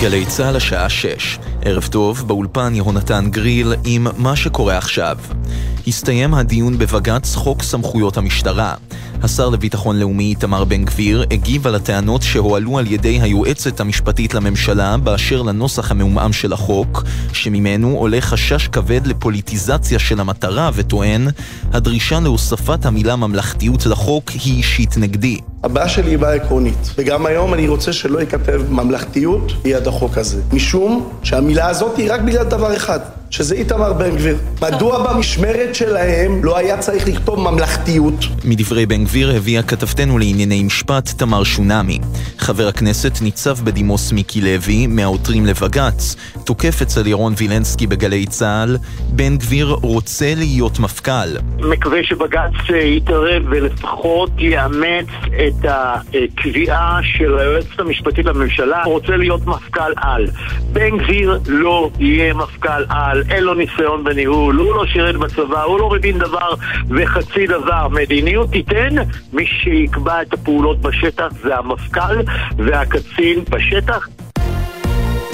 גלי 0.00 0.26
צה"ל 0.26 0.56
השעה 0.56 0.88
6. 0.88 1.38
ערב 1.62 1.88
טוב, 1.92 2.28
באולפן 2.28 2.74
יהונתן 2.74 3.30
גריל 3.30 3.74
עם 3.84 4.06
מה 4.16 4.36
שקורה 4.36 4.78
עכשיו. 4.78 5.18
הסתיים 5.86 6.34
הדיון 6.34 6.78
בבג"ץ 6.78 7.34
חוק 7.34 7.62
סמכויות 7.62 8.16
המשטרה. 8.16 8.74
השר 9.22 9.48
לביטחון 9.48 9.98
לאומי 9.98 10.24
איתמר 10.24 10.64
בן 10.64 10.84
גביר 10.84 11.24
הגיב 11.30 11.66
על 11.66 11.74
הטענות 11.74 12.22
שהועלו 12.22 12.78
על 12.78 12.86
ידי 12.92 13.20
היועצת 13.20 13.80
המשפטית 13.80 14.34
לממשלה 14.34 14.96
באשר 14.96 15.42
לנוסח 15.42 15.90
המעומעם 15.90 16.32
של 16.32 16.52
החוק, 16.52 17.02
שממנו 17.32 17.96
עולה 17.96 18.20
חשש 18.20 18.68
כבד 18.68 19.06
לפוליטיזציה 19.06 19.98
של 19.98 20.20
המטרה 20.20 20.70
וטוען, 20.74 21.28
הדרישה 21.72 22.20
להוספת 22.20 22.86
המילה 22.86 23.16
ממלכתיות 23.16 23.86
לחוק 23.86 24.30
היא 24.30 24.56
אישית 24.56 24.96
נגדי. 24.96 25.38
הבעיה 25.64 25.88
שלי 25.88 26.10
היא 26.10 26.18
בעיה 26.18 26.42
עקרונית, 26.42 26.94
וגם 26.98 27.26
היום 27.26 27.54
אני 27.54 27.68
רוצה 27.68 27.92
שלא 27.92 28.18
ייכתב 28.18 28.62
ממלכתיות 28.70 29.52
ליד 29.64 29.86
החוק 29.86 30.18
הזה. 30.18 30.42
משום 30.52 31.10
שהמילה 31.22 31.68
הזאת 31.68 31.96
היא 31.96 32.12
רק 32.12 32.20
בגלל 32.20 32.44
דבר 32.44 32.76
אחד, 32.76 33.00
שזה 33.36 33.54
איתמר 33.54 33.92
בן 33.92 34.16
גביר. 34.16 34.36
מדוע 34.62 35.12
במשמרת 35.12 35.74
שלהם 35.74 36.44
לא 36.44 36.58
היה 36.58 36.78
צריך 36.78 37.08
לכתוב 37.08 37.50
ממלכתיות? 37.50 38.14
מדברי 38.44 38.86
בן 38.86 39.04
גביר 39.04 39.30
הביאה 39.36 39.62
כתבתנו 39.62 40.18
לענייני 40.18 40.62
משפט 40.62 41.08
תמר 41.08 41.44
שונמי. 41.44 41.98
חבר 42.38 42.68
הכנסת 42.68 43.22
ניצב 43.22 43.56
בדימוס 43.64 44.12
מיקי 44.12 44.40
לוי, 44.40 44.86
מהעותרים 44.86 45.46
לבג"ץ, 45.46 46.16
תוקף 46.44 46.82
אצל 46.82 47.06
ירון 47.06 47.34
וילנסקי 47.36 47.86
בגלי 47.86 48.26
צה"ל, 48.26 48.76
בן 49.10 49.36
גביר 49.36 49.76
רוצה 49.82 50.34
להיות 50.36 50.78
מפכ"ל. 50.78 51.28
מקווה 51.58 51.98
שבג"ץ 52.02 52.70
יתערב 52.96 53.42
ולפחות 53.50 54.30
יאמץ 54.38 55.06
את 55.28 55.64
הקביעה 55.68 57.00
של 57.02 57.38
היועצת 57.38 57.80
המשפטית 57.80 58.26
לממשלה, 58.26 58.82
רוצה 58.84 59.16
להיות 59.16 59.46
מפכ"ל 59.46 59.92
על. 59.96 60.26
בן 60.72 60.98
גביר 60.98 61.38
לא 61.46 61.90
יהיה 61.98 62.34
מפכ"ל 62.34 62.84
על, 62.88 63.22
אין 63.30 63.44
לו 63.44 63.54
ניסיון 63.54 64.04
בניהול, 64.04 64.56
הוא 64.56 64.74
לא 64.76 64.86
שירת 64.86 65.16
בצבא, 65.16 65.62
הוא 65.62 65.78
לא 65.78 65.90
מבין 65.90 66.18
דבר 66.18 66.54
וחצי 66.88 67.46
דבר. 67.46 67.88
מדיניות 67.88 68.50
תיתן 68.50 68.94
מי 69.32 69.46
שיקבע 69.46 70.22
את 70.22 70.34
הפעולות 70.34 70.80
בשטח 70.80 71.28
זה 71.42 71.56
המפכ"ל 71.56 72.22
והקצין 72.58 73.44
בשטח. 73.50 74.08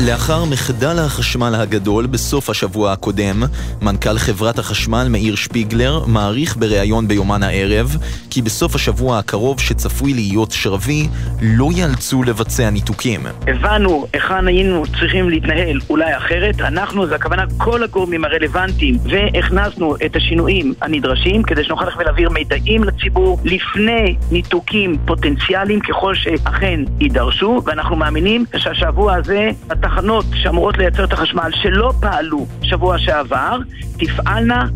לאחר 0.07 0.45
מחדל 0.45 0.99
החשמל 0.99 1.55
הגדול 1.55 2.07
בסוף 2.07 2.51
השבוע 2.51 2.93
הקודם, 2.93 3.43
מנכ"ל 3.83 4.19
חברת 4.19 4.59
החשמל 4.59 5.07
מאיר 5.11 5.35
שפיגלר 5.35 6.05
מעריך 6.07 6.57
בריאיון 6.57 7.09
ביומן 7.09 7.43
הערב 7.43 7.97
כי 8.31 8.43
בסוף 8.43 8.75
השבוע 8.75 9.19
הקרוב 9.19 9.61
שצפוי 9.61 10.15
להיות 10.15 10.51
שרבי, 10.51 11.09
לא 11.43 11.69
ייאלצו 11.75 12.23
לבצע 12.23 12.71
ניתוקים. 12.71 13.21
הבנו 13.47 14.07
היכן 14.13 14.47
היינו 14.47 14.85
צריכים 14.87 15.31
להתנהל 15.31 15.81
אולי 15.91 16.17
אחרת, 16.17 16.61
אנחנו, 16.61 17.07
זה 17.07 17.15
הכוונה 17.15 17.45
כל 17.57 17.83
הגורמים 17.83 18.25
הרלוונטיים, 18.25 18.99
והכנסנו 19.05 19.97
את 20.07 20.17
השינויים 20.17 20.75
הנדרשים 20.83 21.43
כדי 21.43 21.65
שנוכל 21.65 21.85
ללכת 21.85 21.97
ולהעביר 21.99 22.31
מידעים 22.31 22.85
לציבור 22.85 23.39
לפני 23.45 24.17
ניתוקים 24.31 24.97
פוטנציאליים 25.07 25.81
ככל 25.81 26.15
שאכן 26.15 26.81
יידרשו, 27.01 27.63
ואנחנו 27.65 27.97
מאמינים 27.97 28.45
שהשבוע 28.57 29.15
הזה 29.15 29.51
התחנות 29.93 30.25
שאמורות 30.35 30.79
לייצר 30.79 31.05
את 31.05 31.13
החשמל 31.13 31.51
שלא 31.63 31.93
פעלו 32.01 32.47
שבוע 32.63 32.99
שעבר, 32.99 33.59
תפעלנה 33.99 34.67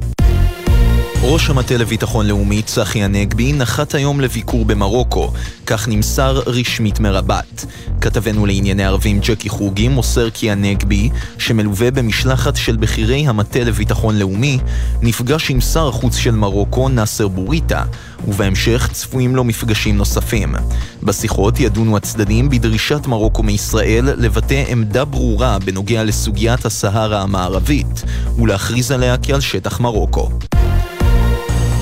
ראש 1.23 1.51
המטה 1.51 1.77
לביטחון 1.77 2.27
לאומי 2.27 2.63
צחי 2.63 3.03
הנגבי 3.03 3.53
נחת 3.53 3.95
היום 3.95 4.21
לביקור 4.21 4.65
במרוקו, 4.65 5.33
כך 5.67 5.89
נמסר 5.89 6.43
רשמית 6.47 7.01
מרבת. 7.01 7.65
כתבנו 8.01 8.47
לענייני 8.47 8.85
ערבים 8.85 9.21
ג'קי 9.21 9.49
חוגי 9.49 9.89
מוסר 9.89 10.31
כי 10.31 10.51
הנגבי, 10.51 11.11
שמלווה 11.39 11.91
במשלחת 11.91 12.57
של 12.57 12.77
בכירי 12.77 13.27
המטה 13.27 13.59
לביטחון 13.59 14.19
לאומי, 14.19 14.59
נפגש 15.03 15.51
עם 15.51 15.61
שר 15.61 15.89
החוץ 15.89 16.17
של 16.17 16.31
מרוקו 16.31 16.89
נאסר 16.89 17.29
בוריטה, 17.29 17.85
ובהמשך 18.29 18.89
צפויים 18.93 19.37
לו 19.37 19.45
מפגשים 19.45 19.97
נוספים. 19.97 20.55
בשיחות 21.03 21.61
ידונו 21.61 21.97
הצדדים 21.97 22.49
בדרישת 22.49 23.07
מרוקו 23.07 23.43
מישראל 23.43 24.05
לבטא 24.17 24.65
עמדה 24.69 25.05
ברורה 25.05 25.59
בנוגע 25.59 26.05
לסוגיית 26.05 26.65
הסהרה 26.65 27.23
המערבית, 27.23 28.03
ולהכריז 28.39 28.91
עליה 28.91 29.17
כעל 29.23 29.41
שטח 29.41 29.81
מרוקו. 29.81 30.31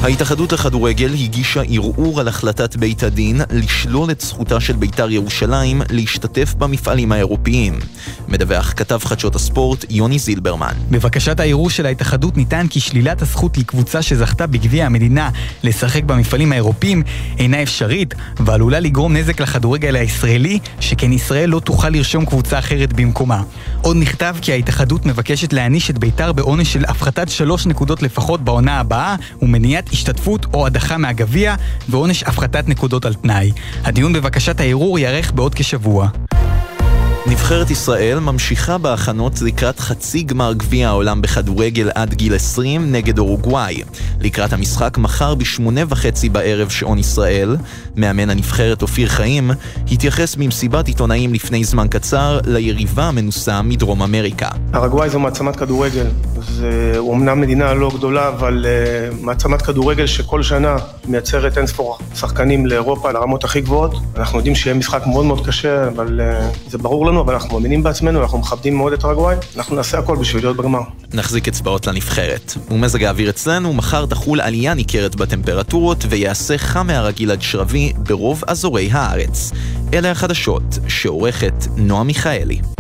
ההתאחדות 0.05 0.53
לכדורגל 0.53 1.13
הגישה 1.13 1.63
ערעור 1.69 2.21
על 2.21 2.29
החלטת 2.29 2.77
בית 2.77 3.03
הדין 3.03 3.41
לשלול 3.51 4.11
את 4.11 4.21
זכותה 4.21 4.61
של 4.61 4.73
בית"ר 4.73 5.11
ירושלים 5.11 5.83
להשתתף 5.91 6.55
במפעלים 6.55 7.13
האירופיים. 7.13 7.79
מדווח 8.29 8.73
כתב 8.77 8.99
חדשות 9.05 9.37
הספורט 9.37 9.85
יוני 9.91 10.19
זילברמן. 10.19 10.73
בבקשת 10.91 11.41
הערעור 11.41 11.71
של 11.71 11.87
ההתאחדות 11.87 12.37
ניתן 12.37 12.67
כי 12.71 12.81
שלילת 12.81 13.23
הזכות 13.23 13.59
לקבוצה 13.59 14.03
שזכתה 14.03 14.47
בגביע 14.47 14.87
המדינה 14.87 15.31
לשחק 15.63 16.05
במפעלים 16.05 16.53
האירופיים 16.53 17.03
אינה 17.39 17.63
אפשרית 17.63 18.15
ועלולה 18.37 18.81
לגרום 18.81 19.17
נזק 19.17 19.41
לכדורגל 19.41 19.97
הישראלי, 19.97 20.59
שכן 20.81 21.13
ישראל 21.13 21.51
לא 21.51 21.61
תוכל 21.61 21.89
לרשום 21.89 22.27
קבוצה 22.27 22.59
אחרת 22.59 22.93
במקומה. 22.93 23.43
עוד 23.83 23.97
נכתב 23.97 24.37
כי 24.43 24.53
ההתאחדות 24.53 25.07
מבקשת 25.07 25.53
להעניש 25.53 25.91
את 25.91 25.99
בית"ר 25.99 26.33
בעונש 26.33 26.73
של 26.73 26.85
הפחתת 26.85 27.29
שלוש 27.29 27.67
נקודות 27.67 28.03
לפחות 28.03 28.41
בעונה 28.41 28.81
הבאה 28.81 29.17
ומניעת 29.43 29.94
השתתפות 29.95 30.47
או 30.55 30.67
הדחה 30.67 30.99
מהגביע 30.99 31.55
ועונש 31.89 32.23
הפחתת 32.23 32.69
נקודות 32.69 33.05
על 33.05 33.15
תנאי. 33.15 33.53
הדיון 33.85 34.13
בבקשת 34.13 34.61
הערעור 34.61 34.99
ייערך 34.99 35.33
בעוד 35.33 35.55
כשבוע. 35.55 36.09
נבחרת 37.27 37.71
ישראל 37.71 38.19
ממשיכה 38.19 38.79
בהכנות 38.79 39.43
לקראת 39.43 39.81
חצי 39.81 40.23
גמר 40.23 40.53
גביע 40.53 40.89
העולם 40.89 41.23
בכדורגל 41.23 41.91
עד 41.95 42.15
גיל 42.15 42.35
20 42.35 42.93
נגד 42.93 43.19
אורוגוואי. 43.19 43.83
לקראת 44.21 44.53
המשחק 44.53 44.99
מחר 44.99 45.35
בשמונה 45.35 45.81
וחצי 45.89 46.29
בערב 46.29 46.69
שעון 46.69 46.99
ישראל, 46.99 47.57
מאמן 47.97 48.31
הנבחרת 48.31 48.83
אופיר 48.83 49.09
חיים 49.09 49.51
התייחס 49.93 50.35
במסיבת 50.35 50.89
עיתונאים 50.89 51.35
לפני 51.35 51.65
זמן 51.65 51.87
קצר 51.91 52.41
ליריבה 52.47 53.05
המנוסה 53.05 53.63
מדרום 53.63 54.03
אמריקה. 54.03 54.49
אורוגוואי 54.75 55.11
זו 55.11 55.19
מעצמת 55.19 55.57
כדורגל. 55.57 56.07
זה 56.49 56.95
אומנם 56.99 57.41
מדינה 57.41 57.75
לא 57.75 57.91
גדולה, 57.95 58.29
אבל 58.29 58.67
uh, 58.67 59.25
מעצמת 59.25 59.63
כדורגל 59.63 60.07
שכל 60.07 60.43
שנה 60.43 60.77
מייצרת 61.09 61.59
אינספור 61.59 61.99
שחקנים 62.15 62.67
לאירופה 62.67 63.13
לרמות 63.13 63.45
הכי 63.45 63.61
גבוהות. 63.61 63.95
אנחנו 64.17 64.39
יודעים 64.39 64.55
שיהיה 64.55 64.77
משחק 64.77 65.07
מאוד 65.07 65.25
מאוד 65.25 65.47
קשה, 65.47 65.89
אבל 65.89 66.21
uh, 66.21 66.71
זה 66.71 66.79
ברור 66.79 67.07
לנו, 67.07 67.14
אבל 67.21 67.35
אנחנו 67.35 67.55
מאמינים 67.55 67.83
בעצמנו, 67.83 68.23
אנחנו 68.23 68.39
מכבדים 68.39 68.77
מאוד 68.77 68.93
את 68.93 69.05
אורוגוואי, 69.05 69.37
אנחנו 69.57 69.77
נעשה 69.77 69.99
הכל 69.99 70.17
בשביל 70.17 70.45
להיות 70.45 70.57
בגמר. 70.57 70.81
נחזיק 71.15 71.49
אצבעות 71.49 71.87
לנבחרת. 71.87 72.55
ומזג 72.71 73.05
האוויר 73.05 73.31
אצלנו, 73.31 73.73
מחר 73.73 74.07
תחול 74.07 74.41
עלייה 74.41 74.75
ניכרת 74.75 75.17
בטמפרטורות 75.17 76.05
ויעשה 76.09 76.59
חם 76.59 76.87
מהרגיל 76.87 77.31
עד 77.31 77.43
שרבי 77.43 77.93
ברוב 77.99 78.43
אזורי 78.47 78.89
הארץ. 78.93 79.53
אלה 79.95 80.11
החדשות 80.11 80.79
שעורכת 80.89 81.55
נועה 81.77 82.05
מיכאלי. 82.05 82.74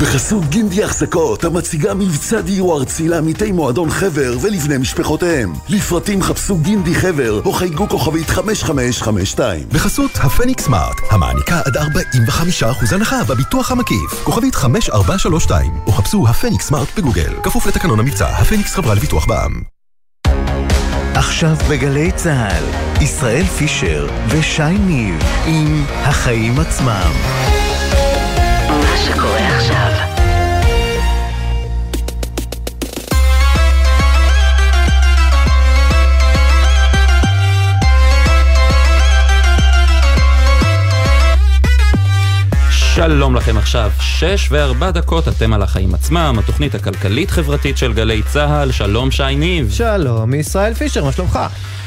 בחסות 0.00 0.44
גינדי 0.44 0.84
החזקות, 0.84 1.44
המציגה 1.44 1.94
מבצע 1.94 2.40
דיור 2.40 2.78
ארצי 2.78 3.08
לעמיתי 3.08 3.52
מועדון 3.52 3.90
חבר 3.90 4.36
ולבני 4.40 4.78
משפחותיהם. 4.78 5.52
לפרטים 5.68 6.22
חפשו 6.22 6.58
גינדי 6.58 6.94
חבר 6.94 7.40
או 7.44 7.52
חייגו 7.52 7.88
כוכבית 7.88 8.30
5552. 8.30 9.68
בחסות 9.72 10.10
הפניקס 10.14 10.64
סמארט, 10.64 10.96
המעניקה 11.10 11.60
עד 11.64 11.76
45% 11.76 12.94
הנחה 12.94 13.24
בביטוח 13.24 13.72
המקיף. 13.72 14.24
כוכבית 14.24 14.54
5432, 14.54 15.72
או 15.86 15.92
חפשו 15.92 16.28
הפניקס 16.28 16.66
סמארט 16.66 16.88
בגוגל. 16.96 17.34
כפוף 17.42 17.66
לתקנון 17.66 18.00
המבצע, 18.00 18.28
הפניקס 18.28 18.74
חברה 18.74 18.94
לביטוח 18.94 19.26
בע"מ. 19.26 19.62
עכשיו 21.14 21.56
בגלי 21.70 22.12
צה"ל, 22.12 22.64
ישראל 23.02 23.44
פישר 23.44 24.08
ושי 24.28 24.78
ניב 24.78 25.22
עם 25.46 25.84
החיים 25.88 26.60
עצמם. 26.60 27.49
שלום 43.06 43.34
לכם 43.34 43.58
עכשיו, 43.58 43.90
שש 44.00 44.48
וארבע 44.50 44.90
דקות 44.90 45.28
אתם 45.28 45.52
על 45.52 45.62
החיים 45.62 45.94
עצמם, 45.94 46.36
התוכנית 46.38 46.74
הכלכלית-חברתית 46.74 47.78
של 47.78 47.92
גלי 47.92 48.22
צה"ל, 48.22 48.72
שלום 48.72 49.10
שי 49.10 49.36
ניב. 49.36 49.70
שלום, 49.70 50.34
ישראל 50.34 50.74
פישר, 50.74 51.04
מה 51.04 51.12
שלומך? 51.12 51.38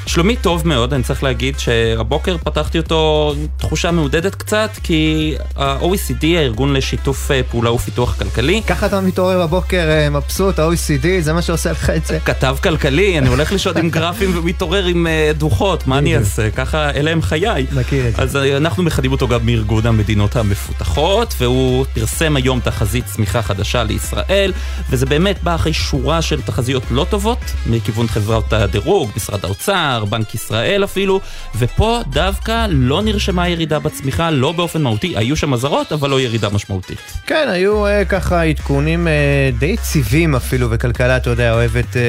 שלומי 0.06 0.36
טוב 0.36 0.68
מאוד, 0.68 0.94
אני 0.94 1.04
צריך 1.04 1.24
להגיד 1.24 1.60
שהבוקר 1.60 2.38
פתחתי 2.38 2.78
אותו 2.78 3.34
עם 3.38 3.48
תחושה 3.58 3.92
מעודדת 3.92 4.36
קצת, 4.36 4.70
כי 4.84 5.34
ה-OECD, 5.56 6.26
הארגון 6.26 6.74
לשיתוף 6.74 7.32
אה, 7.32 7.42
פעולה 7.52 7.72
ופיתוח 7.72 8.16
כלכלי, 8.20 8.62
ככה 8.68 8.86
אתה 8.86 9.02
מתעורר 9.02 9.48
בבוקר 9.48 9.90
אה, 9.90 10.10
מבסוט, 10.10 10.60
ה-OECD, 10.60 11.06
זה 11.20 11.34
מה 11.34 11.42
שעושה 11.42 11.72
לך 11.72 11.90
את 11.90 12.06
זה. 12.06 12.20
כתב 12.26 12.58
כלכלי, 12.64 13.18
אני 13.18 13.28
הולך 13.28 13.52
לישון 13.52 13.78
עם 13.78 13.90
גרפים 13.96 14.38
ומתעורר 14.38 14.86
עם 14.86 15.08
אה, 15.08 15.32
דוחות, 15.38 15.88
מה 15.88 15.98
אני. 15.98 16.18
אעשה? 16.18 16.50
ככה, 16.52 16.90
אלה 16.92 17.12
הם 17.12 17.22
חיי. 17.22 17.66
מכיר 17.72 18.08
את 18.08 18.16
זה. 18.16 18.22
אז 18.22 18.36
אנחנו 18.36 18.84
מכנים 18.84 19.12
אותו 19.12 19.28
גם 19.28 19.46
מארגון 19.46 19.86
המדינות 19.86 20.36
המפותחות, 20.36 21.36
והוא 21.38 21.86
פרסם 21.94 22.36
היום 22.36 22.60
תחזית 22.60 23.06
צמיחה 23.06 23.42
חדשה 23.42 23.84
לישראל, 23.84 24.54
וזה 24.90 25.06
באמת 25.06 25.44
בא 25.44 25.56
אחרי 25.56 25.74
שורה 25.74 26.22
של 26.22 26.42
תחזיות 26.42 26.84
לא 26.92 27.06
טובות, 27.10 27.40
מכיוון 27.66 28.08
חברות 28.08 28.54
הדירוג, 28.54 29.12
משרד 29.16 29.46
האוצר, 29.46 29.93
בנק 30.00 30.36
ישראל 30.36 30.84
אפילו, 30.84 31.20
ופה 31.56 32.00
דווקא 32.10 32.66
לא 32.70 33.02
נרשמה 33.02 33.50
ירידה 33.50 33.80
בצמיחה, 33.80 34.32
לא 34.32 34.52
באופן 34.52 34.82
מהותי, 34.82 35.14
היו 35.18 35.36
שם 35.36 35.54
אזהרות, 35.54 35.92
אבל 35.92 36.10
לא 36.10 36.22
ירידה 36.22 36.50
משמעותית. 36.50 36.98
כן, 37.28 37.48
היו 37.52 37.86
אה, 37.88 38.06
ככה 38.06 38.44
עדכונים 38.44 39.08
אה, 39.08 39.14
די 39.60 39.66
יציבים 39.66 40.36
אפילו, 40.36 40.68
וכלכלה, 40.72 41.18
אתה 41.18 41.30
יודע, 41.30 41.54
אוהבת 41.54 41.98
אה, 41.98 42.02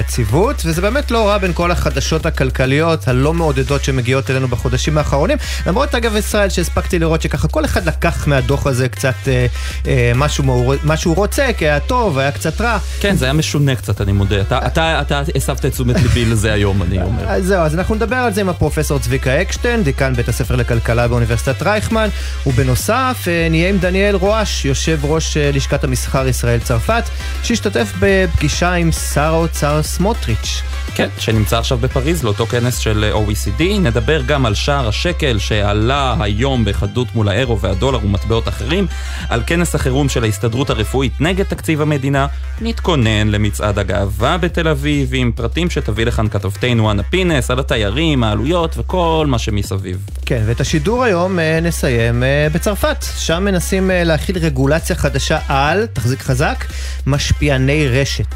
יציבות, 0.00 0.62
וזה 0.66 0.82
באמת 0.82 1.10
לא 1.10 1.28
רע 1.28 1.38
בין 1.38 1.52
כל 1.54 1.70
החדשות 1.70 2.26
הכלכליות 2.26 3.08
הלא 3.08 3.34
מעודדות 3.34 3.84
שמגיעות 3.84 4.30
אלינו 4.30 4.48
בחודשים 4.48 4.98
האחרונים. 4.98 5.38
למרות, 5.66 5.94
אגב, 5.94 6.16
ישראל, 6.16 6.48
שהספקתי 6.50 6.98
לראות 6.98 7.22
שככה 7.22 7.48
כל 7.48 7.64
אחד 7.64 7.86
לקח 7.88 8.26
מהדוח 8.26 8.66
הזה 8.66 8.88
קצת 8.88 9.14
אה, 9.28 9.46
אה, 9.86 10.12
משהו, 10.14 10.44
מאור- 10.44 10.74
מה 10.82 10.96
שהוא 10.96 11.16
רוצה, 11.16 11.46
כי 11.58 11.64
היה 11.64 11.80
טוב, 11.80 12.18
היה 12.18 12.32
קצת 12.32 12.60
רע. 12.60 12.78
כן, 13.00 13.16
זה 13.16 13.24
היה 13.24 13.32
משונה 13.34 13.76
קצת, 13.76 14.00
אני 14.00 14.12
מודה. 14.12 14.40
אתה, 14.40 14.66
אתה, 14.66 15.00
אתה 15.00 15.22
הסבת 15.34 15.66
את 15.66 15.72
תשומת 15.72 15.96
ליבי 16.02 16.24
לזה 16.24 16.52
היום, 16.52 16.82
אני 16.82 17.02
אומר. 17.02 17.25
אז 17.28 17.44
זהו, 17.44 17.60
אז 17.60 17.74
אנחנו 17.74 17.94
נדבר 17.94 18.16
על 18.16 18.32
זה 18.32 18.40
עם 18.40 18.48
הפרופסור 18.48 18.98
צביקה 18.98 19.42
אקשטיין, 19.42 19.82
דיקן 19.82 20.14
בית 20.14 20.28
הספר 20.28 20.56
לכלכלה 20.56 21.08
באוניברסיטת 21.08 21.62
רייכמן, 21.62 22.08
ובנוסף 22.46 23.24
אה, 23.28 23.48
נהיה 23.50 23.68
עם 23.68 23.78
דניאל 23.78 24.14
רואש, 24.14 24.64
יושב 24.64 24.98
ראש 25.02 25.36
אה, 25.36 25.50
לשכת 25.52 25.84
המסחר 25.84 26.28
ישראל 26.28 26.58
צרפת, 26.58 27.02
שהשתתף 27.42 27.92
בפגישה 28.00 28.72
עם 28.72 28.92
שר 28.92 29.34
האוצר 29.34 29.82
סמוטריץ'. 29.82 30.62
כן, 30.94 31.08
שנמצא 31.18 31.58
עכשיו 31.58 31.78
בפריז 31.78 32.24
לאותו 32.24 32.46
כנס 32.46 32.78
של 32.78 33.12
OECD. 33.14 33.62
נדבר 33.80 34.22
גם 34.22 34.46
על 34.46 34.54
שער 34.54 34.88
השקל 34.88 35.38
שעלה 35.38 36.14
היום 36.20 36.64
בחדות 36.64 37.14
מול 37.14 37.28
האירו 37.28 37.60
והדולר 37.60 38.04
ומטבעות 38.04 38.48
אחרים, 38.48 38.86
על 39.28 39.42
כנס 39.46 39.74
החירום 39.74 40.08
של 40.08 40.24
ההסתדרות 40.24 40.70
הרפואית 40.70 41.20
נגד 41.20 41.44
תקציב 41.44 41.80
המדינה. 41.80 42.26
נתכונן 42.60 43.28
למצעד 43.28 43.78
הגאווה 43.78 44.38
בתל 44.38 44.68
אביב 44.68 45.10
עם 45.14 45.32
פרטים 45.32 45.70
שתביא 45.70 46.06
לכאן 46.06 46.28
כתבתנו 46.28 46.90
אנה 46.90 47.02
פינס 47.16 47.50
על 47.50 47.58
התיירים, 47.58 48.24
העלויות 48.24 48.74
וכל 48.78 49.26
מה 49.28 49.38
שמסביב. 49.38 50.06
כן, 50.26 50.42
ואת 50.46 50.60
השידור 50.60 51.04
היום 51.04 51.38
אה, 51.38 51.60
נסיים 51.62 52.22
אה, 52.22 52.46
בצרפת. 52.52 53.04
שם 53.18 53.44
מנסים 53.44 53.90
אה, 53.90 54.04
להכיל 54.04 54.38
רגולציה 54.38 54.96
חדשה 54.96 55.38
על, 55.48 55.86
תחזיק 55.86 56.22
חזק, 56.22 56.64
משפיעני 57.06 57.88
רשת. 57.88 58.34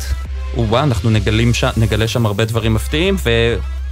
וואה, 0.56 0.82
אנחנו 0.82 1.10
נגלים 1.10 1.54
ש... 1.54 1.64
נגלה 1.76 2.08
שם 2.08 2.26
הרבה 2.26 2.44
דברים 2.44 2.74
מפתיעים, 2.74 3.16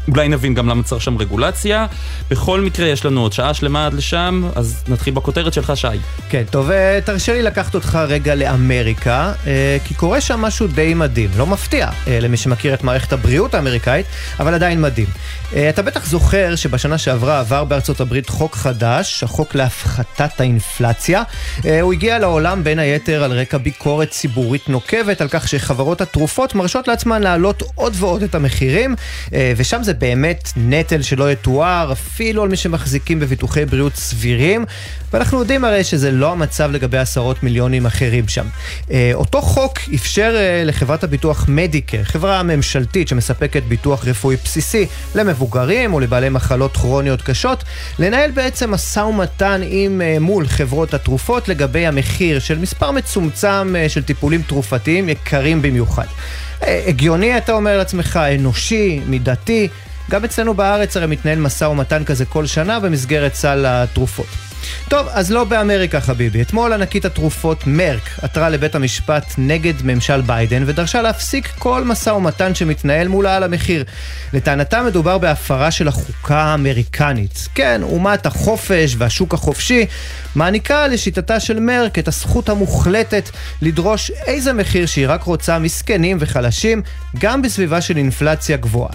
ואולי 0.08 0.28
נבין 0.28 0.54
גם 0.54 0.68
למה 0.68 0.82
צריך 0.82 1.02
שם 1.02 1.18
רגולציה. 1.18 1.86
בכל 2.30 2.60
מקרה, 2.60 2.86
יש 2.86 3.04
לנו 3.04 3.20
עוד 3.20 3.32
שעה 3.32 3.54
שלמה 3.54 3.86
עד 3.86 3.94
לשם, 3.94 4.42
אז 4.54 4.84
נתחיל 4.88 5.14
בכותרת 5.14 5.52
שלך, 5.52 5.72
שי. 5.74 5.88
כן, 6.28 6.42
טוב, 6.50 6.70
אה, 6.70 6.98
תרשה 7.04 7.32
לי 7.32 7.42
לקחת 7.42 7.74
אותך 7.74 7.98
רגע 8.08 8.34
לאמריקה, 8.34 9.32
אה, 9.46 9.76
כי 9.84 9.94
קורה 9.94 10.20
שם 10.20 10.40
משהו 10.40 10.66
די 10.66 10.94
מדהים. 10.94 11.30
לא 11.36 11.46
מפתיע 11.46 11.90
אה, 12.08 12.20
למי 12.20 12.36
שמכיר 12.36 12.74
את 12.74 12.84
מערכת 12.84 13.12
הבריאות 13.12 13.54
האמריקאית, 13.54 14.06
אבל 14.40 14.54
עדיין 14.54 14.80
מדהים. 14.80 15.08
אה, 15.56 15.68
אתה 15.68 15.82
בטח 15.82 16.06
זוכר 16.06 16.56
שבשנה 16.56 16.98
שעברה 16.98 17.40
עבר 17.40 17.64
בארצות 17.64 18.00
הברית 18.00 18.28
חוק 18.28 18.54
חדש, 18.54 19.22
החוק 19.22 19.54
להפחתת 19.54 20.40
האינפלציה. 20.40 21.22
אה, 21.64 21.80
הוא 21.80 21.92
הגיע 21.92 22.18
לעולם 22.18 22.64
בין 22.64 22.78
היתר 22.78 23.24
על 23.24 23.32
רקע 23.32 23.58
ביקורת 23.58 24.10
ציבורית 24.10 24.68
נוקבת 24.68 25.20
על 25.20 25.28
כך 25.30 25.48
שחברות 25.48 26.00
התרופות 26.00 26.54
מרשות 26.54 26.88
לעצמן 26.88 27.22
להעלות 27.22 27.62
עוד 27.74 27.94
ועוד 27.96 28.22
את 28.22 28.34
המחירים, 28.34 28.94
אה, 29.34 29.52
ושם 29.56 29.82
זה 29.82 29.94
באמת 29.94 30.52
נטל 30.56 31.02
שלא 31.02 31.32
יתואר, 31.32 31.92
אפילו 31.92 32.42
על 32.42 32.48
מי 32.48 32.56
שמחזיקים 32.56 33.20
בביטוחי 33.20 33.64
בריאות 33.64 33.96
סבירים, 33.96 34.64
ואנחנו 35.12 35.38
יודעים 35.38 35.64
הרי 35.64 35.84
שזה 35.84 36.10
לא 36.10 36.32
המצב 36.32 36.70
לגבי 36.70 36.98
עשרות 36.98 37.42
מיליונים 37.42 37.86
אחרים 37.86 38.28
שם. 38.28 38.46
אה, 38.90 39.10
אותו 39.14 39.42
חוק 39.42 39.78
אפשר 39.94 40.34
אה, 40.36 40.62
לחברת 40.64 41.04
הביטוח 41.04 41.44
מדיקר, 41.48 42.04
חברה 42.04 42.42
ממשלתית 42.42 43.08
שמספקת 43.08 43.62
ביטוח 43.62 44.04
רפואי 44.04 44.36
בסיסי 44.44 44.86
למבוגרים 45.14 45.94
או 45.94 46.00
לבעלי 46.00 46.28
מחלות 46.28 46.76
כרוניות 46.76 47.22
קשות, 47.22 47.64
לנהל 47.98 48.30
בעצם 48.30 48.70
משא 48.70 49.00
ומתן 49.00 49.60
עם 49.64 50.02
אה, 50.02 50.16
מול 50.20 50.46
חברות 50.46 50.94
התרופות 50.94 51.48
לגבי 51.48 51.86
המחיר 51.86 52.38
של 52.38 52.58
מספר 52.58 52.90
מצומצם 52.90 53.74
של 53.88 54.02
טיפולים 54.02 54.42
תרופתיים 54.42 55.08
יקרים 55.08 55.62
במיוחד. 55.62 56.06
הגיוני, 56.62 57.36
אתה 57.38 57.52
אומר 57.52 57.76
לעצמך, 57.78 58.20
אנושי, 58.34 59.00
מידתי. 59.06 59.68
גם 60.10 60.24
אצלנו 60.24 60.54
בארץ 60.54 60.96
הרי 60.96 61.06
מתנהל 61.06 61.38
משא 61.38 61.64
ומתן 61.64 62.04
כזה 62.04 62.24
כל 62.24 62.46
שנה 62.46 62.80
במסגרת 62.80 63.34
סל 63.34 63.64
התרופות. 63.68 64.47
טוב, 64.88 65.06
אז 65.10 65.30
לא 65.30 65.44
באמריקה 65.44 66.00
חביבי. 66.00 66.42
אתמול 66.42 66.72
ענקית 66.72 67.04
התרופות 67.04 67.66
מרק 67.66 68.10
עתרה 68.22 68.48
לבית 68.48 68.74
המשפט 68.74 69.34
נגד 69.38 69.74
ממשל 69.84 70.20
ביידן 70.20 70.62
ודרשה 70.66 71.02
להפסיק 71.02 71.48
כל 71.58 71.84
משא 71.84 72.10
ומתן 72.10 72.54
שמתנהל 72.54 73.08
מולה 73.08 73.36
על 73.36 73.42
המחיר. 73.42 73.84
לטענתה 74.32 74.82
מדובר 74.82 75.18
בהפרה 75.18 75.70
של 75.70 75.88
החוקה 75.88 76.38
האמריקנית. 76.38 77.48
כן, 77.54 77.80
אומת 77.82 78.26
החופש 78.26 78.94
והשוק 78.98 79.34
החופשי 79.34 79.86
מעניקה 80.34 80.86
לשיטתה 80.86 81.40
של 81.40 81.60
מרק 81.60 81.98
את 81.98 82.08
הזכות 82.08 82.48
המוחלטת 82.48 83.30
לדרוש 83.62 84.10
איזה 84.26 84.52
מחיר 84.52 84.86
שהיא 84.86 85.06
רק 85.08 85.22
רוצה 85.22 85.58
מסכנים 85.58 86.16
וחלשים, 86.20 86.82
גם 87.18 87.42
בסביבה 87.42 87.80
של 87.80 87.96
אינפלציה 87.96 88.56
גבוהה. 88.56 88.90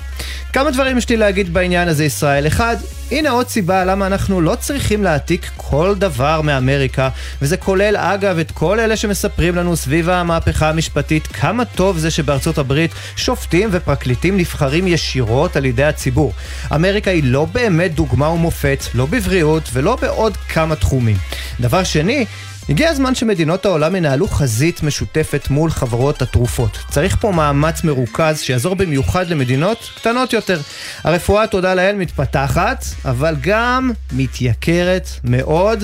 כמה 0.54 0.72
דברים 0.72 0.98
יש 0.98 1.10
לי 1.10 1.18
להגיד 1.18 1.54
בעניין 1.54 1.88
הזה, 1.88 2.06
ישראל. 2.06 2.48
אחד, 2.48 2.76
הנה 3.12 3.30
עוד 3.30 3.48
סיבה 3.48 3.86
למה 3.86 4.08
אנחנו 4.08 4.42
לא 4.42 4.56
צריכים 4.56 5.04
להעתיק 5.04 5.52
כל 5.70 5.96
דבר 5.98 6.42
מאמריקה, 6.42 7.10
וזה 7.42 7.58
כולל 7.58 7.96
אגב 7.98 8.38
את 8.38 8.52
כל 8.52 8.80
אלה 8.80 8.98
שמספרים 8.98 9.56
לנו 9.56 9.76
סביב 9.76 10.10
המהפכה 10.10 10.70
המשפטית 10.70 11.28
כמה 11.28 11.66
טוב 11.66 11.98
זה 11.98 12.12
שבארצות 12.12 12.58
הברית 12.58 12.92
שופטים 13.16 13.70
ופרקליטים 13.72 14.38
נבחרים 14.38 14.88
ישירות 14.88 15.56
על 15.56 15.66
ידי 15.66 15.84
הציבור. 15.84 16.34
אמריקה 16.76 17.12
היא 17.12 17.24
לא 17.26 17.46
באמת 17.46 17.96
דוגמה 17.96 18.30
ומופת, 18.30 18.80
לא 18.94 19.06
בבריאות 19.06 19.70
ולא 19.74 19.98
בעוד 20.02 20.38
כמה 20.38 20.76
תחומים. 20.76 21.18
דבר 21.60 21.84
שני, 21.84 22.26
הגיע 22.70 22.90
הזמן 22.90 23.16
שמדינות 23.16 23.66
העולם 23.66 23.96
ינהלו 23.96 24.28
חזית 24.28 24.84
משותפת 24.84 25.50
מול 25.50 25.70
חברות 25.70 26.22
התרופות. 26.22 26.78
צריך 26.90 27.18
פה 27.20 27.32
מאמץ 27.32 27.84
מרוכז 27.84 28.40
שיעזור 28.40 28.76
במיוחד 28.76 29.30
למדינות 29.30 29.92
קטנות 29.96 30.34
יותר. 30.34 30.60
הרפואה, 31.04 31.48
תודה 31.48 31.74
לאל, 31.74 31.96
מתפתחת, 31.96 32.86
אבל 33.06 33.36
גם 33.42 33.92
מתייקרת 34.12 35.10
מאוד, 35.24 35.84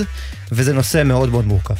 וזה 0.52 0.72
נושא 0.72 1.02
מאוד 1.04 1.28
מאוד 1.28 1.46
מורכב. 1.46 1.74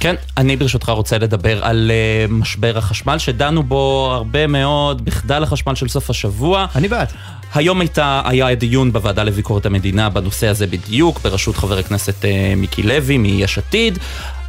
כן, 0.00 0.14
אני 0.36 0.56
ברשותך 0.56 0.88
רוצה 0.88 1.18
לדבר 1.18 1.64
על 1.64 1.90
uh, 1.90 2.32
משבר 2.32 2.78
החשמל, 2.78 3.18
שדנו 3.18 3.62
בו 3.62 4.10
הרבה 4.14 4.46
מאוד 4.46 5.04
בחדל 5.04 5.42
החשמל 5.42 5.74
של 5.74 5.88
סוף 5.88 6.10
השבוע. 6.10 6.66
אני 6.74 6.88
בעד. 6.88 7.08
היום 7.54 7.80
הייתה, 7.80 8.22
היה 8.24 8.54
דיון 8.54 8.92
בוועדה 8.92 9.24
לביקורת 9.24 9.66
המדינה 9.66 10.10
בנושא 10.10 10.46
הזה 10.46 10.66
בדיוק, 10.66 11.20
בראשות 11.20 11.56
חבר 11.56 11.78
הכנסת 11.78 12.22
uh, 12.22 12.26
מיקי 12.56 12.82
לוי 12.82 13.18
מיש 13.18 13.58
עתיד. 13.58 13.98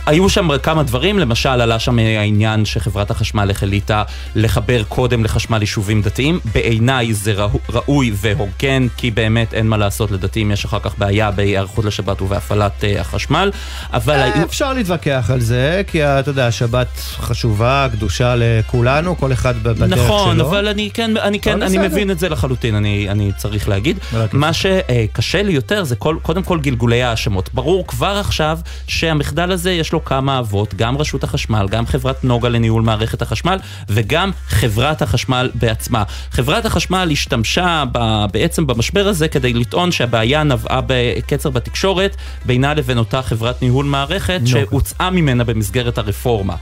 היו 0.05 0.29
שם 0.29 0.57
כמה 0.57 0.83
דברים, 0.83 1.19
למשל 1.19 1.49
עלה 1.49 1.79
שם 1.79 1.99
העניין 1.99 2.65
שחברת 2.65 3.11
החשמל 3.11 3.51
החליטה 3.51 4.03
לחבר 4.35 4.83
קודם 4.83 5.23
לחשמל 5.23 5.61
יישובים 5.61 6.01
דתיים. 6.01 6.39
בעיניי 6.53 7.13
זה 7.13 7.33
ראו, 7.33 7.59
ראוי 7.69 8.11
והוגן, 8.15 8.87
כי 8.97 9.11
באמת 9.11 9.53
אין 9.53 9.67
מה 9.67 9.77
לעשות, 9.77 10.11
לדתיים 10.11 10.51
יש 10.51 10.65
אחר 10.65 10.79
כך 10.79 10.97
בעיה 10.97 11.31
בהיערכות 11.31 11.85
לשבת 11.85 12.21
ובהפעלת 12.21 12.71
uh, 12.81 12.99
החשמל. 12.99 13.51
אבל 13.93 14.13
אה, 14.13 14.23
היו... 14.23 14.45
אפשר 14.45 14.73
להתווכח 14.73 15.29
על 15.33 15.39
זה, 15.39 15.81
כי 15.87 16.03
אתה 16.03 16.29
יודע, 16.29 16.47
השבת 16.47 16.87
חשובה, 16.97 17.87
קדושה 17.91 18.35
לכולנו, 18.37 19.17
כל 19.17 19.33
אחד 19.33 19.63
בדרך 19.63 19.99
נכון, 19.99 20.35
שלו. 20.35 20.49
אבל 20.49 20.67
אני 20.67 20.89
כן, 20.93 21.17
אני 21.17 21.39
כן, 21.39 21.51
אבל 21.51 21.63
אני. 21.63 21.77
מבין 21.77 22.11
את 22.11 22.19
זה 22.19 22.29
לחלוטין, 22.29 22.75
אני, 22.75 23.09
אני 23.09 23.31
צריך 23.37 23.69
להגיד. 23.69 23.99
מה 24.31 24.53
שקשה 24.53 25.43
לי 25.43 25.51
יותר 25.51 25.83
זה 25.83 25.95
כל, 25.95 26.15
קודם 26.21 26.43
כל 26.43 26.59
גלגולי 26.59 27.03
האשמות. 27.03 27.49
ברור 27.53 27.87
כבר 27.87 28.17
עכשיו 28.19 28.59
שהמחדל 28.87 29.51
הזה 29.51 29.71
יש 29.71 29.90
לו 29.93 30.05
כמה 30.05 30.39
אבות, 30.39 30.73
גם 30.73 30.97
רשות 30.97 31.23
החשמל, 31.23 31.67
גם 31.69 31.85
חברת 31.85 32.23
נוגה 32.23 32.49
לניהול 32.49 32.81
מערכת 32.81 33.21
החשמל, 33.21 33.57
וגם 33.89 34.31
חברת 34.47 35.01
החשמל 35.01 35.49
בעצמה. 35.55 36.03
חברת 36.31 36.65
החשמל 36.65 37.09
השתמשה 37.11 37.83
ב, 37.91 38.25
בעצם 38.33 38.67
במשבר 38.67 39.07
הזה 39.07 39.27
כדי 39.27 39.53
לטעון 39.53 39.91
שהבעיה 39.91 40.43
נבעה 40.43 40.81
בקצר 40.87 41.49
בתקשורת 41.49 42.15
בינה 42.45 42.73
לבין 42.73 42.97
אותה 42.97 43.21
חברת 43.21 43.61
ניהול 43.61 43.85
מערכת 43.85 44.39
נוגה. 44.39 44.47
שהוצאה 44.47 45.09
ממנה 45.09 45.43
במסגרת 45.43 45.97
הרפורמה. 45.97 46.55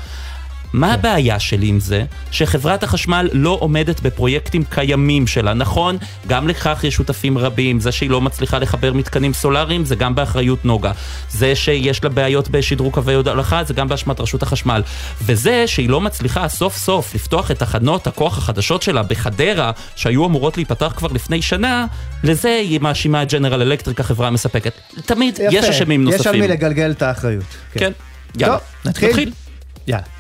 מה 0.74 0.94
הבעיה 0.94 1.40
שלי 1.40 1.68
עם 1.68 1.80
זה? 1.80 2.04
שחברת 2.32 2.84
החשמל 2.84 3.30
לא 3.34 3.58
עומדת 3.60 4.00
בפרויקטים 4.00 4.64
קיימים 4.70 5.28
שלה. 5.28 5.54
נכון, 5.54 5.98
גם 6.28 6.48
לכך 6.48 6.84
יש 6.84 6.96
שותפים 6.96 7.38
רבים. 7.38 7.80
זה 7.80 7.92
שהיא 7.92 8.10
לא 8.10 8.22
מצליחה 8.22 8.60
לחבר 8.60 8.94
מתקנים 8.94 9.34
סולאריים, 9.34 9.86
זה 9.86 9.96
גם 9.96 10.16
באחריות 10.16 10.66
נוגה. 10.66 10.92
זה 11.30 11.56
שיש 11.56 12.04
לה 12.04 12.10
בעיות 12.10 12.50
בשדרוג 12.50 12.94
קווי 12.94 13.14
הולכה, 13.14 13.64
זה 13.64 13.74
גם 13.74 13.88
באשמת 13.88 14.20
רשות 14.20 14.44
החשמל. 14.44 14.82
וזה 15.22 15.68
שהיא 15.68 15.90
לא 15.90 16.02
מצליחה 16.02 16.48
סוף 16.48 16.78
סוף 16.78 17.16
לפתוח 17.16 17.52
את 17.52 17.60
תחנות 17.60 18.08
הכוח 18.08 18.38
החדשות 18.38 18.82
שלה 18.82 19.04
בחדרה, 19.04 19.72
שהיו 19.96 20.26
אמורות 20.26 20.58
להיפתח 20.58 20.94
כבר 20.98 21.10
לפני 21.12 21.42
שנה, 21.42 21.86
לזה 22.24 22.50
היא 22.50 22.80
מאשימה 22.80 23.24
את 23.24 23.34
ג'נרל 23.34 23.62
אלקטריק, 23.62 24.00
החברה 24.00 24.28
המספקת. 24.28 24.74
תמיד 25.06 25.40
יפה. 25.40 25.58
יש 25.58 25.66
אשמים 25.66 26.04
נוספים. 26.04 26.22
יש 26.22 26.28
על 26.28 26.40
מי 26.40 26.48
לגלגל 26.48 26.92
את 26.92 27.02
האחריות. 27.02 27.44
כן. 27.74 27.92
יאללה. 28.38 28.58
טוב, 28.58 28.68
נתחיל? 28.86 29.10
נתחיל. 29.10 29.32
יאללה. 29.88 30.19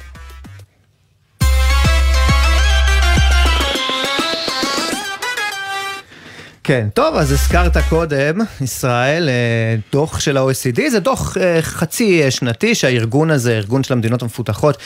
כן, 6.69 6.87
טוב, 6.93 7.15
אז 7.15 7.31
הזכרת 7.31 7.77
קודם, 7.89 8.37
ישראל, 8.61 9.29
אה, 9.29 9.75
דוח 9.91 10.19
של 10.19 10.37
ה-OECD, 10.37 10.89
זה 10.89 10.99
דוח 10.99 11.37
אה, 11.37 11.61
חצי 11.61 12.23
אה, 12.23 12.31
שנתי 12.31 12.75
שהארגון 12.75 13.31
הזה, 13.31 13.57
ארגון 13.57 13.83
של 13.83 13.93
המדינות 13.93 14.21
המפותחות, 14.21 14.77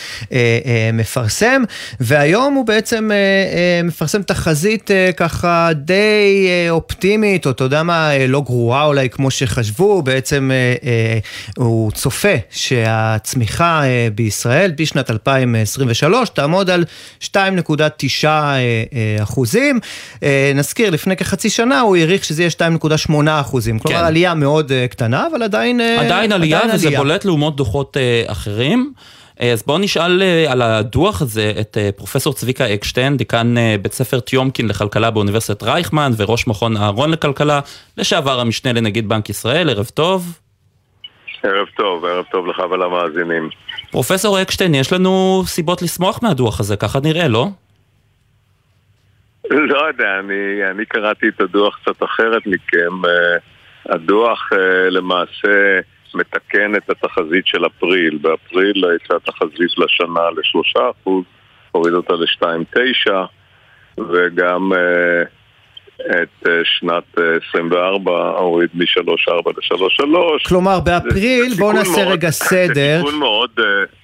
מפרסם, 0.93 1.63
והיום 1.99 2.53
הוא 2.53 2.65
בעצם 2.65 3.09
מפרסם 3.83 4.21
תחזית 4.21 4.91
ככה 5.17 5.69
די 5.75 6.47
אופטימית, 6.69 7.45
או 7.45 7.51
אתה 7.51 7.63
יודע 7.63 7.83
מה, 7.83 8.09
לא 8.27 8.41
גרועה 8.41 8.85
אולי 8.85 9.09
כמו 9.09 9.31
שחשבו, 9.31 10.01
בעצם 10.01 10.51
הוא 11.57 11.91
צופה 11.91 12.35
שהצמיחה 12.49 13.81
בישראל 14.15 14.71
בשנת 14.77 15.11
2023 15.11 16.29
תעמוד 16.29 16.69
על 16.69 16.85
2.9 17.21 18.27
אחוזים. 19.23 19.79
נזכיר, 20.55 20.89
לפני 20.89 21.17
כחצי 21.17 21.49
שנה, 21.49 21.72
הוא 21.79 21.95
העריך 21.95 22.23
שזה 22.23 22.41
יהיה 22.41 22.49
2.8 22.49 23.13
אחוזים. 23.27 23.79
כלומר, 23.79 23.99
כן. 23.99 24.05
עלייה 24.05 24.33
מאוד 24.33 24.71
אה, 24.71 24.87
קטנה, 24.87 25.27
אבל 25.31 25.43
עדיין... 25.43 25.81
אה, 25.81 26.01
עדיין 26.01 26.31
עלייה, 26.31 26.61
וזה 26.73 26.89
בולט 26.97 27.25
לעומת 27.25 27.55
דוחות 27.55 27.97
אה, 27.97 28.23
אחרים. 28.27 28.93
אז 29.39 29.63
בואו 29.63 29.77
נשאל 29.77 30.21
על 30.47 30.61
הדוח 30.61 31.21
הזה 31.21 31.53
את 31.59 31.77
פרופסור 31.95 32.33
צביקה 32.33 32.73
אקשטיין, 32.73 33.17
דיקן 33.17 33.55
בית 33.81 33.93
ספר 33.93 34.19
טיומקין 34.19 34.67
לכלכלה 34.67 35.11
באוניברסיטת 35.11 35.63
רייכמן 35.63 36.11
וראש 36.17 36.47
מכון 36.47 36.77
אהרון 36.77 37.11
לכלכלה, 37.11 37.59
לשעבר 37.97 38.39
המשנה 38.39 38.73
לנגיד 38.73 39.09
בנק 39.09 39.29
ישראל, 39.29 39.69
ערב 39.69 39.89
טוב. 39.93 40.39
ערב 41.43 41.67
טוב, 41.77 42.05
ערב 42.05 42.25
טוב 42.31 42.47
לך 42.47 42.59
ולמאזינים. 42.71 43.49
פרופסור 43.91 44.41
אקשטיין, 44.41 44.75
יש 44.75 44.93
לנו 44.93 45.43
סיבות 45.45 45.81
לשמוח 45.81 46.19
מהדוח 46.23 46.59
הזה, 46.59 46.75
ככה 46.75 46.99
נראה, 46.99 47.27
לא? 47.27 47.47
לא 49.49 49.87
יודע, 49.87 50.19
אני, 50.19 50.71
אני 50.71 50.85
קראתי 50.85 51.27
את 51.27 51.41
הדוח 51.41 51.79
קצת 51.81 52.03
אחרת 52.03 52.47
מכם. 52.47 53.05
אה, 53.05 53.37
הדוח 53.85 54.49
אה, 54.53 54.89
למעשה 54.89 55.79
מתקן 56.13 56.75
את 56.75 56.89
התחזית 56.89 57.47
של 57.47 57.65
אפריל. 57.65 58.17
באפריל 58.21 58.85
הייתה 58.89 59.19
תחזית 59.19 59.77
לשנה 59.77 60.29
לשלושה 60.37 60.89
אחוז, 60.89 61.23
הוריד 61.71 61.93
אותה 61.93 62.13
ל-2.9 62.13 63.11
וגם 63.97 64.73
אה, 64.73 65.23
את 66.01 66.47
שנת 66.63 67.03
24 67.49 68.11
הוריד 68.37 68.69
מ-3.4 68.73 69.49
ל-3.3. 69.49 70.47
כלומר, 70.47 70.79
באפריל, 70.79 71.53
בואו 71.57 71.71
נעשה 71.71 72.03
רגע 72.03 72.31
סדר. 72.49 72.73
זה 72.73 73.01
תיקון 73.03 73.19
מאוד... 73.19 73.49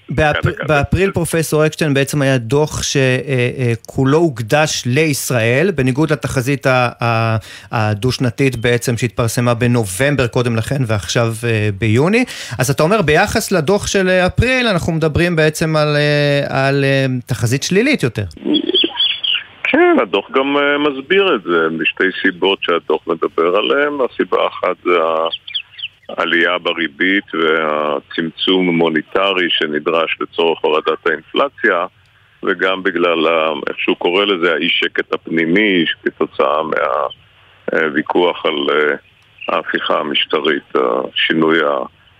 באפר, 0.09 0.49
באפריל 0.67 1.11
פרופסור 1.11 1.65
אקשטיין 1.65 1.93
בעצם 1.93 2.21
היה 2.21 2.37
דוח 2.37 2.81
שכולו 2.83 4.17
הוקדש 4.17 4.83
לישראל, 4.85 5.71
בניגוד 5.71 6.11
לתחזית 6.11 6.67
הדו-שנתית 7.71 8.55
בעצם 8.55 8.97
שהתפרסמה 8.97 9.53
בנובמבר 9.53 10.27
קודם 10.27 10.55
לכן 10.55 10.81
ועכשיו 10.87 11.33
ביוני. 11.77 12.25
אז 12.59 12.69
אתה 12.69 12.83
אומר 12.83 13.01
ביחס 13.01 13.51
לדוח 13.51 13.87
של 13.87 14.09
אפריל 14.09 14.67
אנחנו 14.67 14.93
מדברים 14.93 15.35
בעצם 15.35 15.75
על, 15.75 15.97
על 16.49 16.85
תחזית 17.25 17.63
שלילית 17.63 18.03
יותר. 18.03 18.23
כן, 19.71 19.97
הדוח 20.01 20.31
גם 20.31 20.55
מסביר 20.79 21.35
את 21.35 21.43
זה 21.43 21.69
משתי 21.69 22.03
סיבות 22.21 22.59
שהדוח 22.61 23.07
מדבר 23.07 23.55
עליהן. 23.55 23.93
הסיבה 24.09 24.43
האחת 24.43 24.75
זה 24.83 24.97
העלייה 26.09 26.57
בריבית 26.57 27.23
והצמצום 27.33 28.69
המוניטרי 28.69 29.49
שנדרש 29.49 30.17
לצורך 30.21 30.59
הורדת 30.61 31.07
האינפלציה 31.07 31.85
וגם 32.43 32.83
בגלל, 32.83 33.27
איך 33.69 33.79
שהוא 33.79 33.97
קורא 33.97 34.25
לזה, 34.25 34.53
האי 34.53 34.69
שקט 34.69 35.13
הפנימי 35.13 35.85
כתוצאה 36.03 36.61
מהוויכוח 37.73 38.45
על 38.45 38.55
ההפיכה 39.47 39.99
המשטרית, 39.99 40.73
השינוי 40.75 41.59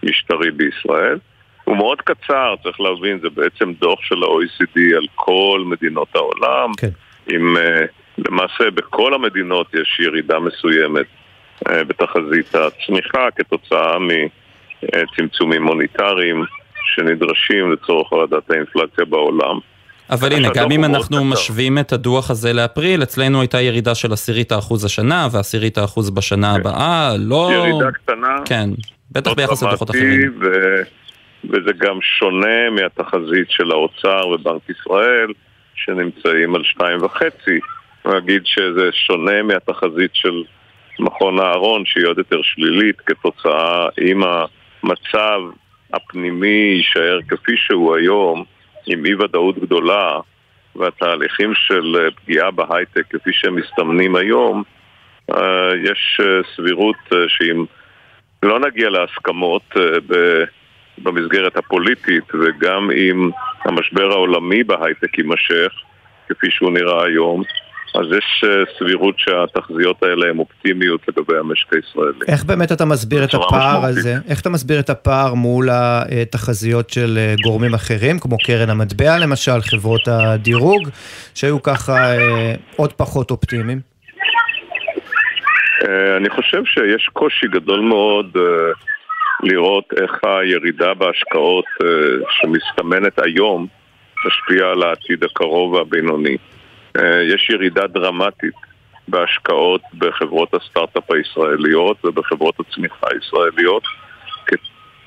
המשטרי 0.03 0.51
בישראל. 0.51 1.17
הוא 1.63 1.77
מאוד 1.77 2.01
קצר, 2.01 2.55
צריך 2.63 2.81
להבין, 2.81 3.19
זה 3.19 3.29
בעצם 3.29 3.73
דוח 3.73 3.99
של 4.01 4.23
ה-OECD 4.23 4.97
על 4.97 5.07
כל 5.15 5.63
מדינות 5.65 6.15
העולם. 6.15 6.71
כן. 6.77 6.89
עם, 7.31 7.57
למעשה 8.17 8.71
בכל 8.73 9.13
המדינות 9.13 9.73
יש 9.73 9.99
ירידה 9.99 10.39
מסוימת 10.39 11.05
בתחזית 11.67 12.55
הצמיחה 12.55 13.27
כתוצאה 13.35 13.97
מצמצומים 14.83 15.63
מוניטריים 15.63 16.43
שנדרשים 16.95 17.71
לצורך 17.71 18.07
הורדת 18.09 18.51
האינפלציה 18.51 19.05
בעולם. 19.05 19.59
אבל 20.09 20.33
הנה, 20.33 20.49
גם 20.55 20.71
אם 20.71 20.83
אנחנו 20.85 21.25
משווים 21.25 21.77
את 21.77 21.93
הדוח 21.93 22.31
הזה 22.31 22.53
לאפריל, 22.53 23.03
אצלנו 23.03 23.41
הייתה 23.41 23.61
ירידה 23.61 23.95
של 23.95 24.13
עשירית 24.13 24.51
האחוז 24.51 24.85
השנה 24.85 25.27
ועשירית 25.31 25.77
האחוז 25.77 26.09
בשנה 26.09 26.55
הבאה, 26.55 27.13
לא... 27.19 27.49
ירידה 27.53 27.91
קטנה. 27.91 28.35
כן, 28.45 28.69
בטח 29.11 29.33
ביחס 29.33 29.63
לדוחות 29.63 29.89
אחרים. 29.89 30.39
ו... 30.41 30.45
וזה 31.43 31.71
גם 31.77 31.99
שונה 32.01 32.69
מהתחזית 32.69 33.49
של 33.49 33.71
האוצר 33.71 34.27
ובנק 34.27 34.61
ישראל, 34.69 35.27
שנמצאים 35.85 36.55
על 36.55 36.63
שתיים 36.63 37.03
וחצי. 37.03 37.59
נגיד 38.05 38.41
שזה 38.45 38.89
שונה 38.91 39.43
מהתחזית 39.43 40.11
של 40.13 40.43
מכון 40.99 41.39
אהרון 41.39 41.85
שהיא 41.85 42.05
עוד 42.05 42.17
יותר 42.17 42.41
שלילית 42.41 43.01
כתוצאה 43.01 43.87
אם 44.01 44.21
המצב 44.23 45.41
הפנימי 45.93 46.73
יישאר 46.77 47.19
כפי 47.27 47.57
שהוא 47.57 47.95
היום 47.95 48.43
עם 48.87 49.05
אי 49.05 49.15
ודאות 49.15 49.59
גדולה 49.59 50.19
והתהליכים 50.75 51.53
של 51.55 52.09
פגיעה 52.15 52.51
בהייטק 52.51 53.03
כפי 53.09 53.29
שהם 53.33 53.55
מסתמנים 53.55 54.15
היום 54.15 54.63
יש 55.83 56.21
סבירות 56.55 57.09
שאם 57.27 57.65
לא 58.43 58.59
נגיע 58.59 58.89
להסכמות 58.89 59.75
במסגרת 61.03 61.57
הפוליטית 61.57 62.23
וגם 62.33 62.91
אם 62.91 63.29
המשבר 63.65 64.11
העולמי 64.11 64.63
בהייטק 64.63 65.17
יימשך 65.17 65.71
כפי 66.29 66.47
שהוא 66.51 66.71
נראה 66.71 67.05
היום 67.05 67.43
אז 67.95 68.05
יש 68.17 68.43
סבירות 68.79 69.15
שהתחזיות 69.17 70.03
האלה 70.03 70.29
הן 70.29 70.39
אופטימיות 70.39 71.01
לגבי 71.07 71.37
המשק 71.37 71.73
הישראלי. 71.73 72.25
איך 72.27 72.43
באמת 72.43 72.71
אתה 72.71 72.85
מסביר 72.85 73.23
את 73.23 73.33
הפער 73.33 73.85
הזה? 73.85 74.15
איך 74.29 74.41
אתה 74.41 74.49
מסביר 74.49 74.79
את 74.79 74.89
הפער 74.89 75.33
מול 75.33 75.69
התחזיות 75.71 76.89
של 76.89 77.19
גורמים 77.43 77.73
אחרים, 77.73 78.19
כמו 78.19 78.37
קרן 78.37 78.69
המטבע 78.69 79.17
למשל, 79.17 79.61
חברות 79.61 80.07
הדירוג, 80.07 80.89
שהיו 81.35 81.63
ככה 81.63 82.13
עוד 82.75 82.93
פחות 82.93 83.31
אופטימיים? 83.31 83.79
אני 86.17 86.29
חושב 86.29 86.61
שיש 86.65 87.09
קושי 87.13 87.47
גדול 87.47 87.79
מאוד 87.79 88.37
לראות 89.43 89.85
איך 90.01 90.11
הירידה 90.23 90.93
בהשקעות 90.93 91.65
שמסתמנת 92.29 93.19
היום 93.19 93.67
תשפיע 94.27 94.65
על 94.65 94.83
העתיד 94.83 95.23
הקרוב 95.23 95.73
והבינוני. 95.73 96.37
יש 97.33 97.49
ירידה 97.49 97.87
דרמטית 97.87 98.55
בהשקעות 99.07 99.81
בחברות 99.97 100.53
הסטארט-אפ 100.53 101.11
הישראליות 101.11 102.05
ובחברות 102.05 102.59
הצמיחה 102.59 103.07
הישראליות 103.11 103.83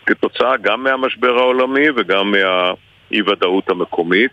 כתוצאה 0.07 0.57
גם 0.57 0.85
מהמשבר 0.85 1.39
העולמי 1.39 1.91
וגם 1.97 2.31
מהאי-ודאות 2.31 3.71
המקומית. 3.71 4.31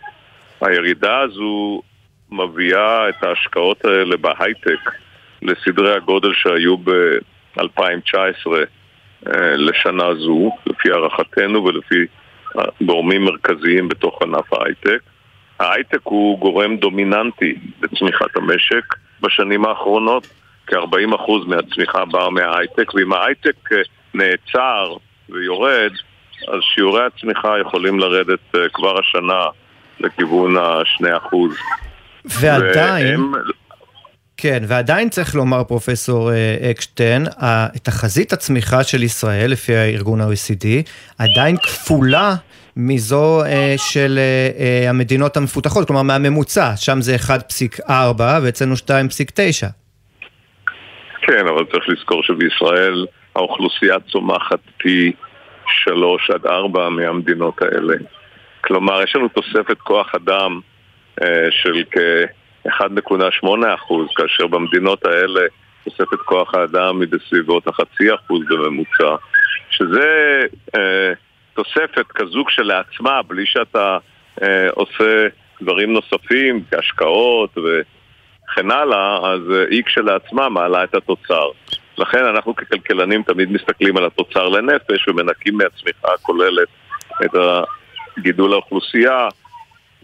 הירידה 0.60 1.18
הזו 1.18 1.82
מביאה 2.30 3.08
את 3.08 3.24
ההשקעות 3.24 3.84
האלה 3.84 4.16
בהייטק 4.16 4.90
לסדרי 5.42 5.94
הגודל 5.94 6.32
שהיו 6.34 6.76
ב-2019 6.76 8.46
לשנה 9.56 10.14
זו, 10.14 10.50
לפי 10.66 10.90
הערכתנו 10.90 11.64
ולפי 11.64 12.06
גורמים 12.80 13.24
מרכזיים 13.24 13.88
בתוך 13.88 14.22
ענף 14.22 14.52
ההייטק. 14.52 15.00
ההייטק 15.60 16.00
הוא 16.02 16.38
גורם 16.38 16.76
דומיננטי 16.76 17.54
לצמיחת 17.82 18.36
המשק 18.36 18.94
בשנים 19.20 19.64
האחרונות, 19.64 20.26
כ-40% 20.66 21.30
מהצמיחה 21.46 22.04
באה 22.04 22.30
מההייטק, 22.30 22.94
ואם 22.94 23.12
ההייטק 23.12 23.68
נעצר 24.14 24.96
ויורד, 25.28 25.92
אז 26.48 26.60
שיעורי 26.74 27.06
הצמיחה 27.06 27.58
יכולים 27.60 27.98
לרדת 27.98 28.54
כבר 28.72 28.98
השנה 28.98 29.44
לכיוון 30.00 30.56
השני 30.56 31.16
אחוז. 31.16 31.56
ועדיין, 32.24 33.32
כן, 34.42 34.62
ועדיין 34.68 35.08
צריך 35.08 35.34
לומר, 35.34 35.64
פרופסור 35.64 36.32
אה, 36.32 36.70
אקשטיין, 36.70 37.22
תחזית 37.82 38.32
הצמיחה 38.32 38.84
של 38.84 39.02
ישראל, 39.02 39.50
לפי 39.50 39.76
הארגון 39.76 40.20
ה-OECD, 40.20 40.66
עדיין 41.18 41.56
כפולה 41.56 42.34
מזו 42.76 43.44
אה, 43.44 43.74
של 43.76 44.18
אה, 44.18 44.90
המדינות 44.90 45.36
המפותחות, 45.36 45.86
כלומר 45.86 46.02
מהממוצע, 46.02 46.76
שם 46.76 47.00
זה 47.00 47.16
1.4 47.86 47.92
ואצלנו 48.42 48.74
2.9. 48.74 49.66
כן, 51.22 51.46
אבל 51.48 51.64
צריך 51.72 51.88
לזכור 51.88 52.22
שבישראל 52.22 53.06
האוכלוסייה 53.36 53.96
צומחת 54.12 54.60
פי 54.78 55.12
3 55.84 56.30
עד 56.30 56.46
4 56.46 56.88
מהמדינות 56.88 57.62
האלה. 57.62 57.94
כלומר, 58.64 59.02
יש 59.02 59.16
לנו 59.16 59.28
תוספת 59.28 59.78
כוח 59.78 60.14
אדם 60.14 60.60
של 61.50 61.82
כ... 61.90 61.98
1.8 62.68 63.74
אחוז, 63.74 64.08
כאשר 64.16 64.46
במדינות 64.46 65.04
האלה 65.04 65.40
תוספת 65.84 66.18
כוח 66.24 66.54
האדם 66.54 67.00
היא 67.00 67.08
בסביבות 67.10 67.68
החצי 67.68 68.14
אחוז 68.14 68.42
בממוצע, 68.48 69.16
שזה 69.70 70.40
אה, 70.76 71.12
תוספת 71.54 72.06
כזו 72.14 72.44
כשלעצמה, 72.44 73.22
בלי 73.22 73.46
שאתה 73.46 73.98
אה, 74.42 74.70
עושה 74.70 75.26
דברים 75.62 75.92
נוספים, 75.92 76.64
כהשקעות 76.70 77.58
וכן 77.58 78.70
הלאה, 78.70 79.32
אז 79.32 79.40
אה, 79.50 79.64
היא 79.70 79.82
כשלעצמה 79.84 80.48
מעלה 80.48 80.84
את 80.84 80.94
התוצר. 80.94 81.44
לכן 81.98 82.24
אנחנו 82.24 82.56
ככלכלנים 82.56 83.22
תמיד 83.22 83.52
מסתכלים 83.52 83.96
על 83.96 84.04
התוצר 84.04 84.48
לנפש 84.48 85.08
ומנקים 85.08 85.56
מהצמיחה 85.56 86.08
הכוללת 86.14 86.68
את 87.24 87.30
גידול 88.18 88.52
האוכלוסייה 88.52 89.28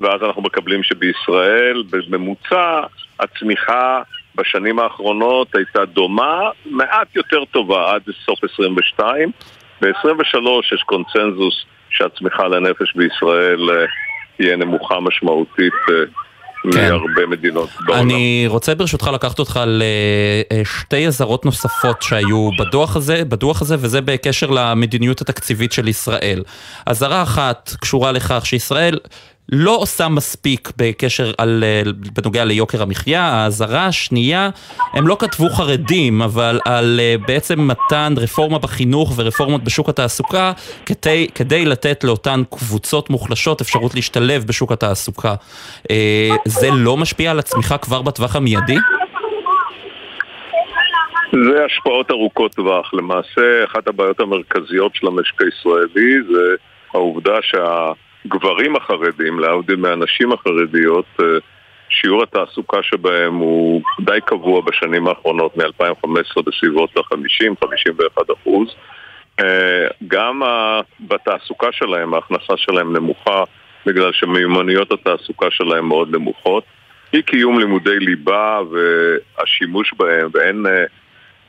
ואז 0.00 0.22
אנחנו 0.22 0.42
מקבלים 0.42 0.82
שבישראל 0.82 1.82
בממוצע 1.90 2.80
הצמיחה 3.20 4.02
בשנים 4.34 4.78
האחרונות 4.78 5.54
הייתה 5.54 5.84
דומה, 5.84 6.50
מעט 6.66 7.16
יותר 7.16 7.44
טובה 7.44 7.94
עד 7.94 8.02
סוף 8.24 8.38
22. 8.52 9.30
ב-23 9.80 10.74
יש 10.74 10.82
קונצנזוס 10.82 11.54
שהצמיחה 11.90 12.48
לנפש 12.48 12.94
בישראל 12.96 13.70
אה, 13.70 13.86
תהיה 14.36 14.56
נמוכה 14.56 15.00
משמעותית 15.00 15.72
אה, 15.88 15.94
כן. 16.72 16.88
מהרבה 16.88 17.26
מדינות 17.26 17.68
בעולם. 17.86 18.02
אני 18.02 18.44
רוצה 18.48 18.74
ברשותך 18.74 19.10
לקחת 19.14 19.38
אותך 19.38 19.60
לשתי 19.66 21.02
אה, 21.02 21.06
אזהרות 21.06 21.44
נוספות 21.44 22.02
שהיו 22.02 22.50
בדוח 22.58 22.96
הזה, 22.96 23.24
בדוח 23.24 23.62
הזה, 23.62 23.74
וזה 23.78 24.00
בקשר 24.00 24.50
למדיניות 24.50 25.20
התקציבית 25.20 25.72
של 25.72 25.88
ישראל. 25.88 26.42
אזהרה 26.86 27.22
אחת 27.22 27.70
קשורה 27.80 28.12
לכך 28.12 28.46
שישראל 28.46 28.98
לא 29.52 29.76
עושה 29.76 30.08
מספיק 30.08 30.72
בקשר 30.76 31.32
על, 31.38 31.64
אה, 31.66 31.82
בנוגע 32.22 32.44
ליוקר 32.44 32.82
המחיה. 32.82 33.22
האזהרה 33.22 33.86
השנייה, 33.86 34.50
הם 34.92 35.06
לא 35.06 35.16
כתבו 35.20 35.48
חרדים, 35.48 36.22
אבל 36.22 36.60
על 36.64 37.00
אה, 37.00 37.14
בעצם 37.26 37.68
מתן 37.68 38.14
רפורמה 38.16 38.58
בחינוך 38.58 39.12
ורפורמות 39.16 39.64
בשוק 39.64 39.88
התעסוקה 39.88 40.52
כדי, 40.86 41.28
כדי 41.34 41.64
לתת 41.64 42.04
לאותן 42.04 42.42
קבוצות 42.50 43.10
מוחלשות 43.10 43.60
אפשרות 43.60 43.94
להשתלב 43.94 44.44
בשוק 44.44 44.72
התעסוקה. 44.72 45.34
אה, 45.90 46.36
זה 46.44 46.70
לא 46.70 46.96
משפיע 46.96 47.30
על 47.30 47.38
הצמיחה 47.38 47.78
כבר 47.78 48.02
בטווח 48.02 48.36
המיידי? 48.36 48.76
זה 51.32 51.64
השפעות 51.64 52.10
ארוכות 52.10 52.54
טווח. 52.54 52.94
למעשה, 52.94 53.64
אחת 53.64 53.88
הבעיות 53.88 54.20
המרכזיות 54.20 54.94
של 54.94 55.06
המשק 55.06 55.42
הישראלי 55.42 56.22
זה 56.32 56.54
העובדה 56.94 57.38
שה... 57.42 57.92
הגברים 58.26 58.76
החרדים, 58.76 59.38
להבדיל 59.38 59.76
מהנשים 59.76 60.32
החרדיות, 60.32 61.04
אה, 61.20 61.26
שיעור 61.88 62.22
התעסוקה 62.22 62.82
שבהם 62.82 63.34
הוא 63.34 63.82
די 64.00 64.18
קבוע 64.24 64.60
בשנים 64.60 65.08
האחרונות, 65.08 65.56
מ-2015 65.56 66.42
בסביבות 66.46 66.90
ה-50-51 66.96 68.32
אחוז. 68.32 68.68
אה, 69.40 69.86
גם 70.06 70.42
בתעסוקה 71.00 71.66
שלהם, 71.72 72.14
ההכנסה 72.14 72.56
שלהם 72.56 72.96
נמוכה 72.96 73.44
בגלל 73.86 74.12
שמיומנויות 74.12 74.92
התעסוקה 74.92 75.46
שלהם 75.50 75.88
מאוד 75.88 76.16
נמוכות. 76.16 76.64
אי 77.12 77.22
קיום 77.22 77.58
לימודי 77.58 77.98
ליבה 77.98 78.60
והשימוש 78.70 79.94
בהם, 79.96 80.28
ואין 80.32 80.66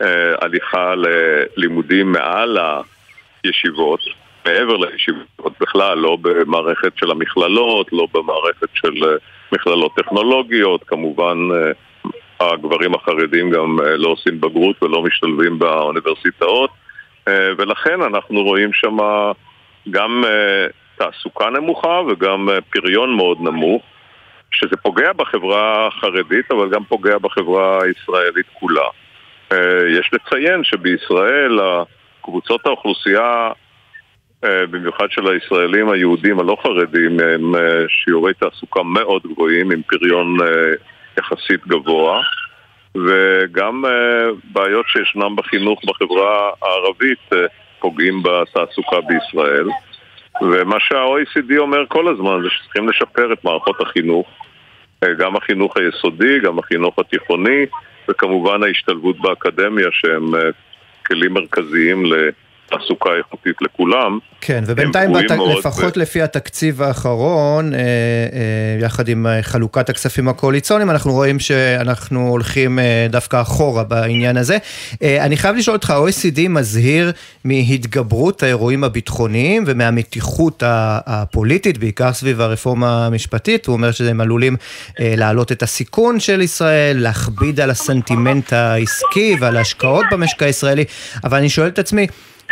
אה, 0.02 0.34
הליכה 0.41 0.93
ללימודים 0.95 2.12
מעל 2.12 2.58
הישיבות. 3.43 4.27
מעבר 4.47 4.77
לישיבות 4.77 5.53
בכלל, 5.62 5.97
לא 5.97 6.17
במערכת 6.21 6.91
של 6.95 7.12
המכללות, 7.12 7.93
לא 7.93 8.07
במערכת 8.13 8.67
של 8.73 9.03
אה, 9.03 9.15
מכללות 9.51 9.91
טכנולוגיות, 9.95 10.83
כמובן 10.83 11.38
אה, 11.53 12.51
הגברים 12.53 12.95
החרדים 12.95 13.49
גם 13.49 13.77
אה, 13.79 13.97
לא 13.97 14.10
עושים 14.10 14.41
בגרות 14.41 14.83
ולא 14.83 15.01
משתלבים 15.03 15.60
באוניברסיטאות 15.60 16.69
ולכן 17.57 18.01
אנחנו 18.01 18.43
רואים 18.43 18.73
שם 18.73 18.97
גם 19.89 20.23
תעסוקה 20.97 21.49
נמוכה 21.49 22.01
וגם 22.10 22.49
פריון 22.71 23.15
מאוד 23.15 23.38
נמוך 23.41 23.83
שזה 24.51 24.77
פוגע 24.77 25.13
בחברה 25.13 25.88
החרדית 25.88 26.51
אבל 26.51 26.69
גם 26.69 26.83
פוגע 26.83 27.17
בחברה 27.17 27.79
הישראלית 27.83 28.45
כולה. 28.53 28.88
יש 29.99 30.10
לציין 30.13 30.63
שבישראל 30.63 31.60
קבוצות 32.21 32.65
האוכלוסייה 32.65 33.51
במיוחד 34.43 35.06
של 35.10 35.28
הישראלים 35.28 35.89
היהודים 35.89 36.39
הלא 36.39 36.58
חרדים, 36.63 37.19
הם 37.19 37.56
אה, 37.56 37.86
שיעורי 37.88 38.34
תעסוקה 38.34 38.84
מאוד 38.84 39.21
גבוהים, 39.26 39.71
עם 39.71 39.82
פריון 39.82 40.38
אה, 40.41 40.47
יחסית 41.17 41.67
גבוה, 41.67 42.21
וגם 42.95 43.84
בעיות 44.43 44.86
שישנם 44.88 45.36
בחינוך 45.36 45.82
בחברה 45.86 46.50
הערבית 46.62 47.30
פוגעים 47.80 48.23
בתעסוקה 48.23 48.97
בישראל. 49.02 49.67
ומה 50.41 50.80
שה-OECD 50.80 51.58
אומר 51.58 51.84
כל 51.88 52.08
הזמן 52.08 52.41
זה 52.43 52.50
שצריכים 52.50 52.89
לשפר 52.89 53.34
את 53.34 53.43
מערכות 53.43 53.82
החינוך, 53.82 54.28
גם 55.17 55.36
החינוך 55.36 55.78
היסודי, 55.78 56.39
גם 56.39 56.60
החינוך 56.60 57.00
התיכוני, 57.00 57.65
וכמובן 58.10 58.63
ההשתלבות 58.63 59.19
באקדמיה 59.21 59.88
שהם 59.91 60.32
כלים 61.08 61.34
מרכזיים 61.34 62.06
ל... 62.06 62.30
תעסוקה 62.69 63.10
איכותית 63.17 63.56
לכולם. 63.62 64.19
כן, 64.41 64.63
ובינתיים 64.67 65.13
בת... 65.13 65.32
לפחות 65.60 65.97
ו... 65.97 65.99
לפי 65.99 66.21
התקציב 66.21 66.82
האחרון, 66.82 67.73
אה, 67.73 67.80
אה, 67.80 67.86
יחד 68.82 69.08
עם 69.08 69.27
אה, 69.27 69.43
חלוקת 69.43 69.89
הכספים 69.89 70.30
הקואליציוניים, 70.30 70.89
אנחנו 70.89 71.13
רואים 71.13 71.39
שאנחנו 71.39 72.30
הולכים 72.30 72.80
דווקא 73.10 73.41
אחורה 73.41 73.84
בעניין 73.84 74.38
הזה. 74.38 74.58
אני 75.01 75.38
חייב 75.38 75.56
לשאול 75.56 75.75
אותך, 75.75 75.89
ה-OECD 75.89 76.39
מזהיר 76.49 77.12
מהתגברות 77.43 78.43
האירועים 78.43 78.84
הביטחוניים 78.84 79.63
ומהמתיחות 79.67 80.63
הפוליטית, 80.65 81.77
בעיקר 81.77 82.13
סביב 82.13 82.41
הרפורמה 82.41 83.06
המשפטית. 83.06 83.65
הוא 83.65 83.73
אומר 83.73 83.91
שהם 83.91 84.21
עלולים 84.21 84.56
להעלות 84.99 85.51
את 85.51 85.63
הסיכון 85.63 86.19
של 86.19 86.41
ישראל, 86.41 86.97
להכביד 86.97 87.60
על 87.60 87.69
הסנטימנט 87.69 88.53
העסקי 88.53 89.36
ועל 89.39 89.58
ההשקעות 89.58 90.06
במשק 90.12 90.43
הישראלי, 90.43 90.86
אבל 91.23 91.38
אני 91.38 91.49
שואל 91.49 91.67
את 91.67 91.80
עצמי, 91.80 92.08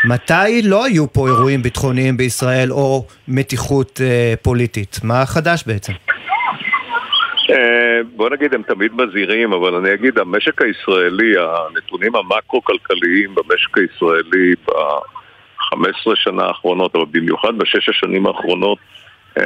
מתי 0.07 0.61
לא 0.63 0.85
היו 0.85 1.13
פה 1.13 1.27
אירועים 1.27 1.61
ביטחוניים 1.61 2.17
בישראל 2.17 2.71
או 2.71 3.05
מתיחות 3.27 4.01
אה, 4.03 4.33
פוליטית? 4.41 4.97
מה 5.03 5.25
חדש 5.25 5.63
בעצם? 5.67 5.93
אה, 7.49 7.99
בוא 8.15 8.29
נגיד, 8.29 8.53
הם 8.53 8.61
תמיד 8.67 8.91
מזהירים, 8.93 9.53
אבל 9.53 9.75
אני 9.75 9.93
אגיד, 9.93 10.19
המשק 10.19 10.61
הישראלי, 10.61 11.33
הנתונים 11.37 12.15
המקרו-כלכליים 12.15 13.35
במשק 13.35 13.77
הישראלי 13.77 14.53
ב-15 14.67 16.15
שנה 16.15 16.43
האחרונות, 16.43 16.95
אבל 16.95 17.05
במיוחד 17.11 17.57
בשש 17.57 17.89
השנים 17.89 18.27
האחרונות, 18.27 18.77
אה, 19.37 19.43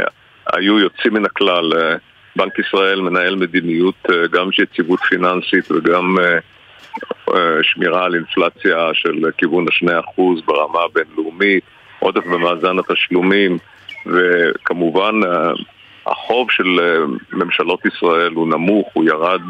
היו 0.53 0.79
יוצאים 0.79 1.13
מן 1.13 1.25
הכלל. 1.25 1.73
אה, 1.77 1.95
בנק 2.35 2.59
ישראל 2.59 3.01
מנהל 3.01 3.35
מדיניות 3.35 4.05
גם 4.31 4.51
של 4.51 4.63
יציבות 4.63 4.99
פיננסית 4.99 5.71
וגם 5.71 6.19
אה, 6.19 6.37
שמירה 7.61 8.05
על 8.05 8.15
אינפלציה 8.15 8.89
של 8.93 9.23
כיוון 9.37 9.65
השני 9.69 9.99
אחוז 9.99 10.41
ברמה 10.45 10.79
הבינלאומית, 10.81 11.63
עודף 11.99 12.25
במאזן 12.25 12.79
התשלומים, 12.79 13.57
וכמובן 14.05 15.19
אה, 15.25 15.51
החוב 16.05 16.51
של 16.51 16.79
אה, 16.79 16.97
ממשלות 17.33 17.85
ישראל 17.85 18.31
הוא 18.33 18.47
נמוך, 18.47 18.89
הוא 18.93 19.05
ירד 19.05 19.41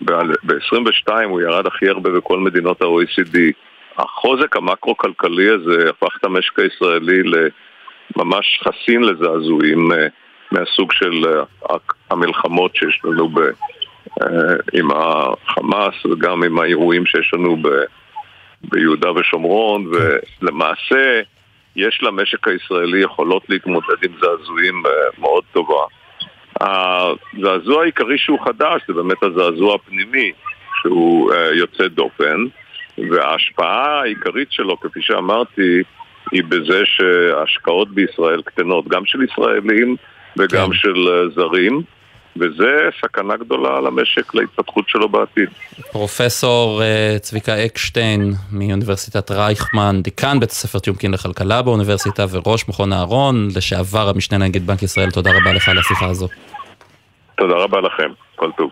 ב-22, 0.00 1.12
הוא 1.24 1.40
ירד 1.40 1.66
הכי 1.66 1.88
הרבה 1.88 2.10
בכל 2.10 2.38
מדינות 2.38 2.82
ה-OECD. 2.82 3.38
החוזק 3.98 4.56
המקרו-כלכלי 4.56 5.48
הזה 5.48 5.90
הפך 5.90 6.16
את 6.20 6.24
המשק 6.24 6.58
הישראלי 6.58 7.22
לממש 8.16 8.60
חסין 8.64 9.02
לזעזועים 9.02 9.90
מהסוג 10.52 10.92
של 10.92 11.24
המלחמות 12.10 12.76
שיש 12.76 13.00
לנו 13.04 13.30
אה, 13.40 13.50
עם 14.72 14.88
החמאס 14.90 16.06
וגם 16.06 16.42
עם 16.42 16.58
האירועים 16.58 17.06
שיש 17.06 17.30
לנו 17.34 17.56
ב, 17.56 17.68
ביהודה 18.64 19.12
ושומרון, 19.12 19.90
ולמעשה 19.92 21.20
יש 21.76 22.00
למשק 22.02 22.48
הישראלי 22.48 23.02
יכולות 23.02 23.42
להתמודד 23.48 24.04
עם 24.04 24.12
זעזועים 24.20 24.82
אה, 24.86 24.90
מאוד 25.18 25.44
טובה. 25.52 25.84
הזעזוע 26.60 27.82
העיקרי 27.82 28.18
שהוא 28.18 28.38
חדש 28.44 28.82
זה 28.88 28.94
באמת 28.94 29.22
הזעזוע 29.22 29.74
הפנימי 29.74 30.32
שהוא 30.80 31.32
אה, 31.32 31.54
יוצא 31.54 31.88
דופן 31.88 32.44
וההשפעה 33.10 34.00
העיקרית 34.00 34.52
שלו, 34.52 34.80
כפי 34.80 35.02
שאמרתי, 35.02 35.82
היא 36.32 36.42
בזה 36.48 36.80
שההשקעות 36.84 37.88
בישראל 37.94 38.42
קטנות, 38.42 38.88
גם 38.88 39.06
של 39.06 39.22
ישראלים 39.22 39.96
וגם 40.36 40.70
כן. 40.70 40.74
של 40.74 41.08
אה, 41.08 41.28
זרים, 41.34 41.82
וזה 42.40 42.88
סכנה 43.02 43.36
גדולה 43.36 43.80
למשק, 43.80 44.34
להתפתחות 44.34 44.88
שלו 44.88 45.08
בעתיד. 45.08 45.48
פרופסור 45.92 46.82
אה, 46.82 47.16
צביקה 47.20 47.64
אקשטיין 47.64 48.32
מאוניברסיטת 48.52 49.30
רייכמן, 49.30 50.02
דיקן 50.02 50.40
בית 50.40 50.50
הספר 50.50 50.78
טיומקין 50.78 51.10
לכלכלה 51.10 51.62
באוניברסיטה 51.62 52.24
וראש 52.30 52.68
מכון 52.68 52.92
אהרון, 52.92 53.48
לשעבר 53.56 54.08
המשנה 54.08 54.38
לנגיד 54.38 54.66
בנק 54.66 54.82
ישראל, 54.82 55.10
תודה 55.10 55.30
רבה 55.30 55.52
לך 55.52 55.68
על 55.68 55.78
השיחה 55.78 56.06
הזו. 56.06 56.28
תודה 57.38 57.54
רבה 57.54 57.80
לכם, 57.80 58.10
כל 58.36 58.50
טוב. 58.56 58.70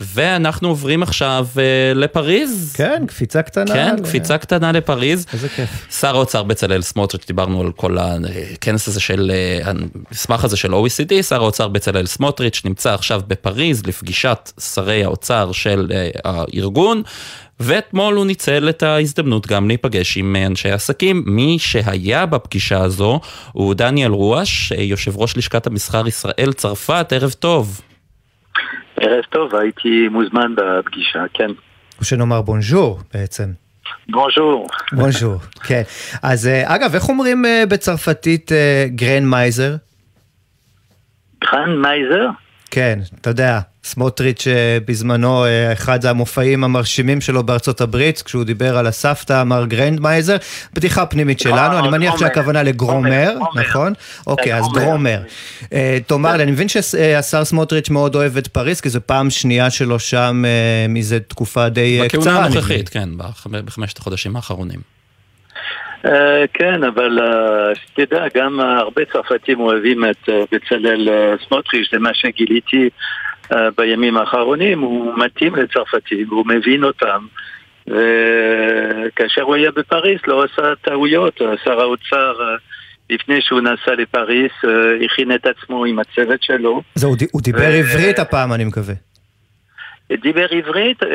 ואנחנו 0.00 0.68
עוברים 0.68 1.02
עכשיו 1.02 1.46
אה, 1.58 1.62
לפריז. 1.94 2.72
כן, 2.76 3.04
קפיצה 3.08 3.42
קטנה. 3.42 3.74
כן, 3.74 3.96
ל- 3.98 4.02
קפיצה 4.04 4.38
קטנה 4.38 4.72
לפריז. 4.72 5.26
איזה 5.32 5.48
כיף. 5.48 5.86
שר 6.00 6.16
האוצר 6.16 6.42
בצלאל 6.42 6.82
סמוטריץ', 6.82 7.26
דיברנו 7.26 7.60
על 7.60 7.72
כל 7.72 7.96
הכנס 8.00 8.88
הזה 8.88 9.00
של, 9.00 9.30
אה, 9.34 9.70
המסמך 10.10 10.44
הזה 10.44 10.56
של 10.56 10.74
OECD, 10.74 11.22
שר 11.22 11.36
האוצר 11.42 11.68
בצלאל 11.68 12.06
סמוטריץ' 12.06 12.62
נמצא 12.64 12.94
עכשיו 12.94 13.20
בפריז 13.26 13.86
לפגישת 13.86 14.52
שרי 14.74 15.04
האוצר 15.04 15.52
של 15.52 15.92
אה, 15.94 16.10
הארגון. 16.24 17.02
ואתמול 17.60 18.14
הוא 18.14 18.26
ניצל 18.26 18.68
את 18.68 18.82
ההזדמנות 18.82 19.46
גם 19.46 19.68
להיפגש 19.68 20.16
עם 20.16 20.36
אנשי 20.46 20.70
עסקים. 20.70 21.22
מי 21.26 21.56
שהיה 21.60 22.26
בפגישה 22.26 22.82
הזו 22.82 23.20
הוא 23.52 23.74
דניאל 23.74 24.10
רואש, 24.10 24.72
יושב 24.78 25.16
ראש 25.16 25.36
לשכת 25.36 25.66
המסחר 25.66 26.08
ישראל 26.08 26.52
צרפת, 26.56 27.12
ערב 27.12 27.32
טוב. 27.38 27.80
ערב 29.00 29.24
טוב, 29.30 29.54
הייתי 29.54 30.08
מוזמן 30.10 30.54
בפגישה, 30.54 31.24
כן. 31.34 31.50
או 32.00 32.04
שנאמר 32.04 32.42
בונז'ור 32.42 33.00
בעצם. 33.14 33.50
bonjour. 34.08 34.66
bonjour, 34.92 35.40
כן. 35.64 35.82
אז 36.22 36.46
אה, 36.46 36.74
אגב, 36.74 36.94
איך 36.94 37.08
אומרים 37.08 37.44
אה, 37.44 37.62
בצרפתית 37.68 38.52
אה, 38.52 38.86
grandmother? 38.88 39.76
grandmother? 41.44 42.28
כן, 42.70 42.98
אתה 43.20 43.30
יודע, 43.30 43.60
סמוטריץ' 43.86 44.46
אה, 44.46 44.78
בזמנו, 44.86 45.44
אה, 45.44 45.72
אחד 45.72 46.06
המופעים 46.06 46.64
המרשימים 46.64 47.20
שלו 47.20 47.42
בארצות 47.42 47.80
הברית, 47.80 48.22
כשהוא 48.22 48.44
דיבר 48.44 48.78
על 48.78 48.86
הסבתא, 48.86 49.40
אמר 49.42 49.64
grandmother, 49.66 50.36
בדיחה 50.74 51.06
פנימית 51.06 51.40
שלנו, 51.40 51.78
אני 51.78 51.88
מניח. 51.88 52.18
שהכוונה 52.18 52.62
לגרומר, 52.62 53.32
נכון? 53.56 53.92
אוקיי, 54.26 54.54
אז 54.56 54.64
גרומר. 54.74 55.18
אה, 55.72 55.98
תאמר 56.06 56.36
לי, 56.36 56.42
אני 56.42 56.50
מבין 56.52 56.68
שהשר 56.68 57.44
סמוטריץ' 57.44 57.90
מאוד 57.90 58.14
אוהב 58.14 58.36
את 58.36 58.46
פריז, 58.46 58.80
כי 58.80 58.88
זו 58.88 59.00
פעם 59.06 59.30
שנייה 59.30 59.70
שלו 59.70 59.98
שם 59.98 60.42
אה, 60.46 60.86
מזה 60.88 61.20
תקופה 61.20 61.68
די 61.68 62.00
אה, 62.02 62.08
קצרה. 62.08 62.20
בכהונה. 62.20 62.44
הנוכחית, 62.46 62.88
כן, 62.88 63.08
בחמ- 63.18 63.62
בחמשת 63.64 63.98
החודשים 63.98 64.36
האחרונים. 64.36 64.80
אה, 66.06 66.44
כן, 66.54 66.84
אבל 66.84 67.18
אה, 67.22 67.26
שתדע, 67.74 68.24
גם 68.36 68.60
אה, 68.60 68.78
הרבה 68.78 69.02
צרפתים 69.12 69.60
אוהבים 69.60 70.04
את 70.04 70.28
אה, 70.28 70.34
בצלאל 70.52 71.08
אה, 71.08 71.34
סמוטריץ', 71.48 71.88
זה 71.92 71.98
מה 71.98 72.10
שגיליתי 72.14 72.76
אה, 72.76 72.88
בימים 73.76 74.16
האחרונים, 74.16 74.80
הוא 74.80 75.18
מתאים 75.18 75.54
לצרפתים, 75.54 76.26
הוא 76.30 76.46
מבין 76.46 76.84
אותם. 76.84 77.26
וכאשר 77.86 79.42
הוא 79.42 79.54
היה 79.54 79.70
בפריז 79.70 80.18
לא 80.26 80.44
עשה 80.44 80.74
טעויות, 80.82 81.42
אה, 81.42 81.46
שר 81.64 81.80
האוצר 81.80 82.34
אה, 82.40 82.56
לפני 83.10 83.40
שהוא 83.40 83.60
נסע 83.60 83.94
לפריז 83.98 84.50
אה, 84.64 84.70
הכין 85.04 85.32
את 85.32 85.46
עצמו 85.46 85.84
עם 85.84 85.98
הצוות 85.98 86.42
שלו. 86.42 86.82
זה, 86.94 87.06
הוא 87.06 87.42
דיבר 87.42 87.58
ו- 87.58 87.78
עברית 87.78 88.18
הפעם, 88.18 88.52
אני 88.52 88.64
מקווה. 88.64 88.94
דיבר 90.22 90.46
עברית 90.50 91.02
אה, 91.02 91.08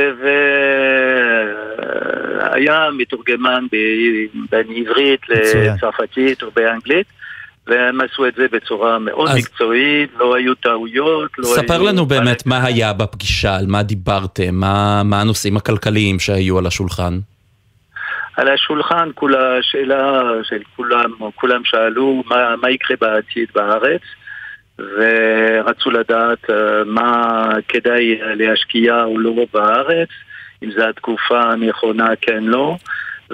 והיה 2.39 2.89
מתורגמן 2.97 3.65
בין 4.51 4.67
עברית. 4.75 5.21
לצרפתית 5.29 6.43
או 6.43 6.51
באנגלית 6.55 7.07
והם 7.71 8.01
עשו 8.01 8.27
את 8.27 8.34
זה 8.36 8.45
בצורה 8.51 8.99
מאוד 8.99 9.29
אז- 9.29 9.38
מקצועית, 9.38 10.10
לא 10.19 10.36
היו 10.36 10.55
טעויות, 10.55 11.31
לא 11.38 11.47
ספר 11.47 11.73
היו... 11.73 11.88
לנו 11.88 12.05
באמת 12.05 12.45
מה 12.45 12.65
היה 12.65 12.93
בפגישה, 12.93 13.55
על 13.55 13.65
מה 13.67 13.84
דיברתם, 13.84 14.55
מה, 14.55 15.01
מה 15.05 15.21
הנושאים 15.21 15.57
הכלכליים 15.57 16.19
שהיו 16.19 16.57
על 16.57 16.65
השולחן. 16.65 17.19
על 18.38 18.47
השולחן 18.47 19.10
כולה 19.15 19.57
שאלה 19.62 20.21
של 20.43 20.60
כולם, 20.75 21.12
כולם 21.36 21.62
שאלו 21.65 22.23
מה, 22.29 22.55
מה 22.62 22.69
יקרה 22.69 22.97
בעתיד 23.01 23.47
בארץ 23.55 24.01
ורצו 24.79 25.91
לדעת 25.91 26.49
אה, 26.49 26.84
מה 26.86 27.47
כדאי 27.67 28.17
להשקיע 28.36 29.03
או 29.03 29.19
לא 29.19 29.34
בארץ, 29.53 30.10
אם 30.63 30.71
זו 30.71 30.84
התקופה 30.89 31.41
הנכונה 31.41 32.07
כן 32.21 32.43
לא 32.43 32.75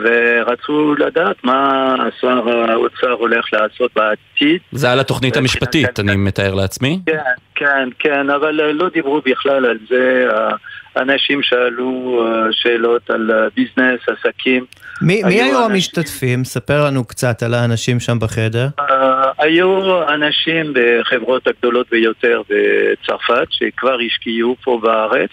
ורצו 0.03 0.95
לדעת 0.99 1.35
מה 1.43 1.95
שר 2.21 2.41
האוצר 2.69 3.11
הולך 3.11 3.45
לעשות 3.53 3.91
בעתיד. 3.95 4.59
זה 4.71 4.91
על 4.91 4.99
התוכנית 4.99 5.37
המשפטית, 5.37 5.99
אני 5.99 6.15
מתאר 6.15 6.53
לעצמי. 6.53 6.99
כן, 7.05 7.17
כן, 7.55 7.89
כן, 7.99 8.29
אבל 8.29 8.61
אה, 8.61 8.73
לא 8.73 8.89
דיברו 8.89 9.21
בכלל 9.25 9.65
על 9.65 9.77
זה. 9.89 10.27
אה, 10.33 10.49
אנשים 11.01 11.43
שאלו 11.43 11.89
אה, 12.25 12.47
שאלות 12.51 13.09
על 13.09 13.31
ביזנס, 13.55 13.99
עסקים. 14.07 14.65
מי, 15.01 15.23
מי 15.23 15.33
היו 15.33 15.43
היו 15.45 15.49
אנשים- 15.59 15.71
המשתתפים? 15.71 16.43
ספר 16.43 16.85
לנו 16.85 17.03
קצת 17.05 17.43
על 17.43 17.53
האנשים 17.53 17.99
שם 17.99 18.19
בחדר. 18.19 18.67
אה, 18.79 18.85
היו 19.37 20.01
אנשים 20.13 20.73
בחברות 20.73 21.47
הגדולות 21.47 21.87
ביותר 21.91 22.41
בצרפת 22.49 23.47
שכבר 23.49 23.97
השקיעו 24.05 24.55
פה 24.63 24.79
בארץ. 24.83 25.29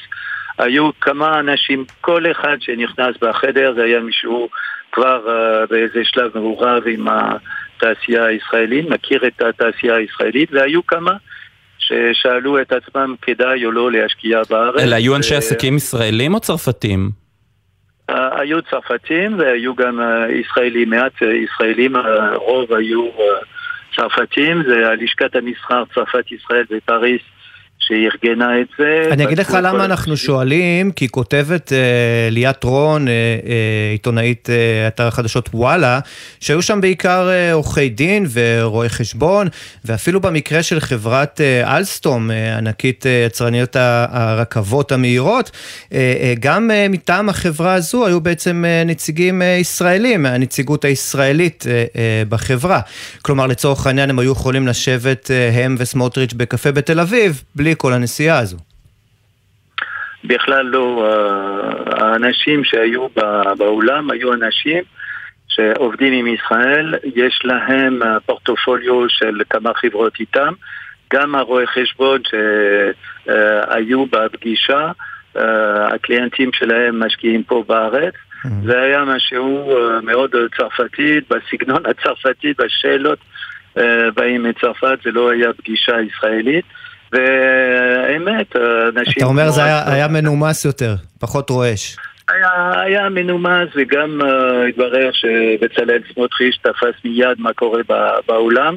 היו 0.59 0.91
כמה 1.01 1.41
אנשים, 1.41 1.85
כל 2.01 2.31
אחד 2.31 2.57
שנכנס 2.61 3.17
בחדר 3.21 3.73
זה 3.77 3.85
היה 3.85 4.01
מישהו 4.01 4.49
כבר 4.93 5.29
אה, 5.29 5.67
באיזה 5.67 6.01
שלב 6.05 6.31
מעורב 6.35 6.83
עם 6.87 7.07
התעשייה 7.09 8.25
הישראלית, 8.25 8.89
מכיר 8.89 9.27
את 9.27 9.43
התעשייה 9.43 9.95
הישראלית, 9.95 10.53
והיו 10.53 10.87
כמה 10.87 11.13
ששאלו 11.79 12.61
את 12.61 12.73
עצמם 12.73 13.15
כדאי 13.23 13.65
או 13.65 13.73
לא 13.73 13.93
להשקיע 13.93 14.41
בארץ. 14.51 14.81
אלה 14.83 14.97
היו 14.97 15.17
אנשי 15.17 15.35
ו- 15.35 15.39
עסקים 15.39 15.77
ישראלים 15.77 16.35
או 16.35 16.41
צרפתים? 16.41 17.11
אה, 18.11 18.41
היו 18.41 18.63
צרפתים 18.63 19.39
והיו 19.39 19.75
גם 19.75 20.01
אה, 20.01 20.27
ישראלים, 20.33 20.91
מעט 20.91 21.23
אה, 21.23 21.29
ישראלים, 21.35 21.97
הרוב 21.97 22.73
היו 22.73 23.05
אה, 23.05 23.25
צרפתים, 23.97 24.63
זה 24.69 24.89
הלשכת 24.89 25.37
המסחר 25.37 25.85
צרפת 25.95 26.33
ישראל 26.33 26.65
בפריז 27.85 28.11
שארגנה 28.21 28.61
את 28.61 28.67
זה. 28.79 29.09
אני 29.13 29.25
אגיד 29.25 29.39
לך 29.39 29.57
למה 29.63 29.85
אנחנו 29.85 30.17
שואלים, 30.17 30.93
כי 30.93 31.09
כותבת 31.09 31.73
אה, 31.73 32.29
ליאת 32.31 32.65
רון, 32.65 33.09
אה, 33.09 33.13
אה, 33.13 33.91
עיתונאית 33.93 34.51
אה, 34.51 34.89
אתר 34.89 35.07
החדשות 35.07 35.49
וואלה, 35.55 36.01
שהיו 36.41 36.63
שם 36.63 36.81
בעיקר 36.81 37.29
אה, 37.31 37.53
עורכי 37.53 37.89
דין 37.89 38.27
ורואי 38.33 38.89
חשבון, 38.89 39.49
ואפילו 39.85 40.21
במקרה 40.21 40.63
של 40.63 40.81
חברת 40.81 41.41
אה, 41.41 41.77
אלסטום, 41.77 42.31
אה, 42.31 42.57
ענקית 42.59 43.07
אה, 43.07 43.25
יצרניות 43.27 43.77
הרכבות 43.77 44.93
המהירות, 44.93 45.51
אה, 45.93 45.99
אה, 46.21 46.35
גם 46.41 46.71
אה, 46.71 46.87
מטעם 46.89 47.29
החברה 47.29 47.75
הזו 47.75 48.07
היו 48.07 48.21
בעצם 48.21 48.65
אה, 48.67 48.83
נציגים 48.87 49.43
אה, 49.43 49.47
ישראלים, 49.47 50.23
מהנציגות 50.23 50.85
הישראלית 50.85 51.65
אה, 51.69 51.85
אה, 51.97 52.23
בחברה. 52.29 52.81
כלומר, 53.23 53.47
לצורך 53.47 53.87
העניין 53.87 54.11
הם 54.11 54.19
היו 54.19 54.33
יכולים 54.33 54.67
לשבת, 54.67 55.31
אה, 55.31 55.65
הם 55.65 55.77
וסמוטריץ', 55.79 56.33
בקפה 56.33 56.73
בתל 56.73 57.01
אביב, 57.01 57.43
בלי 57.55 57.74
כל 57.75 57.93
הנסיעה 57.93 58.39
הזו. 58.39 58.57
בכלל 60.25 60.67
לא, 60.67 61.07
אה, 61.07 62.05
האנשים 62.05 62.65
שהיו 62.65 63.07
באולם 63.59 64.11
היו 64.11 64.33
אנשים 64.33 64.83
שעובדים 65.49 66.13
עם 66.13 66.27
ישראל, 66.27 66.95
יש 67.15 67.41
להם 67.45 68.03
אה, 68.03 68.21
פורטפוליו 68.21 69.09
של 69.09 69.41
כמה 69.51 69.75
חברות 69.75 70.21
איתם, 70.21 70.53
גם 71.13 71.35
הרואי 71.35 71.67
חשבון 71.67 72.21
שהיו 73.27 74.07
בפגישה, 74.07 74.91
אה, 75.37 75.87
הקליינטים 75.95 76.51
שלהם 76.53 77.03
משקיעים 77.03 77.43
פה 77.43 77.65
בארץ. 77.69 78.15
זה 78.65 78.81
היה 78.81 79.05
משהו 79.05 79.73
מאוד 80.03 80.31
צרפתי, 80.57 81.21
בסגנון 81.31 81.83
הצרפתי, 81.87 82.53
בשאלות 82.59 83.19
באים 84.15 84.43
מצרפת, 84.43 84.99
זה 85.05 85.11
לא 85.11 85.31
היה 85.31 85.53
פגישה 85.53 85.93
ישראלית. 86.01 86.65
והאמת, 87.15 88.57
אנשים... 88.97 89.15
אתה 89.17 89.25
אומר 89.25 89.51
זה 89.51 89.65
היה, 89.65 89.93
היה 89.93 90.09
מנומס 90.09 90.65
יותר, 90.65 90.95
פחות 91.21 91.51
רועש. 91.51 91.97
היה, 92.29 92.81
היה 92.81 93.09
מנומס 93.09 93.69
וגם 93.77 94.21
uh, 94.21 94.69
התברר 94.69 95.11
שבצלאל 95.13 96.03
סמוטריץ' 96.15 96.57
תפס 96.63 96.95
מיד 97.05 97.39
מה 97.39 97.53
קורה 97.53 97.83
בא, 97.89 98.19
באולם. 98.29 98.77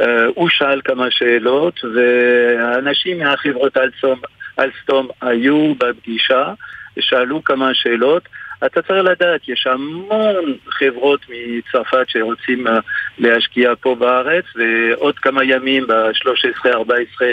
Uh, 0.00 0.02
הוא 0.34 0.48
שאל 0.48 0.80
כמה 0.84 1.06
שאלות 1.10 1.80
והאנשים 1.94 3.18
מהחברות 3.18 3.76
אלסטום, 3.76 4.20
אלסטום 4.58 5.08
היו 5.22 5.74
בפגישה 5.78 6.52
ושאלו 6.96 7.44
כמה 7.44 7.74
שאלות. 7.74 8.28
אתה 8.66 8.82
צריך 8.82 9.04
לדעת, 9.04 9.48
יש 9.48 9.66
המון 9.66 10.54
חברות 10.68 11.20
מצרפת 11.28 12.08
שרוצים 12.08 12.66
אה, 12.66 12.78
להשקיע 13.18 13.72
פה 13.80 13.94
בארץ, 13.94 14.44
ועוד 14.56 15.18
כמה 15.18 15.44
ימים, 15.44 15.86
ב-13-14 15.86 17.24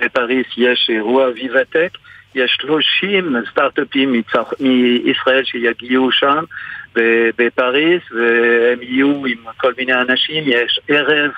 בפריס, 0.00 0.46
יש 0.56 0.90
אירוע 0.90 1.26
ויבטק. 1.34 1.88
יש 2.34 2.58
30 2.60 3.36
סטארט-אפים. 3.50 4.12
מישראל 4.60 5.44
שיגיעו 5.44 6.12
שם 6.12 6.44
בפריס, 7.38 8.02
והם 8.12 8.82
יהיו 8.82 9.26
עם 9.26 9.38
כל 9.56 9.72
מיני 9.78 9.94
אנשים, 9.94 10.44
יש 10.46 10.80
ערב 10.88 11.30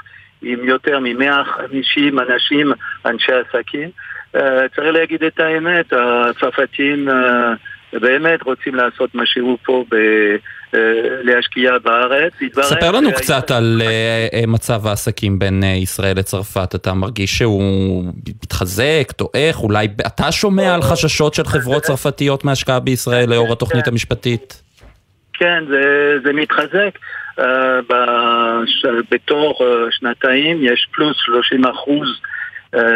עם 0.43 0.65
יותר 0.65 0.99
מ-150 0.99 2.23
אנשים, 2.23 2.73
אנשי 3.07 3.33
עסקים. 3.33 3.91
Uh, 4.37 4.39
צריך 4.77 4.95
להגיד 4.95 5.25
את 5.25 5.41
האמת, 5.41 5.93
הצרפתים 5.93 7.09
uh, 7.09 7.13
באמת 8.01 8.43
רוצים 8.43 8.75
לעשות 8.75 9.15
משהו 9.15 9.59
פה 9.65 9.85
ב... 9.91 9.97
uh, 10.75 10.77
להשקיע 11.23 11.79
בארץ. 11.85 12.33
ספר 12.63 12.91
לנו 12.91 13.13
קצת 13.13 13.51
על 13.51 13.83
uh, 13.85 14.47
מצב 14.47 14.87
העסקים 14.87 15.39
בין 15.39 15.63
ישראל 15.63 16.17
לצרפת. 16.17 16.75
אתה 16.75 16.95
מרגיש 16.95 17.39
שהוא 17.39 18.05
מתחזק, 18.43 19.13
דועך? 19.19 19.63
אולי 19.63 19.89
אתה 20.07 20.33
שומע 20.33 20.75
על 20.75 20.83
חששות 20.83 21.35
של 21.35 21.45
חברות 21.45 21.83
צרפתיות 21.87 22.45
מהשקעה 22.45 22.81
בישראל 22.81 23.31
לאור 23.31 23.53
התוכנית 23.53 23.89
המשפטית? 23.89 24.63
כן, 25.33 25.65
זה, 25.69 26.15
זה 26.25 26.33
מתחזק. 26.33 26.99
Uh, 27.39 27.43
בש... 27.89 28.87
בתור 29.11 29.59
uh, 29.61 29.65
שנתיים 29.91 30.59
יש 30.63 30.89
פלוס 30.93 31.17
30 31.25 31.65
אחוז 31.65 32.09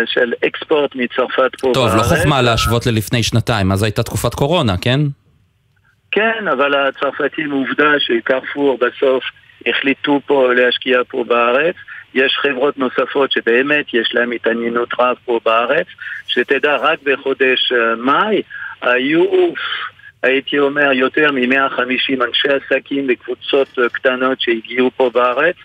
של 0.07 0.33
אקספורט 0.47 0.95
מצרפת 0.95 1.51
פה 1.61 1.71
טוב, 1.75 1.89
בארץ. 1.89 2.11
לא 2.11 2.17
חוכמה 2.17 2.43
להשוות 2.43 2.87
ללפני 2.87 3.23
שנתיים, 3.23 3.73
אז 3.73 3.83
הייתה 3.83 4.03
תקופת 4.03 4.35
קורונה, 4.35 4.75
כן? 4.81 5.01
כן, 6.11 6.49
אבל 6.53 6.75
הצרפתים 6.75 7.51
עובדה 7.51 7.91
שקרפור 7.99 8.79
בסוף 8.79 9.25
החליטו 9.67 10.21
פה 10.27 10.55
להשקיע 10.55 10.99
פה 11.09 11.25
בארץ. 11.29 11.75
יש 12.15 12.39
חברות 12.43 12.79
נוספות 12.79 13.33
שבאמת 13.33 13.95
יש 13.95 14.11
להן 14.15 14.33
התעניינות 14.33 14.89
רב 14.99 15.17
פה 15.25 15.41
בארץ. 15.45 15.87
שתדע, 16.27 16.77
רק 16.77 16.99
בחודש 17.03 17.73
מאי 17.99 18.43
היו... 18.83 19.25
הייתי 20.23 20.59
אומר, 20.59 20.93
יותר 20.93 21.33
מ-150 21.33 22.25
אנשי 22.25 22.49
עסקים 22.49 23.07
בקבוצות 23.07 23.79
קטנות 23.93 24.41
שהגיעו 24.41 24.91
פה 24.97 25.11
בארץ. 25.15 25.57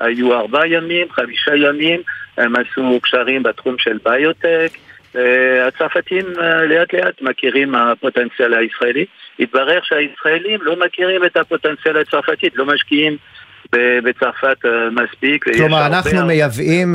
היו 0.00 0.34
ארבעה 0.34 0.68
ימים, 0.68 1.06
חמישה 1.12 1.56
ימים, 1.56 2.00
הם 2.36 2.52
עשו 2.56 3.00
קשרים 3.02 3.42
בתחום 3.42 3.76
של 3.78 3.98
ביוטק. 4.04 4.68
הצרפתים 5.68 6.24
לאט 6.68 6.94
לאט 6.94 7.22
מכירים 7.22 7.74
הפוטנציאל 7.74 8.54
הישראלי. 8.54 9.04
התברר 9.40 9.78
שהישראלים 9.82 10.62
לא 10.62 10.76
מכירים 10.86 11.24
את 11.24 11.36
הפוטנציאל 11.36 11.96
הצרפתית, 11.96 12.56
לא 12.56 12.66
משקיעים 12.66 13.16
בצרפת 13.72 14.56
מספיק. 14.90 15.44
כלומר, 15.56 15.86
אנחנו 15.86 16.10
הרבה... 16.10 16.26
מייבאים 16.26 16.94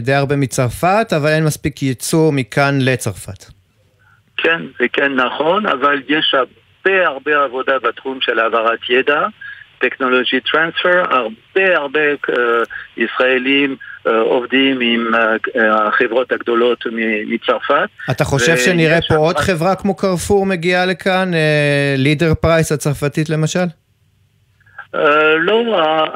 די 0.00 0.12
הרבה 0.12 0.36
מצרפת, 0.36 1.06
אבל 1.16 1.28
אין 1.28 1.44
מספיק 1.44 1.82
ייצור 1.82 2.32
מכאן 2.32 2.78
לצרפת. 2.80 3.44
כן, 4.36 4.62
זה 4.78 4.86
כן 4.92 5.14
נכון, 5.14 5.66
אבל 5.66 6.02
יש 6.08 6.34
הרבה 6.34 7.06
הרבה 7.06 7.44
עבודה 7.44 7.78
בתחום 7.78 8.18
של 8.20 8.38
העברת 8.38 8.78
ידע, 8.88 9.26
טכנולוגי 9.88 10.40
טרנספר, 10.40 11.02
הרבה 11.10 11.76
הרבה 11.76 12.00
uh, 12.28 12.32
ישראלים 12.96 13.76
uh, 14.06 14.10
עובדים 14.10 14.80
עם 14.80 15.14
uh, 15.14 15.58
החברות 15.60 16.32
הגדולות 16.32 16.84
מצרפת. 17.26 17.88
אתה 18.10 18.24
חושב 18.24 18.56
שנראה 18.56 18.98
פה 19.08 19.14
עוד 19.16 19.36
חברה 19.36 19.74
כמו 19.76 19.96
קרפור 19.96 20.46
מגיעה 20.46 20.86
לכאן, 20.86 21.30
לידר 21.96 22.34
פרייס 22.34 22.72
הצרפתית 22.72 23.30
למשל? 23.30 23.66
Uh, 24.94 24.98
לא, 25.38 25.62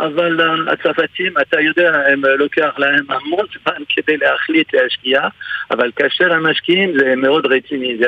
אבל 0.07 0.41
uh, 0.41 0.73
הצרפתים, 0.73 1.33
אתה 1.43 1.61
יודע, 1.61 1.93
הם 2.13 2.25
uh, 2.25 2.29
לוקח 2.29 2.71
להם 2.79 3.05
המון 3.09 3.47
זמן 3.63 3.83
כדי 3.89 4.17
להחליט 4.17 4.75
להשקיע, 4.75 5.21
אבל 5.71 5.91
כאשר 5.97 6.33
הם 6.33 6.47
משקיעים 6.47 6.93
זה 6.99 7.15
מאוד 7.17 7.47
רציני, 7.47 7.97
זה 8.01 8.07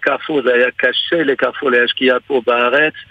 קרפור, 0.00 0.42
זה 0.42 0.54
היה 0.54 0.66
קשה 0.76 1.22
לקרפור 1.22 1.70
להשקיע 1.70 2.16
פה 2.26 2.42
בארץ, 2.46 2.92
uh, 2.92 3.08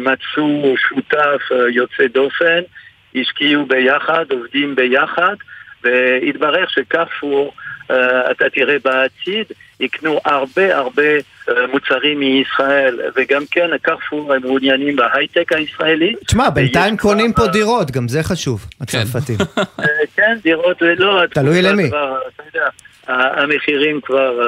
מצאו 0.00 0.74
שותף 0.88 1.40
uh, 1.50 1.54
יוצא 1.70 2.06
דופן, 2.14 2.60
השקיעו 3.14 3.66
ביחד, 3.66 4.24
עובדים 4.30 4.74
ביחד, 4.74 5.34
והתברר 5.84 6.64
שקרפור, 6.68 7.52
uh, 7.82 7.92
אתה 8.30 8.50
תראה 8.50 8.76
בעתיד, 8.84 9.46
יקנו 9.80 10.20
הרבה 10.24 10.76
הרבה 10.76 11.02
מוצרים 11.72 12.20
מישראל, 12.20 13.00
וגם 13.16 13.42
כן, 13.50 13.70
קרפור 13.82 14.34
הם 14.34 14.42
מעוניינים 14.42 14.96
בהייטק 14.96 15.52
הישראלי. 15.52 16.14
תשמע, 16.26 16.50
בינתיים 16.50 16.96
קונים 16.96 17.32
פה 17.32 17.46
דירות, 17.46 17.90
גם 17.90 18.08
זה 18.08 18.22
חשוב, 18.22 18.66
הצרפתים. 18.80 19.36
כן, 20.16 20.36
דירות 20.42 20.76
זה 20.80 20.94
לא... 20.98 21.22
תלוי 21.30 21.62
למי. 21.62 21.88
אתה 21.88 22.42
יודע, 22.46 22.68
המחירים 23.08 24.00
כבר 24.04 24.40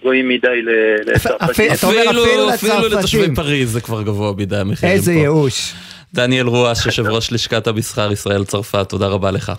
גבוהים 0.00 0.28
מדי 0.28 0.62
לצרפתים. 1.06 1.72
אפילו 1.72 2.88
לתושבי 2.88 3.34
פריז 3.34 3.72
זה 3.72 3.80
כבר 3.80 4.02
גבוה 4.02 4.32
מדי 4.36 4.56
המחירים 4.56 4.94
פה. 4.94 4.98
איזה 4.98 5.12
ייאוש. 5.12 5.74
דניאל 6.14 6.46
רואש, 6.46 6.86
יושב 6.86 7.06
ראש 7.06 7.32
לשכת 7.32 7.66
המסחר 7.66 8.12
ישראל 8.12 8.44
צרפת, 8.44 8.88
תודה 8.88 9.06
רבה 9.06 9.30
לך. 9.30 9.52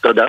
תודה. 0.00 0.24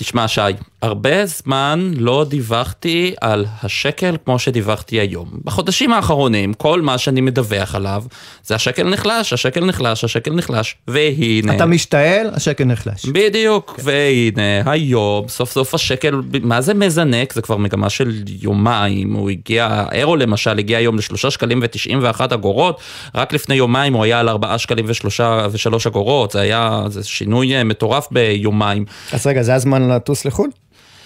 תשמע 0.00 0.28
שי, 0.28 0.40
הרבה 0.82 1.26
זמן 1.26 1.90
לא 1.96 2.26
דיווחתי 2.28 3.14
על 3.20 3.46
השקל 3.62 4.16
כמו 4.24 4.38
שדיווחתי 4.38 5.00
היום. 5.00 5.28
בחודשים 5.44 5.92
האחרונים, 5.92 6.54
כל 6.54 6.82
מה 6.82 6.98
שאני 6.98 7.20
מדווח 7.20 7.74
עליו, 7.74 8.04
זה 8.44 8.54
השקל 8.54 8.88
נחלש, 8.88 9.32
השקל 9.32 9.64
נחלש, 9.64 10.04
השקל 10.04 10.34
נחלש, 10.34 10.76
והנה... 10.88 11.56
אתה 11.56 11.66
משתעל, 11.66 12.30
השקל 12.32 12.64
נחלש. 12.64 13.06
בדיוק, 13.06 13.74
כן. 13.76 13.82
והנה, 13.84 14.72
היום, 14.72 15.28
סוף 15.28 15.50
סוף 15.50 15.74
השקל, 15.74 16.20
מה 16.42 16.60
זה 16.60 16.74
מזנק? 16.74 17.32
זה 17.32 17.42
כבר 17.42 17.56
מגמה 17.56 17.90
של 17.90 18.22
יומיים, 18.42 19.12
הוא 19.12 19.30
הגיע, 19.30 19.68
האירו 19.70 20.16
למשל 20.16 20.58
הגיע 20.58 20.78
היום 20.78 20.98
לשלושה 20.98 21.30
שקלים 21.30 21.60
ותשעים 21.62 21.98
ואחת 22.02 22.32
אגורות, 22.32 22.80
רק 23.14 23.32
לפני 23.32 23.54
יומיים 23.54 23.92
הוא 23.92 24.04
היה 24.04 24.20
על 24.20 24.28
ארבעה 24.28 24.58
שקלים 24.58 24.84
ושלושה 24.88 25.46
ושלוש 25.50 25.86
אגורות, 25.86 26.30
זה 26.30 26.40
היה, 26.40 26.82
זה 26.88 27.04
שינוי 27.04 27.62
מטורף 27.62 28.08
ביומיים. 28.10 28.84
אז 29.12 29.26
רגע, 29.26 29.42
זה 29.42 29.54
הזמן 29.54 29.89
לטוס 29.90 30.24
לחו"ל? 30.24 30.50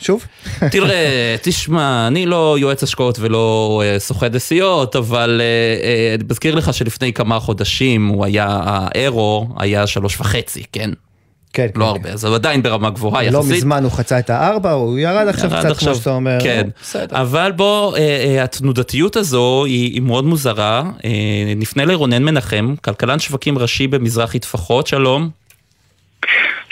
שוב? 0.00 0.26
תראה, 0.72 1.36
תשמע, 1.42 2.06
אני 2.06 2.26
לא 2.26 2.56
יועץ 2.58 2.82
השקעות 2.82 3.18
ולא 3.18 3.82
uh, 3.84 4.00
סוכן 4.00 4.32
נסיעות, 4.32 4.96
אבל 4.96 5.40
uh, 5.40 6.22
uh, 6.22 6.26
מזכיר 6.30 6.54
לך 6.54 6.74
שלפני 6.74 7.12
כמה 7.12 7.40
חודשים 7.40 8.06
הוא 8.06 8.24
היה, 8.24 8.46
האירו 8.50 9.48
היה 9.58 9.86
שלוש 9.86 10.20
וחצי, 10.20 10.62
כן? 10.72 10.90
כן, 11.54 11.66
לא 11.74 11.84
כן, 11.84 11.90
הרבה, 11.90 12.10
אז 12.10 12.24
הוא 12.24 12.34
עדיין 12.34 12.62
ברמה 12.62 12.90
גבוהה 12.90 13.22
לא 13.22 13.38
יחסית. 13.38 13.50
לא 13.50 13.56
מזמן 13.56 13.84
הוא 13.84 13.92
חצה 13.92 14.18
את 14.18 14.30
הארבע, 14.30 14.72
הוא 14.72 14.98
ירד 14.98 15.28
עכשיו 15.28 15.50
ירד 15.50 15.58
קצת, 15.58 15.70
עכשיו, 15.70 15.92
כמו 15.92 15.98
שאתה 15.98 16.10
אומר. 16.10 16.38
כן, 16.42 16.68
בסדר. 16.82 17.20
אבל 17.20 17.52
בוא, 17.52 17.96
אה, 17.96 18.00
אה, 18.00 18.44
התנודתיות 18.44 19.16
הזו 19.16 19.64
היא, 19.64 19.92
היא 19.92 20.02
מאוד 20.02 20.24
מוזרה. 20.24 20.82
אה, 21.04 21.10
נפנה 21.56 21.84
לרונן 21.84 22.24
מנחם, 22.24 22.74
כלכלן 22.84 23.18
שווקים 23.18 23.58
ראשי 23.58 23.86
במזרחי 23.86 24.38
טפחות, 24.38 24.86
שלום. 24.86 25.30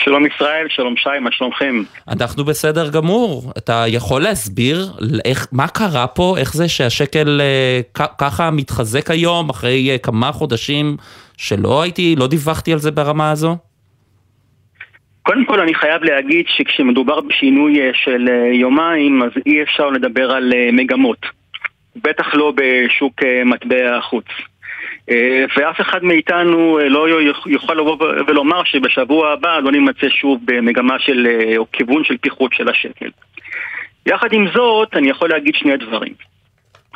שלום 0.03 0.25
ישראל, 0.25 0.67
שלום 0.69 0.97
שי, 0.97 1.19
מה 1.21 1.31
שלומכם? 1.31 1.83
אנחנו 2.07 2.43
בסדר 2.43 2.89
גמור. 2.89 3.53
אתה 3.57 3.83
יכול 3.87 4.21
להסביר 4.21 4.77
איך, 5.25 5.47
מה 5.51 5.67
קרה 5.67 6.07
פה, 6.07 6.35
איך 6.37 6.53
זה 6.53 6.69
שהשקל 6.69 7.41
אה, 7.41 8.05
ככה 8.17 8.51
מתחזק 8.51 9.11
היום, 9.11 9.49
אחרי 9.49 9.91
אה, 9.91 9.97
כמה 9.97 10.31
חודשים 10.31 10.97
שלא 11.37 11.81
הייתי, 11.81 12.15
לא 12.17 12.27
דיווחתי 12.27 12.73
על 12.73 12.79
זה 12.79 12.91
ברמה 12.91 13.31
הזו? 13.31 13.57
קודם 15.23 15.45
כל 15.45 15.59
אני 15.59 15.73
חייב 15.75 16.03
להגיד 16.03 16.45
שכשמדובר 16.47 17.21
בשינוי 17.21 17.81
אה, 17.81 17.91
של 17.93 18.29
אה, 18.29 18.53
יומיים, 18.53 19.23
אז 19.23 19.31
אי 19.45 19.63
אפשר 19.63 19.89
לדבר 19.89 20.31
על 20.31 20.53
אה, 20.53 20.69
מגמות. 20.71 21.25
בטח 21.95 22.33
לא 22.33 22.53
בשוק 22.55 23.13
מטבע 23.45 23.97
החוץ. 23.97 24.25
אה, 25.09 25.45
ואף 25.57 25.81
אחד 25.81 26.03
מאיתנו 26.03 26.79
אה, 26.79 26.89
לא 26.89 27.07
יוכל 27.45 27.73
לבוא 27.73 27.97
ולומר 28.27 28.63
שבשבוע 28.63 29.31
הבא 29.31 29.59
לא 29.59 29.71
נימצא 29.71 30.09
שוב 30.09 30.39
במגמה 30.45 30.99
של, 30.99 31.27
אה, 31.27 31.57
או 31.57 31.65
כיוון 31.71 32.03
של 32.03 32.17
פיחות 32.17 32.53
של 32.53 32.69
השקל. 32.69 33.09
יחד 34.05 34.33
עם 34.33 34.47
זאת, 34.53 34.95
אני 34.95 35.09
יכול 35.09 35.29
להגיד 35.29 35.55
שני 35.55 35.77
דברים. 35.77 36.13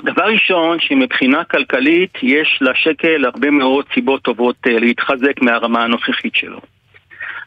דבר 0.04 0.24
ראשון, 0.24 0.80
שמבחינה 0.80 1.44
כלכלית 1.44 2.18
יש 2.24 2.60
לשקל 2.62 3.26
הרבה 3.26 3.52
מאוד 3.52 3.86
סיבות 3.94 4.22
טובות 4.22 4.56
להתחזק 4.66 5.42
מהרמה 5.42 5.84
הנוכחית 5.84 6.36
שלו. 6.36 6.60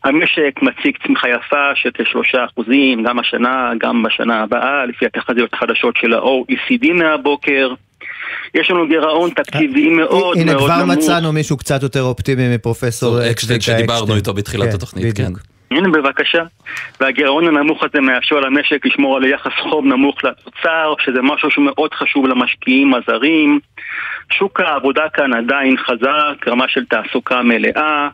המשק 0.04 0.60
מציג 0.62 0.96
צמיחה 1.06 1.28
יפה 1.28 1.74
של 1.74 1.90
כשלושה 1.94 2.44
אחוזים, 2.44 3.02
גם 3.02 3.18
השנה, 3.18 3.72
גם 3.78 4.02
בשנה 4.02 4.42
הבאה, 4.42 4.86
לפי 4.86 5.06
התחזיות 5.06 5.54
החדשות 5.54 5.96
של 5.96 6.14
ה-OECD 6.14 6.92
מהבוקר. 6.92 7.74
יש 8.54 8.70
לנו 8.70 8.88
גירעון 8.88 9.30
תקציבי 9.30 9.88
מאוד 9.88 10.10
מאוד 10.10 10.38
נמוך. 10.38 10.50
הנה, 10.50 10.58
כבר 10.58 10.84
מצאנו 10.84 11.32
מישהו 11.32 11.56
קצת 11.56 11.82
יותר 11.82 12.02
אופטימי 12.02 12.54
מפרופסור 12.54 13.30
אקשטיין 13.30 13.60
שדיברנו 13.60 14.16
איתו 14.16 14.34
בתחילת 14.34 14.74
התוכנית, 14.74 15.16
כן. 15.16 15.32
הנה 15.70 15.88
בבקשה. 15.88 16.42
והגירעון 17.00 17.48
הנמוך 17.48 17.82
הזה 17.82 18.00
מאפשר 18.00 18.40
למשק 18.40 18.86
לשמור 18.86 19.16
על 19.16 19.24
יחס 19.24 19.52
חוב 19.62 19.84
נמוך 19.84 20.24
לתוצר, 20.24 20.94
שזה 21.04 21.22
משהו 21.22 21.50
שמאוד 21.50 21.94
חשוב 21.94 22.26
למשקיעים 22.26 22.94
הזרים. 22.94 23.60
שוק 24.32 24.60
העבודה 24.60 25.02
כאן 25.14 25.32
עדיין 25.34 25.76
חזק, 25.76 26.48
רמה 26.48 26.64
של 26.68 26.84
תעסוקה 26.84 27.42
מלאה. 27.42 28.08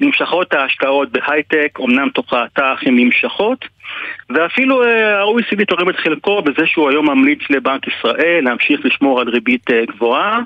נמשכות 0.00 0.52
ההשקעות 0.52 1.12
בהייטק, 1.12 1.78
אמנם 1.80 2.08
תופעתה 2.08 2.74
אך 2.74 2.82
הן 2.86 2.96
נמשכות, 2.96 3.64
ואפילו 4.30 4.84
אה, 4.84 5.20
ה-OECD 5.20 5.64
תורם 5.68 5.90
את 5.90 5.96
חלקו 5.96 6.42
בזה 6.42 6.66
שהוא 6.66 6.90
היום 6.90 7.10
ממליץ 7.10 7.38
לבנק 7.50 7.82
ישראל 7.88 8.40
להמשיך 8.42 8.80
לשמור 8.84 9.20
על 9.20 9.28
ריבית 9.28 9.70
אה, 9.70 9.84
גבוהה, 9.96 10.40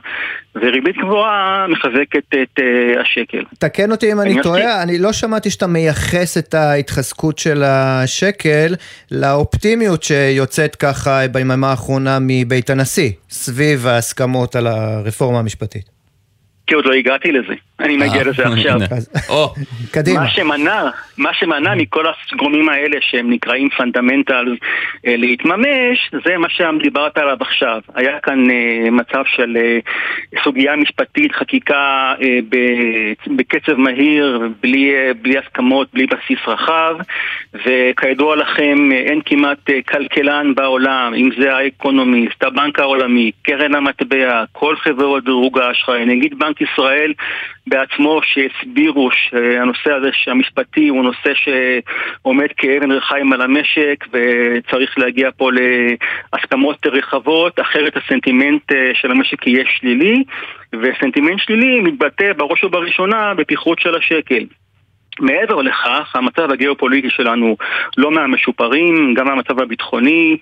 וריבית 0.54 0.96
גבוהה 0.96 1.66
מחזקת 1.68 2.24
את 2.42 2.60
אה, 2.60 3.00
השקל. 3.00 3.44
תקן 3.58 3.90
אותי 3.90 4.12
אם 4.12 4.20
אני 4.20 4.42
טועה, 4.42 4.82
אני 4.82 4.98
לא 4.98 5.12
שמעתי 5.12 5.50
שאתה 5.50 5.66
מייחס 5.66 6.38
את 6.38 6.54
ההתחזקות 6.54 7.38
של 7.38 7.62
השקל 7.62 8.74
לאופטימיות 9.10 10.02
שיוצאת 10.02 10.76
ככה 10.76 11.28
ביממה 11.32 11.70
האחרונה 11.70 12.18
מבית 12.20 12.70
הנשיא, 12.70 13.10
סביב 13.30 13.86
ההסכמות 13.86 14.56
על 14.56 14.66
הרפורמה 14.66 15.38
המשפטית. 15.38 15.89
כי 16.70 16.74
עוד 16.74 16.86
לא 16.86 16.92
הגעתי 16.92 17.32
לזה, 17.32 17.54
אני 17.80 17.96
מגיע 17.96 18.24
לזה 18.24 18.46
עכשיו. 18.52 18.78
קדימה. 19.92 20.20
מה 20.20 20.30
שמנע, 20.30 20.90
מה 21.18 21.34
שמנע 21.34 21.74
מכל 21.74 22.04
הגורמים 22.32 22.68
האלה 22.68 22.96
שהם 23.00 23.30
נקראים 23.30 23.68
פונדמנטל 23.76 24.56
להתממש, 25.04 26.10
זה 26.24 26.38
מה 26.38 26.48
שדיברת 26.50 27.18
עליו 27.18 27.36
עכשיו. 27.40 27.80
היה 27.94 28.20
כאן 28.20 28.50
אה, 28.50 28.90
מצב 28.90 29.22
של 29.26 29.56
אה, 29.56 29.78
סוגיה 30.44 30.76
משפטית, 30.76 31.32
חקיקה 31.32 32.14
אה, 32.22 32.38
בקצב 33.26 33.74
מהיר, 33.74 34.48
בלי, 34.62 34.92
בלי 35.22 35.38
הסכמות, 35.38 35.88
בלי 35.94 36.06
בסיס 36.06 36.38
רחב, 36.46 36.96
וכידוע 37.54 38.36
לכם 38.36 38.92
אין 38.92 39.20
כמעט 39.26 39.70
כלכלן 39.88 40.54
בעולם, 40.54 41.14
אם 41.14 41.30
זה 41.38 41.56
האקונומיסט, 41.56 42.44
הבנק 42.44 42.78
העולמי, 42.78 43.30
קרן 43.42 43.74
המטבע, 43.74 44.44
כל 44.52 44.76
חברות 44.76 45.24
דירוג 45.24 45.58
האשראי, 45.58 46.04
נגיד 46.04 46.38
בנק 46.38 46.59
ישראל 46.60 47.12
בעצמו 47.66 48.20
שהסבירו 48.22 49.10
שהנושא 49.10 49.92
הזה 49.92 50.10
המשפטי 50.26 50.88
הוא 50.88 51.04
נושא 51.04 51.32
שעומד 51.34 52.48
כאבן 52.56 52.92
רחיים 52.92 53.32
על 53.32 53.42
המשק 53.42 54.04
וצריך 54.12 54.98
להגיע 54.98 55.30
פה 55.36 55.50
להסכמות 55.52 56.86
רחבות, 56.86 57.60
אחרת 57.60 57.96
הסנטימנט 57.96 58.72
אה, 58.72 58.90
של 58.94 59.10
המשק 59.10 59.46
יהיה 59.46 59.64
שלילי 59.66 60.24
וסנטימנט 60.72 61.40
שלילי 61.40 61.80
מתבטא 61.80 62.32
בראש 62.36 62.64
ובראשונה 62.64 63.34
בפיחות 63.34 63.80
של 63.80 63.94
השקל. 63.94 64.44
מעבר 65.20 65.62
לכך, 65.62 66.12
המצב 66.14 66.52
הגיאופוליטי 66.52 67.10
שלנו 67.10 67.56
לא 67.96 68.10
מהמשופרים, 68.10 69.14
גם 69.14 69.28
המצב 69.28 69.60
הביטחוני, 69.60 70.36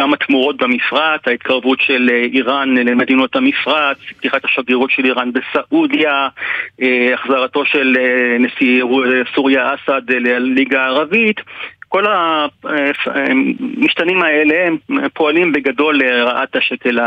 גם 0.00 0.14
התמורות 0.14 0.56
במפרט, 0.56 1.28
ההתקרבות 1.28 1.80
של 1.80 2.08
אה, 2.12 2.22
איראן 2.32 2.74
למדינות 2.74 3.36
המפרט, 3.36 3.96
פתיחת 4.18 4.44
השגרירות 4.44 4.90
של 4.90 5.04
איראן 5.04 5.30
בסעודיה, 5.32 6.28
אה, 6.82 7.14
החזרתו 7.14 7.64
של 7.64 7.96
אה, 8.00 8.36
נשיא 8.38 8.84
סוריה 9.34 9.74
אסד 9.74 10.10
לליגה 10.10 10.82
הערבית, 10.82 11.40
כל 11.94 12.04
המשתנים 13.06 14.22
האלה 14.22 14.54
הם 14.66 14.76
פועלים 15.14 15.52
בגדול 15.52 15.98
לרעת 15.98 16.56
השקל 16.56 16.98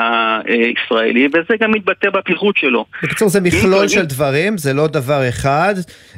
הישראלי, 0.45 1.27
וזה 1.27 1.53
גם 1.59 1.71
מתבטא 1.71 2.09
בפיחות 2.09 2.57
שלו. 2.57 2.85
בקיצור, 3.03 3.29
זה 3.29 3.41
מכלול 3.41 3.87
של 3.87 4.05
דברים, 4.05 4.57
זה 4.57 4.73
לא 4.73 4.87
דבר 4.87 5.29
אחד. 5.29 5.73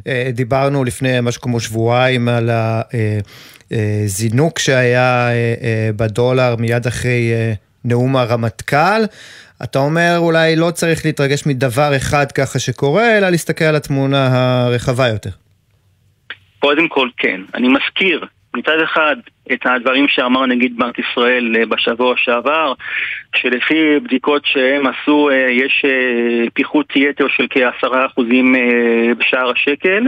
אה, 0.08 0.29
דיברנו 0.34 0.84
לפני 0.84 1.17
משהו 1.21 1.41
כמו 1.41 1.60
שבועיים 1.60 2.27
על 2.27 2.49
הזינוק 3.71 4.53
אה, 4.58 4.60
אה, 4.60 4.63
שהיה 4.63 5.29
בדולר 5.95 6.55
מיד 6.60 6.88
אחרי 6.88 7.32
נאום 7.86 8.15
הרמטכ"ל. 8.15 9.01
אתה 9.63 9.79
אומר 9.79 10.15
אולי 10.17 10.55
לא 10.55 10.71
צריך 10.71 11.05
להתרגש 11.05 11.45
מדבר 11.45 11.95
אחד 11.95 12.32
ככה 12.32 12.60
שקורה, 12.60 13.17
אלא 13.17 13.29
להסתכל 13.29 13.65
על 13.65 13.75
התמונה 13.75 14.27
הרחבה 14.32 15.08
יותר. 15.08 15.29
קודם 16.60 16.88
כל 16.88 17.10
כן. 17.17 17.41
אני 17.53 17.67
מזכיר 17.67 18.25
מצד 18.55 18.77
אחד 18.83 19.15
את 19.53 19.59
הדברים 19.65 20.05
שאמר 20.07 20.45
נגיד 20.45 20.77
בנק 20.77 20.99
ישראל 20.99 21.55
אה, 21.59 21.65
בשבוע 21.65 22.13
שעבר, 22.17 22.73
שלפי 23.35 23.99
בדיקות 24.03 24.41
שהם 24.45 24.83
עשו 24.88 25.29
אה, 25.29 25.51
יש 25.51 25.85
אה, 25.85 26.49
פיחות 26.53 26.95
יתר 26.95 27.27
של 27.38 27.47
כעשרה 27.49 28.05
אחוזים 28.05 28.55
בשער 29.17 29.51
השקל. 29.51 30.03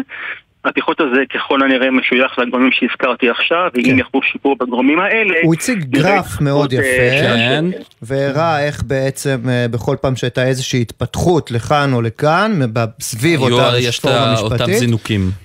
הפיחות 0.65 1.01
הזה 1.01 1.21
ככל 1.33 1.63
הנראה 1.63 1.91
משוייך 1.91 2.39
לגורמים 2.39 2.71
שהזכרתי 2.71 3.29
עכשיו, 3.29 3.69
ואם 3.73 3.83
כן. 3.83 3.99
יחול 3.99 4.21
שיפור 4.31 4.55
בגורמים 4.59 4.99
האלה... 4.99 5.33
הוא 5.43 5.53
הציג 5.53 5.83
גרף 5.83 6.41
מאוד 6.41 6.73
יפה, 6.73 7.09
כן. 7.21 7.65
והראה 8.01 8.65
איך 8.65 8.83
בעצם 8.83 9.37
בכל 9.71 9.95
פעם 10.01 10.15
שהייתה 10.15 10.47
איזושהי 10.47 10.81
התפתחות 10.81 11.51
לכאן 11.51 11.93
או 11.93 12.01
לכאן, 12.01 12.59
סביב 12.99 13.41
אותה 13.41 13.69
רפורמה 13.69 14.33
משפטית, 14.33 14.89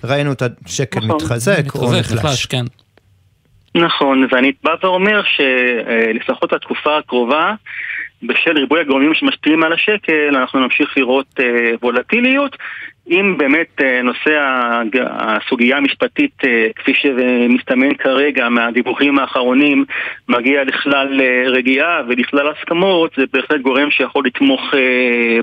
ראינו 0.04 0.32
את 0.32 0.42
השקל 0.66 1.00
נכון. 1.00 1.16
מתחזק 1.16 1.74
או 1.74 1.92
נחלש. 1.92 2.46
כן. 2.46 2.64
נכון, 3.76 4.26
ואני 4.30 4.52
בא 4.64 4.74
ואומר 4.82 5.22
שלפחות 5.22 6.52
התקופה 6.52 6.98
הקרובה, 6.98 7.54
בשל 8.22 8.58
ריבוי 8.58 8.80
הגורמים 8.80 9.14
שמשפיעים 9.14 9.62
על 9.62 9.72
השקל, 9.72 10.36
אנחנו 10.36 10.60
נמשיך 10.60 10.96
לראות 10.96 11.26
אה, 11.40 11.70
וולטיליות. 11.82 12.56
אם 13.10 13.34
באמת 13.38 13.80
אה, 13.82 14.02
נושא 14.02 14.30
הסוגיה 15.10 15.76
המשפטית, 15.76 16.32
אה, 16.44 16.68
כפי 16.76 16.94
שמסתמן 16.94 17.94
כרגע 17.94 18.48
מהדיווחים 18.48 19.18
האחרונים, 19.18 19.84
מגיע 20.28 20.64
לכלל 20.64 21.20
רגיעה 21.46 22.02
ולכלל 22.08 22.48
הסכמות, 22.48 23.10
זה 23.16 23.24
בהחלט 23.32 23.60
גורם 23.60 23.90
שיכול 23.90 24.26
לתמוך 24.26 24.74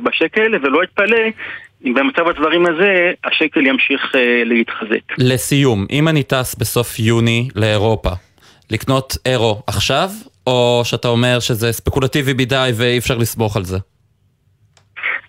בשקל, 0.04 0.56
ולא 0.62 0.84
אתפלא 0.84 1.28
במצב 1.84 2.28
הדברים 2.28 2.66
הזה, 2.66 3.12
השקל 3.24 3.66
ימשיך 3.66 4.02
uh, 4.16 4.18
להתחזק. 4.46 5.18
לסיום, 5.18 5.86
אם 5.92 6.08
אני 6.08 6.24
טס 6.24 6.56
בסוף 6.56 7.00
יוני 7.00 7.48
לאירופה, 7.56 8.10
לקנות 8.72 9.18
אירו 9.26 9.62
עכשיו, 9.68 10.10
או 10.48 10.82
שאתה 10.86 11.08
אומר 11.08 11.40
שזה 11.40 11.72
ספקולטיבי 11.72 12.34
מדי 12.34 12.72
ואי 12.76 12.98
אפשר 12.98 13.18
לסמוך 13.18 13.58
על 13.58 13.64
זה? 13.64 13.78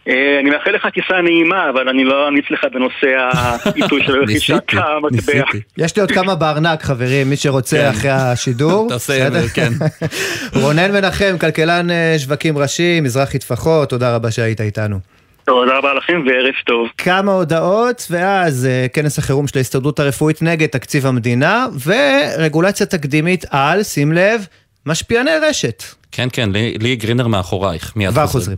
אה, 0.08 0.40
אני 0.40 0.50
מאחל 0.50 0.70
לך 0.70 0.86
טיסה 0.94 1.20
נעימה, 1.20 1.70
אבל 1.70 1.88
אני 1.88 2.04
לא 2.04 2.28
אמליץ 2.28 2.44
לך 2.50 2.60
בנושא 2.72 3.28
העיתוי 3.32 4.04
של 4.06 4.18
רכישת 4.22 4.62
המטבע. 4.72 5.44
יש 5.78 5.96
לי 5.96 6.00
עוד 6.00 6.10
כמה 6.10 6.34
בארנק, 6.34 6.82
חברים, 6.82 7.30
מי 7.30 7.36
שרוצה 7.36 7.76
כן. 7.76 7.88
אחרי 7.88 8.10
השידור. 8.10 8.88
תעשה, 8.88 9.28
כן. 9.54 9.72
רונן 10.62 10.92
מנחם, 10.92 11.38
כלכלן 11.40 11.90
אה, 11.90 12.14
שווקים 12.18 12.58
ראשי, 12.58 13.00
מזרחי 13.00 13.38
טפחות, 13.38 13.90
תודה 13.90 14.14
רבה 14.14 14.30
שהיית 14.30 14.60
איתנו. 14.60 15.13
תודה 15.44 15.78
רבה 15.78 15.94
לכם 15.94 16.24
וערב 16.26 16.54
טוב. 16.66 16.88
כמה 16.98 17.32
הודעות, 17.32 18.06
ואז 18.10 18.68
uh, 18.68 18.88
כנס 18.88 19.18
החירום 19.18 19.46
של 19.46 19.58
ההסתדרות 19.58 20.00
הרפואית 20.00 20.42
נגד 20.42 20.66
תקציב 20.66 21.06
המדינה, 21.06 21.66
ורגולציה 21.84 22.86
תקדימית 22.86 23.44
על, 23.50 23.82
שים 23.82 24.12
לב, 24.12 24.46
משפיעני 24.86 25.30
רשת. 25.42 25.82
כן, 26.12 26.28
כן, 26.32 26.50
לי, 26.52 26.78
לי 26.80 26.96
גרינר 26.96 27.26
מאחורייך, 27.26 27.92
מיד 27.96 28.10
חוזרים. 28.10 28.26
חוזרים. 28.28 28.56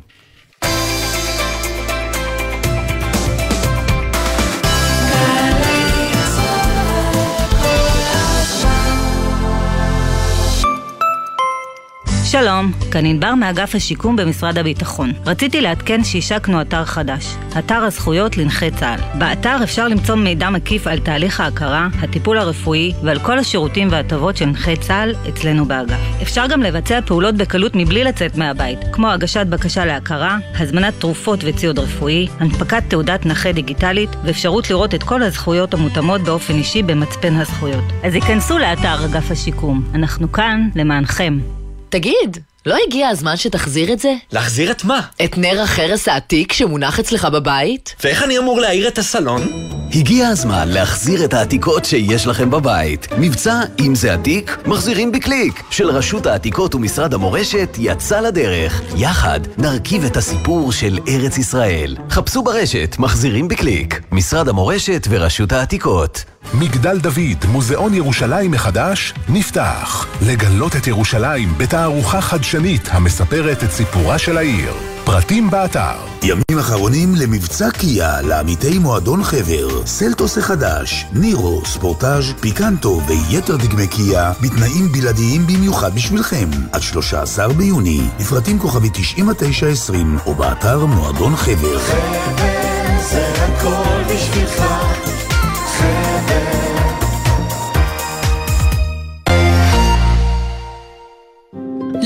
שלום, 12.30 12.72
כאן 12.90 13.06
ענבר 13.06 13.34
מאגף 13.34 13.74
השיקום 13.74 14.16
במשרד 14.16 14.58
הביטחון. 14.58 15.12
רציתי 15.26 15.60
לעדכן 15.60 16.04
שהשקנו 16.04 16.60
אתר 16.60 16.84
חדש, 16.84 17.26
אתר 17.58 17.74
הזכויות 17.74 18.36
לנכי 18.36 18.70
צה"ל. 18.70 19.18
באתר 19.18 19.56
אפשר 19.62 19.88
למצוא 19.88 20.14
מידע 20.14 20.50
מקיף 20.50 20.86
על 20.86 20.98
תהליך 20.98 21.40
ההכרה, 21.40 21.88
הטיפול 22.00 22.38
הרפואי 22.38 22.92
ועל 23.02 23.18
כל 23.18 23.38
השירותים 23.38 23.88
וההטבות 23.90 24.36
של 24.36 24.46
נכי 24.46 24.76
צה"ל 24.76 25.14
אצלנו 25.28 25.64
באגף. 25.64 25.98
אפשר 26.22 26.46
גם 26.46 26.62
לבצע 26.62 27.00
פעולות 27.00 27.34
בקלות 27.34 27.72
מבלי 27.74 28.04
לצאת 28.04 28.36
מהבית, 28.36 28.78
כמו 28.92 29.10
הגשת 29.10 29.46
בקשה 29.46 29.84
להכרה, 29.84 30.38
הזמנת 30.58 30.94
תרופות 30.98 31.40
וציוד 31.44 31.78
רפואי, 31.78 32.28
הנפקת 32.40 32.82
תעודת 32.88 33.26
נכה 33.26 33.52
דיגיטלית 33.52 34.10
ואפשרות 34.24 34.70
לראות 34.70 34.94
את 34.94 35.02
כל 35.02 35.22
הזכויות 35.22 35.74
המותאמות 35.74 36.20
באופן 36.20 36.54
אישי 36.54 36.82
במצפן 36.82 37.34
הזכויות. 37.34 37.84
אז 38.04 38.14
היכנסו 38.14 38.58
לאתר 38.58 39.04
אגף 39.04 39.30
השיקום, 39.30 39.82
אנחנו 39.94 40.32
כאן 40.32 40.68
למענכם. 40.74 41.55
תגיד, 41.88 42.38
לא 42.66 42.76
הגיע 42.86 43.08
הזמן 43.08 43.36
שתחזיר 43.36 43.92
את 43.92 43.98
זה? 43.98 44.14
להחזיר 44.32 44.70
את 44.70 44.84
מה? 44.84 45.00
את 45.24 45.38
נר 45.38 45.60
החרס 45.62 46.08
העתיק 46.08 46.52
שמונח 46.52 47.00
אצלך 47.00 47.24
בבית? 47.24 47.94
ואיך 48.04 48.22
אני 48.22 48.38
אמור 48.38 48.60
להעיר 48.60 48.88
את 48.88 48.98
הסלון? 48.98 49.68
הגיע 49.94 50.28
הזמן 50.28 50.68
להחזיר 50.68 51.24
את 51.24 51.34
העתיקות 51.34 51.84
שיש 51.84 52.26
לכם 52.26 52.50
בבית. 52.50 53.08
מבצע 53.18 53.60
"אם 53.80 53.94
זה 53.94 54.14
עתיק, 54.14 54.56
מחזירים 54.66 55.12
בקליק" 55.12 55.62
של 55.70 55.90
רשות 55.90 56.26
העתיקות 56.26 56.74
ומשרד 56.74 57.14
המורשת 57.14 57.76
יצא 57.78 58.20
לדרך. 58.20 58.82
יחד 58.96 59.40
נרכיב 59.58 60.04
את 60.04 60.16
הסיפור 60.16 60.72
של 60.72 60.98
ארץ 61.08 61.38
ישראל. 61.38 61.96
חפשו 62.10 62.42
ברשת 62.42 62.96
"מחזירים 62.98 63.48
בקליק", 63.48 64.00
משרד 64.12 64.48
המורשת 64.48 65.06
ורשות 65.10 65.52
העתיקות. 65.52 66.24
מגדל 66.54 66.98
דוד, 66.98 67.46
מוזיאון 67.48 67.94
ירושלים 67.94 68.50
מחדש, 68.50 69.14
נפתח. 69.28 70.06
לגלות 70.26 70.76
את 70.76 70.86
ירושלים 70.86 71.54
בתערוכה 71.58 72.20
חדשנית 72.20 72.88
המספרת 72.92 73.64
את 73.64 73.70
סיפורה 73.70 74.18
של 74.18 74.38
העיר. 74.38 74.72
פרטים 75.04 75.50
באתר. 75.50 75.96
ימים 76.22 76.58
אחרונים 76.60 77.14
למבצע 77.14 77.70
קיה 77.70 78.22
לעמיתי 78.22 78.78
מועדון 78.78 79.24
חבר, 79.24 79.86
סלטוס 79.86 80.38
החדש, 80.38 81.06
נירו, 81.12 81.62
ספורטאז', 81.64 82.32
פיקנטו 82.40 83.00
ויתר 83.06 83.56
דגמי 83.56 83.86
קיה 83.86 84.32
בתנאים 84.42 84.92
בלעדיים 84.92 85.46
במיוחד 85.46 85.94
בשבילכם 85.94 86.48
עד 86.72 86.82
13 86.82 87.52
ביוני, 87.52 88.00
לפרטים 88.20 88.58
כוכבי 88.58 88.88
9920 88.92 90.18
או 90.26 90.34
באתר 90.34 90.86
מועדון 90.86 91.36
חבר. 91.36 91.78
חבר 91.78 92.66
זה 93.10 93.32
הכל 93.44 94.14
בשבילך 94.14 94.62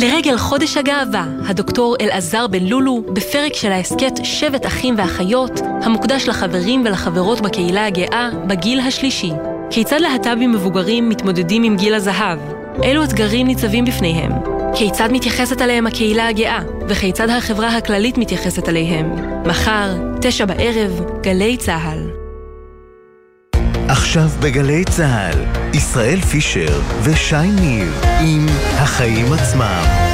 לרגל 0.01 0.37
חודש 0.37 0.77
הגאווה, 0.77 1.25
הדוקטור 1.49 1.97
אלעזר 2.01 2.47
בן 2.47 2.65
לולו, 2.65 3.03
בפרק 3.13 3.55
של 3.55 3.73
ההסכת 3.73 4.13
שבט 4.25 4.67
אחים 4.67 4.95
ואחיות, 4.99 5.61
המוקדש 5.83 6.29
לחברים 6.29 6.83
ולחברות 6.85 7.41
בקהילה 7.41 7.87
הגאה 7.87 8.31
בגיל 8.47 8.81
השלישי. 8.81 9.33
כיצד 9.71 10.01
להט"בים 10.01 10.53
מבוגרים 10.53 11.09
מתמודדים 11.09 11.63
עם 11.63 11.77
גיל 11.77 11.95
הזהב? 11.95 12.39
אילו 12.83 13.05
אתגרים 13.05 13.47
ניצבים 13.47 13.85
בפניהם? 13.85 14.33
כיצד 14.75 15.09
מתייחסת 15.13 15.63
אליהם 15.63 15.87
הקהילה 15.87 16.29
הגאה? 16.29 16.61
וכיצד 16.89 17.29
החברה 17.29 17.77
הכללית 17.77 18.19
מתייחסת 18.19 18.69
אליהם? 18.69 19.15
מחר, 19.47 19.89
תשע 20.21 20.45
בערב, 20.45 21.01
גלי 21.23 21.57
צה"ל. 21.57 22.10
עכשיו 23.91 24.29
בגלי 24.41 24.85
צה"ל, 24.85 25.45
ישראל 25.75 26.21
פישר 26.21 26.81
ושי 27.03 27.51
ניב 27.61 28.01
עם 28.21 28.47
החיים 28.79 29.33
עצמם. 29.33 30.10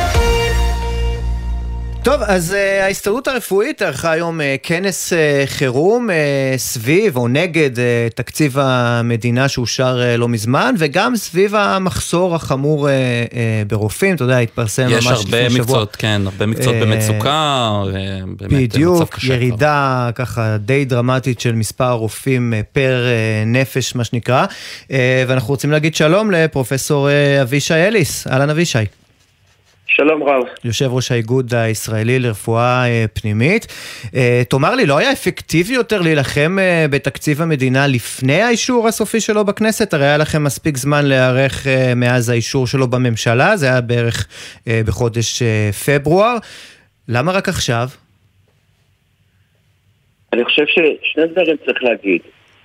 טוב, 2.06 2.22
אז 2.26 2.52
uh, 2.52 2.84
ההסתדרות 2.84 3.28
הרפואית 3.28 3.82
ערכה 3.82 4.10
היום 4.10 4.40
uh, 4.40 4.42
כנס 4.62 5.12
uh, 5.12 5.16
חירום 5.46 6.10
uh, 6.10 6.12
סביב 6.58 7.16
או 7.16 7.28
נגד 7.28 7.76
uh, 7.76 7.80
תקציב 8.14 8.58
המדינה 8.58 9.48
שאושר 9.48 10.00
uh, 10.14 10.16
לא 10.16 10.28
מזמן, 10.28 10.74
וגם 10.78 11.16
סביב 11.16 11.54
המחסור 11.54 12.34
החמור 12.34 12.88
uh, 12.88 12.90
uh, 13.30 13.34
ברופאים, 13.66 14.14
אתה 14.14 14.24
יודע, 14.24 14.38
התפרסם 14.38 14.86
ממש 14.86 15.06
לפני 15.06 15.16
שבוע. 15.16 15.38
יש 15.40 15.44
הרבה 15.54 15.60
מקצועות, 15.60 15.96
כן, 15.96 16.22
הרבה 16.24 16.46
מקצועות 16.46 16.76
uh, 16.76 16.84
במצוקה, 16.84 17.82
ובאמת 17.86 18.52
בדיוק, 18.52 19.02
מצב 19.02 19.06
קשה. 19.06 19.34
ירידה 19.34 20.10
ככה 20.14 20.56
די 20.58 20.84
דרמטית 20.84 21.40
של 21.40 21.54
מספר 21.54 21.84
הרופאים 21.84 22.52
uh, 22.52 22.64
פר 22.72 23.04
uh, 23.04 23.48
נפש, 23.48 23.94
מה 23.94 24.04
שנקרא, 24.04 24.46
uh, 24.46 24.92
ואנחנו 25.26 25.48
רוצים 25.48 25.70
להגיד 25.70 25.94
שלום 25.94 26.30
לפרופסור 26.30 27.08
uh, 27.08 27.42
אבישי 27.42 27.74
אליס. 27.74 28.26
אהלן 28.26 28.50
אבישי. 28.50 28.78
שלום 29.96 30.22
רב. 30.22 30.42
יושב 30.64 30.86
ראש 30.90 31.12
האיגוד 31.12 31.54
הישראלי 31.54 32.18
לרפואה 32.18 32.84
אה, 32.86 33.04
פנימית. 33.12 33.66
אה, 34.14 34.42
תאמר 34.48 34.74
לי, 34.74 34.86
לא 34.86 34.98
היה 34.98 35.12
אפקטיבי 35.12 35.74
יותר 35.74 36.00
להילחם 36.00 36.58
אה, 36.58 36.86
בתקציב 36.90 37.42
המדינה 37.42 37.86
לפני 37.86 38.42
האישור 38.42 38.88
הסופי 38.88 39.20
שלו 39.20 39.44
בכנסת? 39.44 39.94
הרי 39.94 40.04
היה 40.04 40.16
לכם 40.16 40.44
מספיק 40.44 40.76
זמן 40.76 41.04
להיערך 41.04 41.66
מאז 41.96 42.30
האישור 42.30 42.66
שלו 42.66 42.86
בממשלה, 42.86 43.56
זה 43.56 43.66
היה 43.66 43.80
בערך 43.80 44.26
בחודש 44.86 45.42
פברואר. 45.86 46.36
למה 47.08 47.32
רק 47.32 47.48
עכשיו? 47.48 47.88
אני 50.32 50.44
חושב 50.44 50.66
ששני 50.66 51.26
דברים 51.32 51.56
צריך 51.66 51.82
להגיד. 51.82 52.20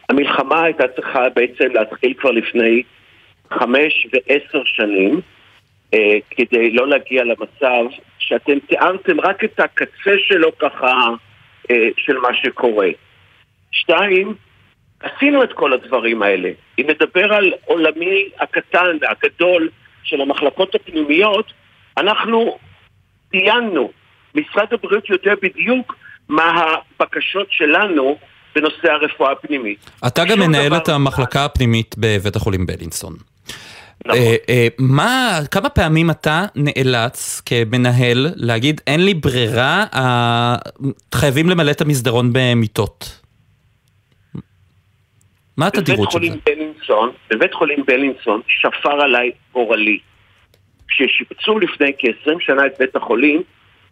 המלחמה 0.10 0.64
הייתה 0.64 0.84
צריכה 0.96 1.30
בעצם 1.36 1.74
להתחיל 1.74 2.14
כבר 2.20 2.32
לפני 2.32 2.84
חמש 3.52 4.08
ועשר 4.14 4.62
שנים. 4.66 5.22
אה, 5.94 6.18
כדי 6.30 6.72
לא 6.72 6.88
להגיע 6.88 7.24
למצב 7.24 7.84
שאתם 8.20 8.60
תיארתם 8.60 9.22
רק 9.22 9.44
את 9.44 9.60
הקצה 9.60 10.12
שלו 10.28 10.58
ככה 10.58 10.94
אה, 11.72 11.90
של 11.98 12.18
מה 12.18 12.30
שקורה. 12.44 12.88
שתיים, 13.72 14.36
עשינו 15.00 15.44
את 15.44 15.54
כל 15.54 15.74
הדברים 15.74 16.22
האלה. 16.22 16.52
אם 16.80 16.86
נדבר 16.90 17.34
על 17.34 17.54
עולמי 17.66 18.30
הקטן 18.40 18.98
והגדול 19.02 19.70
של 20.04 20.22
המחלקות 20.22 20.76
הפנימיות, 20.76 21.54
אנחנו 21.98 22.58
ציינו, 23.32 23.92
משרד 24.36 24.74
הבריאות 24.74 25.10
יודע 25.10 25.34
בדיוק 25.42 25.96
מה 26.30 26.66
הבקשות 27.00 27.48
שלנו 27.52 28.18
בנושא 28.56 28.92
הרפואה 28.92 29.32
הפנימית. 29.32 29.92
אתה 30.08 30.26
גם 30.26 30.40
מנהל 30.40 30.78
את 30.78 30.90
המחלקה 30.90 31.46
הפנימית 31.46 31.96
בבית 31.98 32.36
החולים 32.36 32.66
בלינסון. 32.66 33.31
נכון. 34.06 34.22
אה, 34.22 34.36
אה, 34.50 34.68
מה, 34.80 35.40
כמה 35.52 35.70
פעמים 35.70 36.10
אתה 36.10 36.46
נאלץ 36.56 37.42
כמנהל 37.46 38.28
להגיד 38.36 38.82
אין 38.88 39.06
לי 39.06 39.14
ברירה, 39.14 39.86
אה, 39.96 40.56
חייבים 41.16 41.50
למלא 41.50 41.72
את 41.72 41.82
המסדרון 41.82 42.30
במיטות? 42.34 43.22
מה 45.58 45.68
התדירות 45.68 46.12
של 46.12 46.20
זה? 46.20 46.36
בלינסון, 46.46 47.12
בבית 47.30 47.54
חולים 47.54 47.84
בלינסון 47.88 48.42
שפר 48.48 49.02
עליי 49.02 49.32
גורלי. 49.54 50.00
כששיפצו 50.88 51.60
לפני 51.60 51.92
כ-20 51.98 52.32
שנה 52.40 52.66
את 52.66 52.72
בית 52.80 52.96
החולים, 52.96 53.42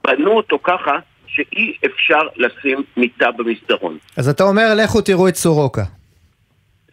בנו 0.03 0.32
אותו 0.32 0.60
ככה 0.64 0.99
שאי 1.28 1.74
אפשר 1.86 2.22
לשים 2.36 2.84
מיטה 2.97 3.32
במסדרון. 3.32 3.97
אז 4.18 4.30
אתה 4.30 4.43
אומר 4.43 4.74
לכו 4.76 5.01
תראו 5.01 5.28
את 5.28 5.36
סורוקה. 5.36 5.84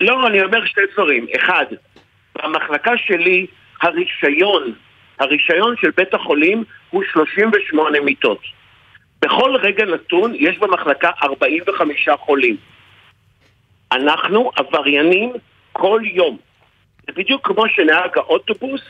לא, 0.00 0.26
אני 0.26 0.42
אומר 0.42 0.66
שתי 0.66 0.80
דברים. 0.94 1.26
אחד, 1.36 1.64
במחלקה 2.44 2.92
שלי 2.96 3.46
הרישיון, 3.82 4.72
הרישיון 5.18 5.74
של 5.80 5.90
בית 5.96 6.14
החולים 6.14 6.64
הוא 6.90 7.02
38 7.12 8.00
מיטות. 8.00 8.40
בכל 9.22 9.56
רגע 9.62 9.84
נתון 9.84 10.32
יש 10.34 10.58
במחלקה 10.58 11.10
45 11.22 12.08
חולים. 12.18 12.56
אנחנו 13.92 14.50
עבריינים 14.56 15.32
כל 15.72 16.00
יום. 16.04 16.38
זה 17.06 17.12
בדיוק 17.16 17.46
כמו 17.46 17.64
שנהג 17.68 18.18
האוטובוס 18.18 18.80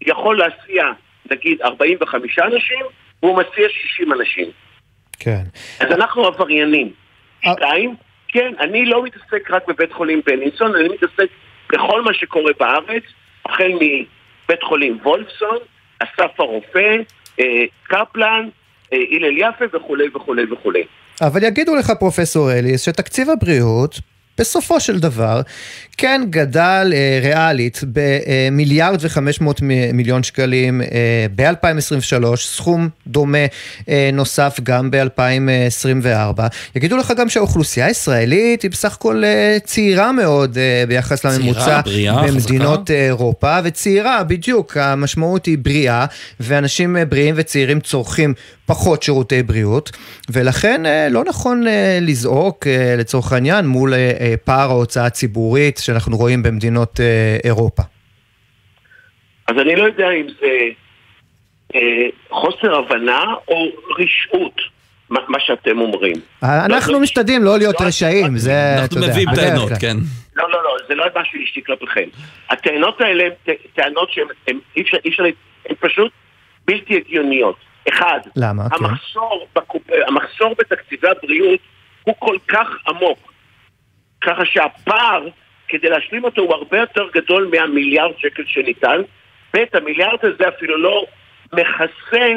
יכול 0.00 0.38
להסיע 0.38 0.84
נגיד 1.30 1.62
45 1.62 2.38
אנשים 2.38 2.84
והוא 3.22 3.38
מסיע 3.38 3.68
60 3.68 4.12
אנשים. 4.12 4.48
כן. 5.18 5.42
אז 5.80 5.92
אנחנו 5.92 6.26
עבריינים. 6.26 6.92
אה. 7.46 7.52
שתיים, 7.52 7.94
כן, 8.28 8.52
אני 8.60 8.86
לא 8.86 9.02
מתעסק 9.02 9.50
רק 9.50 9.68
בבית 9.68 9.92
חולים 9.92 10.20
בלינסון, 10.26 10.76
אני 10.76 10.88
מתעסק 10.88 11.28
בכל 11.72 12.02
מה 12.02 12.14
שקורה 12.14 12.52
בארץ, 12.60 13.02
החל 13.44 13.72
מבית 13.74 14.62
חולים 14.62 14.98
וולפסון, 15.02 15.58
אסף 15.98 16.40
הרופא, 16.40 16.96
אה, 17.40 17.64
קפלן, 17.82 18.48
אה, 18.92 18.98
הלל 19.10 19.38
יפה 19.38 19.64
וכולי 19.76 20.04
וכולי 20.14 20.52
וכולי. 20.52 20.84
אבל 21.22 21.42
יגידו 21.42 21.74
לך 21.74 21.90
פרופסור 21.98 22.52
אליס 22.52 22.84
שתקציב 22.84 23.30
הבריאות 23.30 24.00
בסופו 24.38 24.80
של 24.80 24.98
דבר 24.98 25.40
כן 25.96 26.22
גדל 26.30 26.92
אה, 26.94 27.18
ריאלית 27.22 27.80
במיליארד 27.92 28.98
וחמש 29.00 29.40
מאות 29.40 29.60
מיליון 29.92 30.22
שקלים 30.22 30.82
אה, 30.82 31.26
ב-2023, 31.34 32.36
סכום 32.36 32.88
דומה 33.06 33.38
אה, 33.88 34.10
נוסף 34.12 34.60
גם 34.62 34.90
ב-2024. 34.90 36.40
יגידו 36.76 36.96
לך 36.96 37.12
גם 37.16 37.28
שהאוכלוסייה 37.28 37.86
הישראלית 37.86 38.62
היא 38.62 38.70
בסך 38.70 38.94
הכל 38.94 39.24
אה, 39.24 39.56
צעירה 39.64 40.12
מאוד 40.12 40.58
אה, 40.58 40.84
ביחס 40.88 41.24
לממוצע 41.24 41.80
במדינות 42.26 42.80
חזקה. 42.80 42.92
אירופה, 42.94 43.58
וצעירה 43.64 44.24
בדיוק, 44.24 44.76
המשמעות 44.76 45.46
היא 45.46 45.58
בריאה, 45.58 46.06
ואנשים 46.40 46.96
אה, 46.96 47.04
בריאים 47.04 47.34
וצעירים 47.38 47.80
צורכים 47.80 48.34
פחות 48.66 49.02
שירותי 49.02 49.42
בריאות, 49.42 49.90
ולכן 50.30 50.86
אה, 50.86 51.08
לא 51.10 51.24
נכון 51.24 51.66
אה, 51.66 51.98
לזעוק 52.02 52.66
אה, 52.66 52.94
לצורך 52.98 53.32
העניין 53.32 53.66
מול 53.66 53.92
פער 54.44 54.70
ההוצאה 54.70 55.06
הציבורית 55.06 55.78
שאנחנו 55.78 56.16
רואים 56.16 56.42
במדינות 56.42 57.00
אירופה. 57.44 57.82
אז 59.48 59.54
אני 59.58 59.76
לא 59.76 59.84
יודע 59.84 60.10
אם 60.10 60.26
זה 60.40 60.48
חוסר 62.30 62.74
הבנה 62.74 63.24
או 63.48 63.66
רשעות. 63.98 64.76
מה 65.10 65.40
שאתם 65.40 65.78
אומרים. 65.78 66.16
אנחנו 66.42 66.92
לא, 66.92 67.00
משתדלים 67.00 67.42
לא 67.42 67.58
להיות 67.58 67.80
לא 67.80 67.86
רשעים, 67.86 68.36
זה, 68.36 68.74
אנחנו 68.78 69.00
מביאים 69.00 69.28
טענות, 69.34 69.72
כן. 69.80 69.96
לא, 70.36 70.50
לא, 70.50 70.64
לא, 70.64 70.76
זה 70.88 70.94
לא 70.94 71.04
משהו 71.20 71.40
אישי 71.40 71.60
כלפיכם. 71.66 72.08
הטענות 72.50 73.00
האלה 73.00 73.24
הן 73.24 73.54
טענות 73.74 74.10
שהן 74.12 74.58
אי 74.76 74.82
אפשר, 74.82 75.24
הן 75.68 75.74
פשוט 75.80 76.12
בלתי 76.66 76.96
הגיוניות. 76.96 77.56
אחד, 77.88 78.20
למה? 78.36 78.62
המחסור, 78.72 79.46
כן. 79.54 79.60
בקופ... 79.60 79.82
המחסור 80.08 80.54
בתקציבי 80.58 81.08
הבריאות 81.08 81.60
הוא 82.02 82.14
כל 82.18 82.36
כך 82.48 82.68
עמוק. 82.88 83.32
ככה 84.20 84.44
שהפער, 84.44 85.28
כדי 85.68 85.88
להשלים 85.88 86.24
אותו, 86.24 86.42
הוא 86.42 86.54
הרבה 86.54 86.78
יותר 86.78 87.08
גדול 87.14 87.50
מהמיליארד 87.54 88.18
שקל 88.18 88.42
שניתן. 88.46 89.00
ב', 89.56 89.64
המיליארד 89.72 90.18
הזה 90.22 90.48
אפילו 90.48 90.78
לא 90.82 91.06
מכסה 91.52 92.32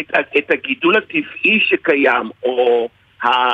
את, 0.00 0.10
את 0.38 0.50
הגידול 0.50 0.96
הטבעי 0.96 1.60
שקיים, 1.60 2.30
או 2.42 2.88
אה, 3.24 3.52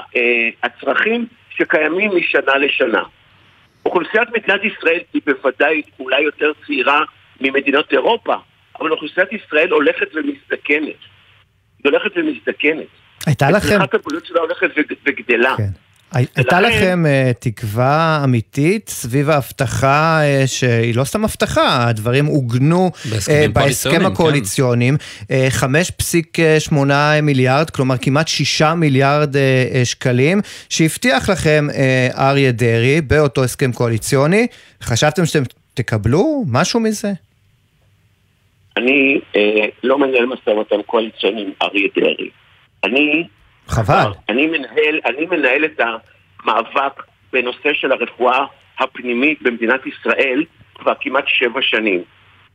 הצרכים 0.62 1.26
שקיימים 1.51 2.16
משנה 2.16 2.57
לשנה. 2.57 3.03
אוכלוסיית 3.86 4.28
מדינת 4.28 4.61
ישראל 4.64 5.01
היא 5.12 5.22
בוודאי 5.26 5.82
אולי 5.99 6.20
יותר 6.20 6.53
צעירה 6.66 7.05
ממדינות 7.40 7.92
אירופה, 7.92 8.34
אבל 8.80 8.92
אוכלוסיית 8.92 9.32
ישראל 9.32 9.70
הולכת 9.70 10.09
ומזדקנת. 10.14 11.13
היא 11.85 11.93
הולכת 11.93 12.11
ומזדקנת. 12.16 12.87
הייתה 13.26 13.51
לכם... 13.51 13.66
וצריכת 13.76 13.95
הבריאות 13.95 14.26
שלה 14.26 14.41
הולכת 14.41 14.66
וגדלה. 15.07 15.55
הי- 16.12 16.26
הייתה 16.37 16.61
לכם 16.61 17.05
אה, 17.07 17.30
תקווה 17.39 18.20
אמיתית 18.24 18.89
סביב 18.89 19.30
ההבטחה 19.30 20.20
אה, 20.22 20.43
שהיא 20.47 20.95
לא 20.97 21.05
סתם 21.05 21.24
הבטחה, 21.24 21.89
הדברים 21.89 22.26
עוגנו 22.26 22.91
אה, 23.28 23.47
בהסכם 23.53 23.53
קואליציוניים, 23.53 24.07
הקואליציוניים, 24.12 24.97
אה, 25.30 25.49
5.8 26.70 26.74
מיליארד, 27.22 27.70
כלומר 27.70 27.97
כמעט 27.99 28.28
6 28.28 28.62
מיליארד 28.62 29.37
שקלים, 29.85 30.41
שהבטיח 30.68 31.28
לכם 31.30 31.66
אריה 32.18 32.53
דרעי 32.53 33.01
באותו 33.01 33.45
הסכם 33.45 33.72
קואליציוני. 33.72 34.47
חשבתם 34.82 35.26
שאתם 35.26 35.43
תקבלו 35.74 36.45
משהו 36.49 36.80
מזה? 36.80 37.12
אני 38.77 39.20
אה, 39.37 39.66
לא 39.83 39.99
מנהל 39.99 40.27
משא 40.27 40.51
ומתן 40.51 40.83
קואליציוני 40.87 41.43
עם 41.43 41.51
אריה 41.62 41.89
דרעי. 41.97 42.31
אני... 42.85 43.27
חבל. 43.66 44.12
אני 44.29 44.47
מנהל, 44.47 45.01
אני 45.07 45.27
מנהל 45.27 45.64
את 45.64 45.81
המאבק 45.81 47.03
בנושא 47.33 47.72
של 47.72 47.93
הרפואה 47.93 48.45
הפנימית 48.79 49.43
במדינת 49.43 49.81
ישראל 49.87 50.45
כבר 50.75 50.93
כמעט 51.01 51.25
שבע 51.27 51.61
שנים. 51.62 52.03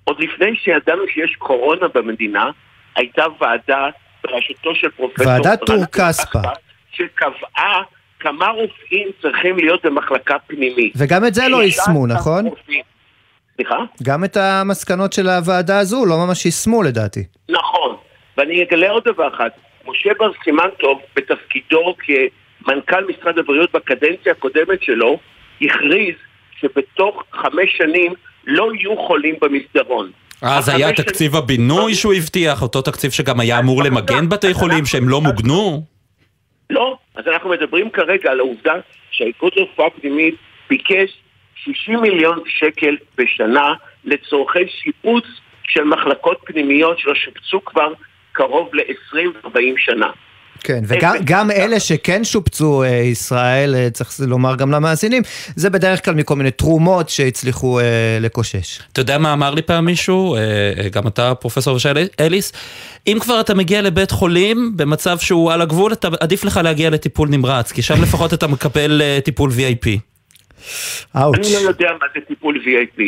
עוד 0.04 0.20
לפני 0.20 0.56
שידענו 0.56 1.02
שיש 1.14 1.36
קורונה 1.36 1.88
במדינה, 1.94 2.52
הייתה 2.96 3.26
ועדה 3.42 3.88
בראשותו 4.24 4.76
של 4.76 4.90
פרופסור... 4.90 5.28
ועדת 5.28 5.60
טור 5.66 5.86
כספא. 5.86 6.40
שקבעה 6.92 7.82
כמה 8.20 8.48
רופאים 8.48 9.08
צריכים 9.22 9.58
להיות 9.58 9.86
במחלקה 9.86 10.36
פנימית. 10.48 10.94
וגם 10.98 11.26
את 11.26 11.34
זה 11.34 11.48
לא 11.48 11.58
16 11.64 11.66
יישמו, 11.66 12.08
נכון? 12.08 12.46
רופאים. 12.46 12.84
סליחה? 13.60 13.78
גם 14.03 14.24
את 14.24 14.38
המסקנות 14.38 15.14
של 15.14 15.30
הוועדה 15.30 15.80
הזו 15.80 16.05
לא 16.05 16.18
ממש 16.18 16.45
יישמו 16.45 16.84
לדעתי. 16.84 17.24
נכון, 17.49 17.95
ואני 18.38 18.64
אגלה 18.64 18.89
עוד 18.89 19.03
דבר 19.05 19.36
אחד. 19.36 19.49
משה 19.88 20.10
בר 20.20 20.32
סימן 20.43 20.70
טוב, 20.80 20.99
בתפקידו 21.16 21.95
כמנכ"ל 21.99 23.05
משרד 23.10 23.38
הבריאות 23.38 23.72
בקדנציה 23.72 24.32
הקודמת 24.32 24.84
שלו, 24.84 25.20
הכריז 25.62 26.16
שבתוך 26.60 27.24
חמש 27.34 27.78
שנים 27.78 28.14
לא 28.45 28.68
יהיו 28.74 28.97
חולים 29.07 29.36
במסדרון. 29.41 30.12
אה, 30.43 30.62
זה 30.62 30.76
היה 30.76 30.93
תקציב 30.93 31.36
הבינוי 31.36 31.95
שהוא 31.95 32.14
הבטיח, 32.14 32.62
אותו 32.62 32.82
תקציב 32.82 33.12
שגם 33.12 33.39
היה 33.39 33.60
אמור 33.60 33.84
למגן 33.84 34.30
בתי 34.30 34.53
חולים 34.53 34.86
שהם 34.86 35.10
לא 35.10 35.22
מוגנו? 35.22 35.84
לא, 36.70 36.97
אז 37.16 37.24
אנחנו 37.28 37.49
מדברים 37.49 37.89
כרגע 37.89 38.32
על 38.32 38.39
העובדה 38.39 38.74
שהאיגוד 39.12 39.51
לרפואה 39.55 39.89
פנימית 39.89 40.36
ביקש 40.70 41.10
60 41.64 42.01
מיליון 42.01 42.39
שקל 42.45 42.97
בשנה 43.18 43.74
לצורכי 44.05 44.60
שיפוץ 44.68 45.24
של 45.64 45.84
מחלקות 45.84 46.38
פנימיות 46.45 46.99
שלא 46.99 47.16
שופצו 47.16 47.66
כבר 47.66 47.93
קרוב 48.32 48.70
ל-20-40 48.76 49.74
שנה. 49.78 50.12
כן, 50.64 50.82
וגם 50.88 51.16
גם 51.24 51.51
אלה 51.51 51.80
שכן 51.80 52.24
שופצו, 52.24 52.84
אה, 52.84 52.89
ישראל, 52.89 53.76
אה, 53.76 53.89
צריך 53.89 54.10
לומר 54.28 54.55
גם 54.55 54.72
למאזינים, 54.72 55.24
זה 55.55 55.70
בדרך 55.70 56.05
כלל 56.05 56.14
מכל 56.14 56.36
מיני 56.36 56.51
תרומות 56.51 57.10
שהצליחו 57.10 57.80
אה, 57.80 58.18
לקושש. 58.22 58.80
אתה 58.91 59.01
יודע 59.01 59.18
מה 59.18 59.34
אמר 59.34 59.53
לי 59.53 59.62
פעם 59.62 59.86
מישהו, 59.86 60.36
אה, 60.36 60.41
אה, 60.78 60.89
גם 60.89 61.07
אתה 61.07 61.36
פרופסור 61.36 61.78
אליס, 62.20 62.53
אם 63.07 63.18
כבר 63.22 63.39
אתה 63.39 63.55
מגיע 63.55 63.82
לבית 63.82 64.12
חולים 64.12 64.74
במצב 64.76 65.18
שהוא 65.20 65.51
על 65.51 65.62
הגבול, 65.62 65.93
אתה, 65.93 66.07
עדיף 66.20 66.43
לך 66.43 66.60
להגיע 66.64 66.89
לטיפול 66.89 67.30
נמרץ, 67.30 67.72
כי 67.72 67.82
שם 67.82 68.01
לפחות 68.01 68.34
אתה 68.34 68.47
מקבל 68.47 69.01
אה, 69.01 69.20
טיפול 69.24 69.49
VIP. 69.51 69.99
אאוץ'. 71.18 71.36
אני 71.38 71.64
לא 71.64 71.70
יודע 71.70 71.89
מה 72.01 72.07
זה 72.16 72.22
טיפול 72.28 72.55
VIP. 72.66 73.01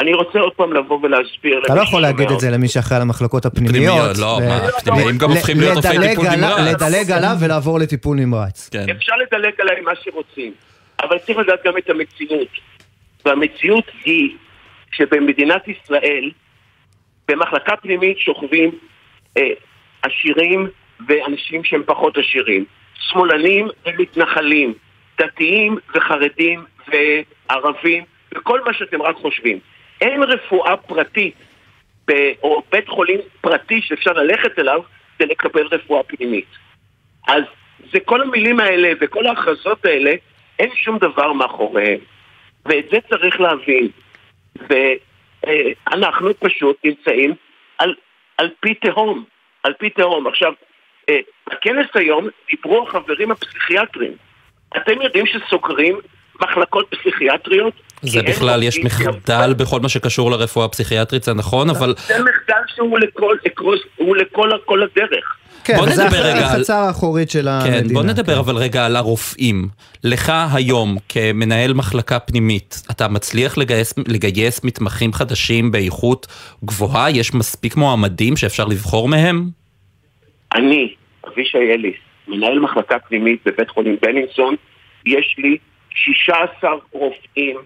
אני 0.00 0.14
רוצה 0.14 0.38
עוד 0.38 0.52
פעם 0.52 0.72
לבוא 0.72 0.98
ולהסביר 1.02 1.62
אתה 1.66 1.74
לא 1.74 1.80
יכול 1.80 2.02
להגיד 2.02 2.30
את 2.30 2.40
זה 2.40 2.50
למי 2.50 2.68
שאחראי 2.68 2.96
על 2.96 3.02
המחלקות 3.02 3.46
הפנימיות. 3.46 3.74
פנימיות, 3.94 4.18
לא, 4.18 4.38
מה, 4.48 4.56
הפנימיים 4.56 5.18
גם 5.18 5.30
ל- 5.30 5.34
הופכים 5.34 5.60
להיות 5.60 5.76
רופאי 5.76 5.98
לדלג 5.98 6.08
טיפול 6.10 6.26
עליו- 6.26 6.58
נמרץ. 6.58 6.82
לדלג 6.82 7.10
עליו 7.10 7.36
ולעבור 7.40 7.78
לטיפול 7.78 8.16
נמרץ. 8.16 8.68
כן. 8.72 8.86
אפשר 8.90 9.12
לדלג 9.16 9.52
עליי 9.60 9.80
מה 9.80 9.92
שרוצים, 10.04 10.52
אבל 11.02 11.18
צריך 11.18 11.38
לדעת 11.38 11.60
גם 11.64 11.72
את 11.78 11.90
המציאות. 11.90 12.48
והמציאות 13.24 13.84
היא 14.04 14.28
שבמדינת 14.92 15.62
ישראל, 15.68 16.30
במחלקה 17.28 17.76
פנימית 17.76 18.18
שוכבים 18.18 18.70
אה, 19.36 19.42
עשירים 20.02 20.66
ואנשים 21.08 21.64
שהם 21.64 21.82
פחות 21.86 22.14
עשירים, 22.18 22.64
שמאלנים 22.94 23.68
ומתנחלים, 23.86 24.74
דתיים 25.20 25.76
וחרדים 25.94 26.64
וערבים, 26.90 28.04
וכל 28.34 28.60
מה 28.64 28.72
שאתם 28.72 29.02
רק 29.02 29.16
חושבים. 29.16 29.58
אין 30.00 30.22
רפואה 30.22 30.76
פרטית 30.76 31.34
או 32.42 32.62
בית 32.72 32.88
חולים 32.88 33.20
פרטי 33.40 33.82
שאפשר 33.82 34.12
ללכת 34.12 34.58
אליו 34.58 34.80
כדי 35.18 35.28
לקבל 35.28 35.66
רפואה 35.66 36.02
פנימית. 36.02 36.48
אז 37.28 37.42
זה 37.92 38.00
כל 38.00 38.20
המילים 38.20 38.60
האלה 38.60 38.92
וכל 39.00 39.26
ההכרזות 39.26 39.84
האלה, 39.84 40.14
אין 40.58 40.70
שום 40.74 40.98
דבר 40.98 41.32
מאחוריהם. 41.32 41.98
ואת 42.66 42.84
זה 42.90 42.98
צריך 43.10 43.40
להבין. 43.40 43.88
ואנחנו 44.56 46.30
פשוט 46.38 46.76
נמצאים 46.84 47.34
על, 47.78 47.94
על 48.38 48.50
פי 48.60 48.74
תהום. 48.74 49.24
על 49.62 49.72
פי 49.72 49.90
תהום. 49.90 50.26
עכשיו, 50.26 50.52
אה, 51.08 51.18
בכנס 51.46 51.86
היום 51.94 52.28
דיברו 52.50 52.88
החברים 52.88 53.30
הפסיכיאטרים. 53.30 54.12
אתם 54.76 55.02
יודעים 55.02 55.26
שסוגרים 55.26 55.98
מחלקות 56.42 56.94
פסיכיאטריות? 57.00 57.72
זה 58.02 58.22
בכלל, 58.22 58.62
יש 58.62 58.78
מחדל 58.78 59.54
בכל 59.56 59.80
מה 59.80 59.88
שקשור 59.88 60.30
לרפואה 60.30 60.64
הפסיכיאטרית, 60.66 61.22
זה 61.22 61.34
נכון, 61.34 61.70
אבל 61.70 61.94
זה 62.06 62.14
מחדל 62.18 62.62
שהוא 62.76 62.98
לכל, 62.98 63.36
הוא 63.96 64.16
לכל 64.16 64.50
כל 64.64 64.82
הדרך. 64.82 65.36
כן, 65.64 65.76
בוא 65.76 65.84
וזה 65.84 66.04
נדבר 66.04 66.16
הח- 66.16 66.24
רגע 66.26 66.48
על- 66.52 66.60
החצר 66.60 66.74
האחורית 66.74 67.30
של 67.30 67.48
המדינה. 67.48 67.82
כן, 67.88 67.94
בוא 67.94 68.02
נדבר 68.02 68.40
אבל 68.40 68.56
רגע 68.56 68.86
על 68.86 68.96
הרופאים. 68.96 69.68
לך 70.04 70.32
היום, 70.54 70.96
כמנהל 71.08 71.72
מחלקה 71.74 72.18
פנימית, 72.18 72.82
אתה 72.90 73.08
מצליח 73.08 73.58
לגייס, 73.58 73.94
לגייס 74.08 74.64
מתמחים 74.64 75.12
חדשים 75.12 75.70
באיכות 75.70 76.26
גבוהה? 76.64 77.10
יש 77.10 77.34
מספיק 77.34 77.76
מועמדים 77.76 78.36
שאפשר 78.36 78.64
לבחור 78.64 79.08
מהם? 79.08 79.48
אני, 80.54 80.94
אבישי 81.28 81.58
אליס, 81.74 81.96
מנהל 82.28 82.58
מחלקה 82.58 82.98
פנימית 83.08 83.40
בבית 83.46 83.70
חולים 83.70 83.96
בלינסון, 84.02 84.54
יש 85.06 85.34
לי 85.38 85.56
16 85.94 86.70
רופאים 86.92 87.56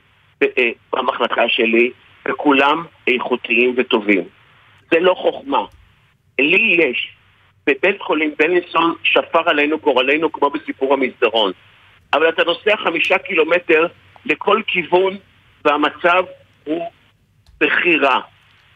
ב- 0.41 0.45
אה, 0.59 0.71
במחלקה 0.93 1.49
שלי, 1.49 1.91
וכולם 2.29 2.85
איכותיים 3.09 3.75
וטובים. 3.77 4.25
זה 4.91 5.01
לא 5.01 5.15
חוכמה. 5.15 5.65
לי 6.39 6.77
יש. 6.79 7.11
בבית 7.67 8.01
חולים 8.01 8.35
בלינסון 8.39 8.95
שפר 9.03 9.51
עלינו 9.51 9.79
גורלנו 9.79 10.33
כמו 10.33 10.51
בסיפור 10.51 10.95
המסדרון. 10.95 11.53
אבל 12.13 12.29
אתה 12.29 12.45
נוסע 12.45 12.77
חמישה 12.77 13.19
קילומטר 13.19 13.87
לכל 14.27 14.63
כיוון, 14.67 15.17
והמצב 15.65 16.25
הוא 16.65 16.91
בכי 17.61 17.97
רע. 17.97 18.21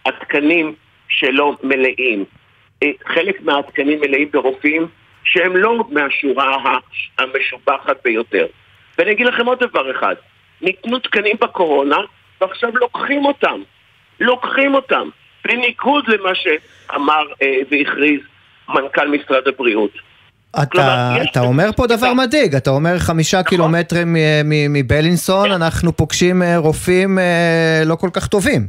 התקנים 0.06 0.74
שלו 1.08 1.56
מלאים. 1.62 2.24
אה, 2.82 2.88
חלק 3.06 3.40
מהתקנים 3.40 4.00
מלאים 4.00 4.30
ברופאים 4.30 4.86
שהם 5.24 5.56
לא 5.56 5.84
מהשורה 5.90 6.78
המשובחת 7.18 7.96
ביותר. 8.04 8.46
ואני 8.98 9.12
אגיד 9.12 9.26
לכם 9.26 9.46
עוד 9.46 9.58
דבר 9.58 9.90
אחד, 9.98 10.14
ניתנו 10.62 10.98
תקנים 10.98 11.36
בקורונה 11.40 11.96
ועכשיו 12.40 12.70
לוקחים 12.74 13.24
אותם. 13.24 13.60
לוקחים 14.20 14.74
אותם. 14.74 15.08
בניגוד 15.44 16.04
למה 16.08 16.30
שאמר 16.34 17.22
אה, 17.42 17.56
והכריז 17.70 18.20
מנכ"ל 18.68 19.08
משרד 19.08 19.48
הבריאות. 19.48 19.90
אתה, 20.50 20.66
כלומר, 20.66 21.18
אתה 21.32 21.40
אומר 21.40 21.70
פה 21.76 21.86
דבר 21.86 22.14
מדאיג, 22.14 22.54
אתה 22.54 22.70
אומר 22.70 22.98
חמישה 22.98 23.38
נכון. 23.40 23.48
קילומטרים 23.48 24.12
מ- 24.44 24.72
מבלינסון, 24.72 25.52
אנחנו 25.52 25.92
פוגשים 25.96 26.42
אה, 26.42 26.56
רופאים 26.58 27.18
אה, 27.18 27.82
לא 27.86 27.94
כל 27.94 28.08
כך 28.12 28.26
טובים. 28.26 28.66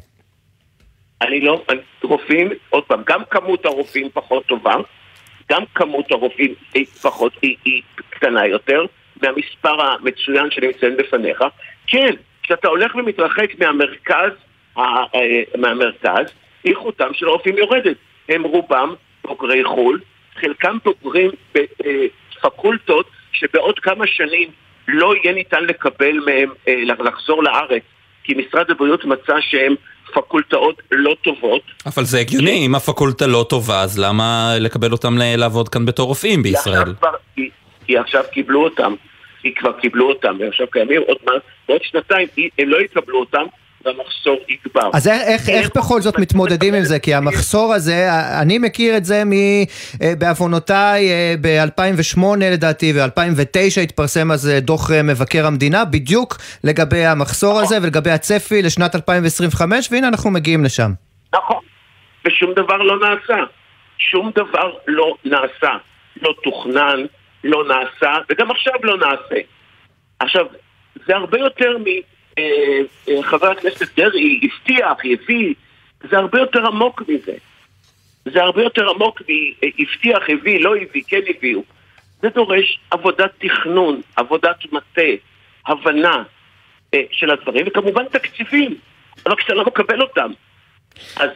אני 1.22 1.42
לא, 1.42 1.62
אני- 1.70 1.80
רופאים, 2.04 2.50
עוד 2.70 2.84
פעם, 2.84 3.02
גם 3.08 3.22
כמות 3.30 3.66
הרופאים 3.66 4.08
פחות 4.14 4.46
טובה, 4.46 4.74
גם 5.52 5.62
כמות 5.76 6.12
הרופאים 6.12 6.54
היא 6.74 6.86
פחות, 6.86 7.34
היא, 7.42 7.56
היא 7.66 7.82
קטנה 8.10 8.48
יותר 8.48 8.86
מהמספר 9.22 9.82
המצוין 9.82 10.52
שנמצאים 10.52 10.98
בפניך. 10.98 11.44
כן, 11.88 12.14
כשאתה 12.44 12.68
הולך 12.68 12.96
ומתרחק 12.96 13.60
מהמרכז, 13.60 14.32
אה, 14.78 15.04
מהמרכז, 15.58 16.34
איכותם 16.66 17.14
של 17.14 17.28
הרופאים 17.28 17.58
יורדת. 17.58 17.98
הם 18.30 18.44
רובם 18.44 18.94
בוגרי 19.24 19.64
חו"ל, 19.64 20.00
חלקם 20.42 20.78
בוגרים 20.86 21.32
בפקולטות 21.54 23.06
שבעוד 23.32 23.80
כמה 23.80 24.08
שנים 24.08 24.50
לא 24.88 25.14
יהיה 25.16 25.36
ניתן 25.36 25.64
לקבל 25.64 26.20
מהם 26.26 26.50
אה, 26.68 26.74
לחזור 27.00 27.44
לארץ, 27.44 27.84
כי 28.24 28.34
משרד 28.34 28.72
הבריאות 28.72 29.06
מצא 29.06 29.34
שהם 29.42 29.76
פקולטאות 30.14 30.82
לא 30.92 31.16
טובות. 31.24 31.62
אבל 31.86 32.04
זה 32.04 32.20
הגיוני, 32.20 32.66
אם 32.66 32.76
הפקולטה 32.76 33.28
לא 33.28 33.46
טובה, 33.50 33.82
אז 33.82 34.00
למה 34.00 34.54
לקבל 34.60 34.92
אותם 34.92 35.18
לעבוד 35.18 35.70
כאן 35.70 35.86
בתור 35.86 36.08
רופאים 36.08 36.44
בישראל? 36.44 36.94
כי, 37.90 37.98
עכשיו 37.98 38.24
קיבלו 38.32 38.64
אותם, 38.64 38.94
כי 39.42 39.54
כבר 39.56 39.72
קיבלו 39.72 40.10
אותם, 40.10 40.38
ועכשיו 40.40 40.68
קיימים 40.72 41.02
עוד 41.08 41.18
מעט, 41.26 41.42
בעוד 41.68 41.82
שנתיים 41.84 42.28
הם 42.60 42.70
לא 42.70 42.82
יקבלו 42.82 43.20
אותם, 43.20 43.44
והמחסור 43.86 44.38
יגבר. 44.48 44.90
אז 44.94 45.08
איך, 45.08 45.22
איך, 45.28 45.50
איך 45.50 45.70
בכל 45.76 46.02
זאת 46.02 46.20
מתמודדים 46.20 46.74
עם 46.74 46.84
זה? 46.84 47.00
כי 47.00 47.14
המחסור 47.14 47.74
הזה, 47.74 48.08
אני 48.42 48.58
מכיר 48.58 48.98
את 48.98 49.06
זה. 49.06 49.24
אה, 50.02 50.14
בעוונותיי 50.20 51.10
אה, 51.10 51.36
ב-2008 51.42 52.22
לדעתי 52.40 52.94
ו-2009 52.96 53.82
התפרסם 53.84 54.32
אז 54.32 54.50
אה, 54.50 54.60
דוח 54.60 54.92
מבקר 55.04 55.46
המדינה 55.46 55.86
בדיוק 55.86 56.38
לגבי 56.64 57.06
המחסור 57.06 57.60
הזה 57.60 57.78
ולגבי 57.82 58.12
הצפי 58.12 58.62
לשנת 58.62 58.96
2025 58.96 59.92
והנה 59.92 60.08
אנחנו 60.08 60.32
מגיעים 60.32 60.64
לשם. 60.64 60.92
נכון, 61.34 61.62
ושום 62.28 62.54
דבר 62.54 62.78
לא 62.78 62.96
נעשה. 63.00 63.44
שום 63.98 64.32
דבר 64.36 64.74
לא 64.88 65.16
נעשה. 65.26 65.78
לא 66.22 66.34
תוכנן, 66.44 67.06
לא 67.44 67.64
נעשה, 67.68 68.18
וגם 68.30 68.52
עכשיו 68.52 68.74
לא 68.84 68.98
נעשה. 68.98 69.42
עכשיו, 70.20 70.46
זה 71.06 71.16
הרבה 71.16 71.40
יותר 71.40 71.78
מ... 71.78 71.86
אה, 72.38 72.82
אה, 73.10 73.52
הכנסת 73.52 74.00
דרעי 74.00 74.40
הבטיח, 74.44 74.98
הביא, 75.14 75.54
זה 76.10 76.18
הרבה 76.18 76.40
יותר 76.40 76.68
עמוק 76.68 77.02
מזה. 77.08 77.38
זה 78.26 78.44
הרבה 78.44 78.64
יותר 78.64 78.90
עמוק 78.90 79.22
מהבטיח, 79.22 80.24
הביא, 80.30 80.64
לא 80.64 80.76
הביא, 80.76 81.04
כן 81.08 81.22
הביאו. 81.38 81.64
זה 82.22 82.30
דורש 82.30 82.80
עבודת 82.92 83.32
תכנון, 83.38 84.02
עבודת 84.16 84.58
מטה, 84.72 85.02
הבנה 85.68 86.24
אה, 86.94 87.02
של 87.12 87.32
הדברים, 87.32 87.66
וכמובן 87.68 88.06
תקציבים, 88.06 88.76
אבל 89.26 89.36
כשאתה 89.36 89.54
לא 89.54 89.66
מקבל 89.66 90.02
אותם, 90.02 90.32
אז 91.16 91.30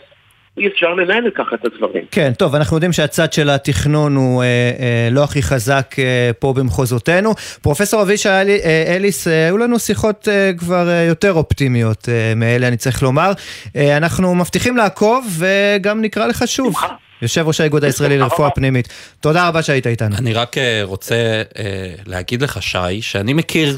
אי 0.57 0.67
אפשר 0.67 0.93
לנהל 0.93 1.29
ככה 1.35 1.55
את 1.55 1.65
הדברים. 1.65 2.03
כן, 2.11 2.33
טוב, 2.37 2.55
אנחנו 2.55 2.77
יודעים 2.77 2.93
שהצד 2.93 3.33
של 3.33 3.49
התכנון 3.49 4.15
הוא 4.15 4.43
אה, 4.43 4.47
אה, 4.79 5.09
לא 5.11 5.23
הכי 5.23 5.41
חזק 5.41 5.95
אה, 5.99 6.31
פה 6.39 6.53
במחוזותינו. 6.53 7.33
פרופסור 7.61 8.01
אבישי 8.01 8.29
אל, 8.29 8.49
אה, 8.49 8.95
אליס, 8.95 9.27
אה, 9.27 9.45
היו 9.45 9.57
לנו 9.57 9.79
שיחות 9.79 10.27
אה, 10.27 10.51
כבר 10.57 10.89
אה, 10.89 11.03
יותר 11.03 11.33
אופטימיות 11.33 12.09
אה, 12.09 12.35
מאלה, 12.35 12.67
אני 12.67 12.77
צריך 12.77 13.03
לומר. 13.03 13.31
אה, 13.75 13.97
אנחנו 13.97 14.35
מבטיחים 14.35 14.77
לעקוב 14.77 15.27
וגם 15.37 16.01
נקרא 16.01 16.27
לך 16.27 16.43
שוב. 16.47 16.75
יושב 17.21 17.47
ראש 17.47 17.61
האיגוד 17.61 17.83
הישראלי 17.83 18.17
לרפואה 18.17 18.49
פנימית. 18.49 18.87
תודה 19.19 19.47
רבה 19.47 19.61
שהיית 19.61 19.87
איתנו. 19.87 20.15
אני 20.17 20.33
רק 20.33 20.57
אה, 20.57 20.81
רוצה 20.83 21.41
אה, 21.59 21.93
להגיד 22.05 22.41
לך, 22.41 22.63
שי, 22.63 23.01
שאני 23.01 23.33
מכיר, 23.33 23.77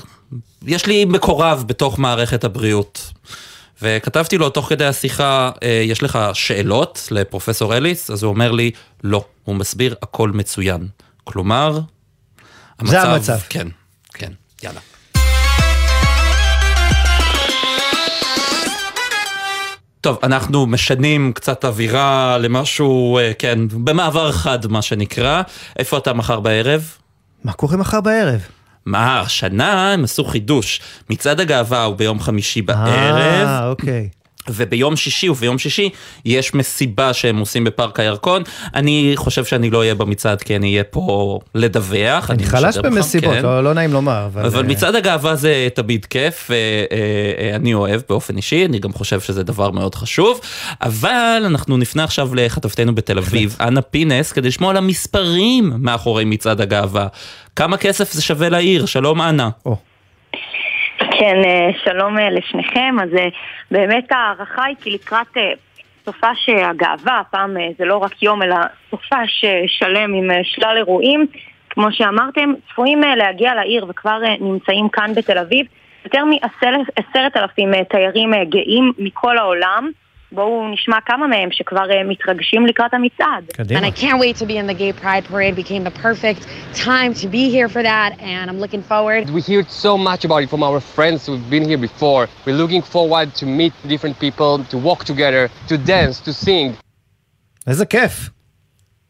יש 0.67 0.85
לי 0.85 1.05
מקורב 1.05 1.63
בתוך 1.67 1.99
מערכת 1.99 2.43
הבריאות. 2.43 3.11
וכתבתי 3.81 4.37
לו 4.37 4.49
תוך 4.49 4.69
כדי 4.69 4.85
השיחה, 4.85 5.51
אה, 5.63 5.81
יש 5.85 6.03
לך 6.03 6.19
שאלות 6.33 7.07
לפרופסור 7.11 7.77
אליס? 7.77 8.09
אז 8.11 8.23
הוא 8.23 8.29
אומר 8.29 8.51
לי, 8.51 8.71
לא, 9.03 9.25
הוא 9.43 9.55
מסביר 9.55 9.95
הכל 10.01 10.31
מצוין. 10.31 10.87
כלומר, 11.23 11.79
זה 12.83 13.01
המצב. 13.01 13.37
כן, 13.49 13.67
כן, 14.13 14.31
יאללה. 14.63 14.79
טוב, 20.01 20.19
אנחנו 20.23 20.65
משנים 20.65 21.33
קצת 21.33 21.65
אווירה 21.65 22.37
למשהו, 22.37 23.17
אה, 23.17 23.31
כן, 23.39 23.59
במעבר 23.67 24.31
חד 24.31 24.67
מה 24.67 24.81
שנקרא. 24.81 25.41
איפה 25.79 25.97
אתה 25.97 26.13
מחר 26.13 26.39
בערב? 26.39 26.97
מה 27.43 27.53
קורה 27.53 27.77
מחר 27.77 28.01
בערב? 28.01 28.41
מה, 28.85 29.19
השנה 29.19 29.93
הם 29.93 30.03
עשו 30.03 30.25
חידוש. 30.25 30.81
מצעד 31.09 31.39
הגאווה 31.39 31.83
הוא 31.83 31.95
ביום 31.95 32.19
חמישי 32.19 32.61
בערב. 32.61 33.47
אה, 33.47 33.67
אוקיי. 33.67 34.09
וביום 34.49 34.95
שישי 34.95 35.29
וביום 35.29 35.57
שישי 35.57 35.89
יש 36.25 36.53
מסיבה 36.53 37.13
שהם 37.13 37.37
עושים 37.37 37.63
בפארק 37.63 37.99
הירקון. 37.99 38.43
אני 38.75 39.11
חושב 39.15 39.45
שאני 39.45 39.69
לא 39.69 39.77
אהיה 39.77 39.95
במצעד 39.95 40.41
כי 40.41 40.55
אני 40.55 40.71
אהיה 40.71 40.83
פה 40.83 41.39
לדווח. 41.55 42.31
אני 42.31 42.45
חלש 42.45 42.63
משדר 42.63 42.81
בכם, 42.81 42.95
במסיבות, 42.95 43.33
כן. 43.33 43.41
לא, 43.41 43.63
לא 43.63 43.73
נעים 43.73 43.93
לומר. 43.93 44.25
אבל, 44.25 44.45
אבל 44.45 44.57
אה, 44.57 44.63
מצעד 44.63 44.95
הגאווה 44.95 45.35
זה 45.35 45.67
תמיד 45.73 46.05
כיף, 46.05 46.51
ואני 46.51 47.73
אוהב 47.73 48.01
באופן 48.09 48.37
אישי, 48.37 48.65
אני 48.65 48.79
גם 48.79 48.93
חושב 48.93 49.19
שזה 49.19 49.43
דבר 49.43 49.71
מאוד 49.71 49.95
חשוב, 49.95 50.41
אבל 50.81 51.43
אנחנו 51.45 51.77
נפנה 51.77 52.03
עכשיו 52.03 52.35
לכתבתנו 52.35 52.95
בתל 52.95 53.17
אביב, 53.17 53.57
אנה 53.61 53.81
פינס, 53.81 54.31
כדי 54.31 54.47
לשמוע 54.47 54.69
על 54.69 54.77
המספרים 54.77 55.73
מאחורי 55.77 56.25
מצעד 56.25 56.61
הגאווה. 56.61 57.07
כמה 57.55 57.77
כסף 57.77 58.13
זה 58.13 58.21
שווה 58.21 58.49
לעיר? 58.49 58.85
שלום 58.85 59.21
אנה. 59.21 59.49
כן, 61.19 61.41
אה, 61.45 61.69
שלום 61.83 62.19
אה, 62.19 62.29
לשניכם. 62.29 62.95
אז 63.03 63.09
אה, 63.17 63.27
באמת 63.71 64.11
ההערכה 64.11 64.63
היא 64.63 64.75
כי 64.81 64.91
לקראת 64.91 65.37
אה, 65.37 65.51
סופש 66.05 66.49
אה, 66.49 66.69
הגאווה, 66.69 67.19
הפעם 67.19 67.57
זה 67.77 67.85
לא 67.85 67.97
רק 67.97 68.23
יום 68.23 68.43
אלא 68.43 68.55
סופש 68.89 69.43
אה, 69.43 69.61
שלם 69.67 70.13
עם 70.13 70.29
שלל 70.43 70.77
אירועים, 70.77 71.25
כמו 71.69 71.91
שאמרתם, 71.91 72.53
צפויים 72.69 73.01
להגיע 73.01 73.55
לעיר 73.55 73.85
וכבר 73.89 74.19
נמצאים 74.39 74.89
כאן 74.89 75.13
בתל 75.15 75.37
אביב 75.37 75.65
יותר 76.05 76.23
מעשרת 76.25 77.37
אלפים 77.37 77.83
תיירים 77.83 78.31
גאים 78.49 78.91
מכל 78.97 79.37
העולם. 79.37 79.91
בואו 80.32 80.68
נשמע 80.72 80.96
כמה 81.06 81.26
מהם 81.26 81.48
שכבר 81.52 81.90
אה, 81.90 82.04
מתרגשים 82.04 82.66
לקראת 82.66 82.94
המצעד. 82.94 83.44
קדימה. 83.52 83.80
And 83.80 83.84
I 83.84 83.90
can't 83.90 84.20
wait 84.20 84.36
to 84.36 84.46
be 84.46 84.56
in 84.56 84.66
the 84.66 84.74
Gay 84.74 84.92
Pride 84.92 85.24
Parade. 85.24 85.56
Became 85.56 85.84
the 85.84 85.96
perfect 86.06 86.46
time 86.74 87.12
to 87.22 87.26
be 87.26 87.44
here 87.56 87.68
for 87.68 87.82
that, 87.82 88.10
and 88.20 88.44
I'm 88.50 88.60
looking 88.64 88.82
forward. 88.92 89.22
We 89.30 89.42
hear 89.50 89.62
so 89.86 89.92
much 89.98 90.24
about 90.24 90.40
it 90.44 90.48
from 90.54 90.62
our 90.68 90.80
friends 90.96 91.18
who've 91.26 91.48
been 91.54 91.66
here 91.70 91.80
before. 91.88 92.22
We're 92.46 92.60
looking 92.62 92.82
forward 92.94 93.28
to 93.40 93.44
meet 93.60 93.72
different 93.92 94.16
people, 94.24 94.52
to 94.72 94.76
walk 94.88 95.00
together, 95.12 95.42
to 95.70 95.74
dance, 95.94 96.16
to 96.26 96.32
sing. 96.32 96.76
איזה 97.66 97.86
כיף. 97.86 98.30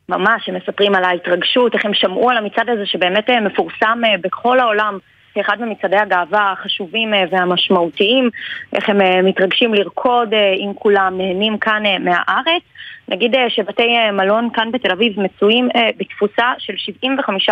ממש, 0.08 0.48
הם 0.48 0.54
מספרים 0.54 0.94
על 0.94 1.04
ההתרגשות, 1.04 1.74
איך 1.74 1.84
הם 1.84 1.94
שמעו 1.94 2.30
על 2.30 2.36
המצעד 2.36 2.68
הזה 2.68 2.86
שבאמת 2.86 3.30
אה, 3.30 3.40
מפורסם 3.40 4.00
אה, 4.04 4.18
בכל 4.22 4.60
העולם 4.60 4.98
כאחד 5.35 5.57
ממצעדי 5.61 5.97
הגאווה 5.97 6.51
החשובים 6.51 7.13
אה, 7.13 7.23
והמשמעותיים, 7.31 8.29
איך 8.73 8.89
הם 8.89 9.01
אה, 9.01 9.21
מתרגשים 9.21 9.73
לרקוד 9.73 10.33
אה, 10.33 10.53
עם 10.57 10.73
כולם, 10.73 11.17
נהנים 11.17 11.57
כאן 11.57 11.83
מהארץ. 11.99 12.63
נגיד 13.07 13.35
שבתי 13.49 14.11
מלון 14.13 14.49
כאן 14.53 14.71
בתל 14.71 14.91
אביב 14.91 15.19
מצויים 15.19 15.69
בתפוסה 15.97 16.53
של 16.57 16.73
75% 17.49 17.51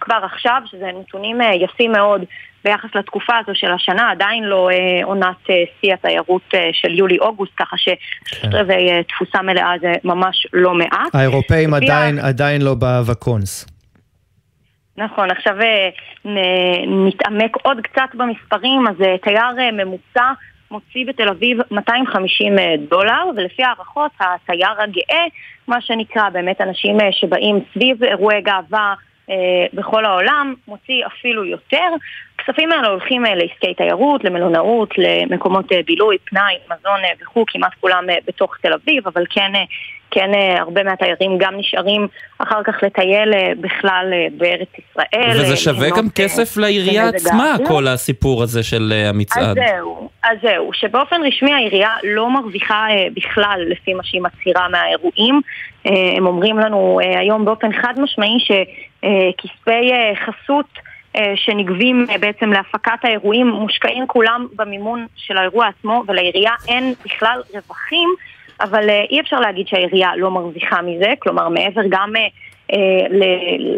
כבר 0.00 0.20
עכשיו, 0.24 0.62
שזה 0.66 0.86
נתונים 1.00 1.40
יפים 1.60 1.92
מאוד 1.92 2.24
ביחס 2.66 2.88
לתקופה 2.94 3.32
הזו 3.38 3.52
של 3.54 3.72
השנה, 3.72 4.10
עדיין 4.10 4.44
לא 4.44 4.70
אה, 4.70 5.04
עונת 5.04 5.50
אה, 5.50 5.54
שיא 5.80 5.94
התיירות 5.94 6.42
אה, 6.54 6.70
של 6.72 6.94
יולי-אוגוסט, 6.94 7.52
ככה 7.56 7.76
ששלושת 7.76 8.54
רבעי 8.54 8.90
אה, 8.90 9.02
תפוסה 9.02 9.42
מלאה 9.42 9.72
זה 9.80 9.92
ממש 10.04 10.46
לא 10.52 10.74
מעט. 10.74 11.14
האירופאים 11.14 11.74
עדיין, 11.74 12.18
עדיין 12.18 12.62
לא 12.62 12.74
בוואקונס. 12.74 13.75
נכון, 14.98 15.30
עכשיו 15.30 15.60
אה, 15.60 15.88
נתעמק 16.86 17.56
עוד 17.62 17.80
קצת 17.80 18.14
במספרים, 18.14 18.88
אז 18.88 19.02
אה, 19.02 19.18
תייר 19.18 19.58
אה, 19.58 19.72
ממוצע 19.72 20.32
מוציא 20.70 21.06
בתל 21.06 21.28
אביב 21.28 21.58
250 21.70 22.58
אה, 22.58 22.74
דולר, 22.88 23.24
ולפי 23.36 23.62
הערכות 23.62 24.10
התייר 24.20 24.82
הגאה, 24.82 25.24
מה 25.68 25.80
שנקרא 25.80 26.28
באמת 26.28 26.60
אנשים 26.60 27.00
אה, 27.00 27.12
שבאים 27.12 27.60
סביב 27.74 28.04
אירועי 28.04 28.40
גאווה 28.40 28.94
אה, 29.30 29.66
בכל 29.72 30.04
העולם, 30.04 30.54
מוציא 30.68 31.06
אפילו 31.06 31.44
יותר. 31.44 31.88
הכספים 32.48 32.72
האלה 32.72 32.88
הולכים 32.88 33.26
אה, 33.26 33.34
לעסקי 33.34 33.74
תיירות, 33.74 34.24
למלונאות, 34.24 34.94
למקומות 34.98 35.72
אה, 35.72 35.80
בילוי, 35.86 36.16
פנאי, 36.24 36.54
מזון 36.64 37.04
אה, 37.04 37.10
וכו', 37.22 37.44
כמעט 37.48 37.72
כולם 37.80 38.04
בתוך 38.26 38.56
תל 38.62 38.72
אביב, 38.72 39.08
אבל 39.08 39.24
כן, 39.30 39.52
כן 40.10 40.30
הרבה 40.58 40.82
מהתיירים 40.82 41.38
גם 41.38 41.56
נשארים 41.56 42.06
אחר 42.38 42.62
כך 42.62 42.74
לטייל 42.82 43.32
בכלל 43.60 44.12
בארץ 44.36 44.68
ישראל. 44.78 45.40
וזה 45.40 45.56
שווה 45.56 45.88
גם 45.90 46.08
כסף 46.14 46.56
לעירייה 46.56 47.02
במזג 47.02 47.26
עצמה, 47.28 47.50
האוויר. 47.50 47.68
כל 47.68 47.86
הסיפור 47.86 48.42
הזה 48.42 48.62
של 48.62 48.92
אה, 48.92 49.02
אז 49.02 49.08
המצעד. 49.08 49.56
זהו, 49.68 50.10
אז 50.24 50.38
זהו, 50.42 50.70
שבאופן 50.72 51.20
רשמי 51.26 51.52
העירייה 51.52 51.90
לא 52.04 52.30
מרוויחה 52.30 52.86
בכלל 53.14 53.64
לפי 53.66 53.94
מה 53.94 54.04
שהיא 54.04 54.22
מצהירה 54.22 54.68
מהאירועים. 54.68 55.40
הם 56.16 56.26
אומרים 56.26 56.58
לנו 56.58 57.00
היום 57.02 57.44
באופן 57.44 57.72
חד 57.72 57.94
משמעי 58.00 58.38
שכספי 58.38 59.90
חסות 60.24 60.85
שנגבים 61.36 62.06
אה, 62.10 62.18
בעצם 62.18 62.52
להפקת 62.52 63.04
האירועים 63.04 63.48
מושקעים 63.48 64.06
כולם 64.06 64.46
במימון 64.56 65.06
של 65.16 65.36
האירוע 65.38 65.66
עצמו 65.66 66.02
ולעירייה 66.06 66.52
אין 66.68 66.94
בכלל 67.04 67.42
רווחים, 67.54 68.08
אבל 68.60 68.90
אה, 68.90 69.04
אי 69.10 69.20
אפשר 69.20 69.40
להגיד 69.40 69.68
שהעירייה 69.68 70.16
לא 70.16 70.30
מרוויחה 70.30 70.82
מזה, 70.82 71.12
כלומר 71.18 71.48
מעבר 71.48 71.82
גם 71.88 72.16
אה, 72.16 72.26
אה, 72.72 73.06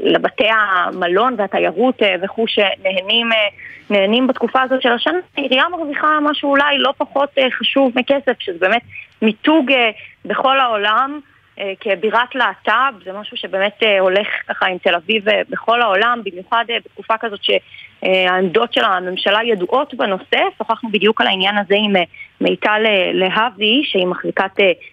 לבתי 0.02 0.48
המלון 0.50 1.34
והתיירות 1.38 2.02
אה, 2.02 2.14
וכו' 2.22 2.44
שנהנים 2.48 3.32
אה, 3.32 3.48
נהנים 3.90 4.26
בתקופה 4.26 4.62
הזאת 4.62 4.82
של 4.82 4.92
השנה, 4.92 5.18
העירייה 5.36 5.64
מרוויחה 5.70 6.18
משהו 6.22 6.50
אולי 6.50 6.78
לא 6.78 6.92
פחות 6.98 7.28
אה, 7.38 7.50
חשוב 7.50 7.92
מכסף, 7.94 8.32
שזה 8.40 8.58
באמת 8.58 8.82
מיתוג 9.22 9.72
אה, 9.72 9.90
בכל 10.24 10.60
העולם. 10.60 11.20
אה, 11.60 11.72
כבירת 11.80 12.34
להט"ב, 12.34 13.04
זה 13.04 13.12
משהו 13.12 13.36
שבאמת 13.36 13.82
אה, 13.82 14.00
הולך 14.00 14.26
ככה 14.48 14.66
עם 14.66 14.78
תל 14.78 14.94
אביב 14.94 15.28
אה, 15.28 15.40
בכל 15.50 15.82
העולם, 15.82 16.20
במיוחד 16.24 16.64
בתקופה 16.86 17.14
כזאת 17.20 17.40
שהעמדות 17.42 18.72
של 18.72 18.84
הממשלה 18.84 19.38
ידועות 19.44 19.94
בנושא. 19.94 20.40
שוחחנו 20.58 20.90
בדיוק 20.92 21.20
על 21.20 21.26
העניין 21.26 21.58
הזה 21.58 21.74
עם 21.78 21.92
מיטל 22.40 22.82
להבי, 23.12 23.82
שהיא 23.84 24.06
מחזיקת 24.06 24.50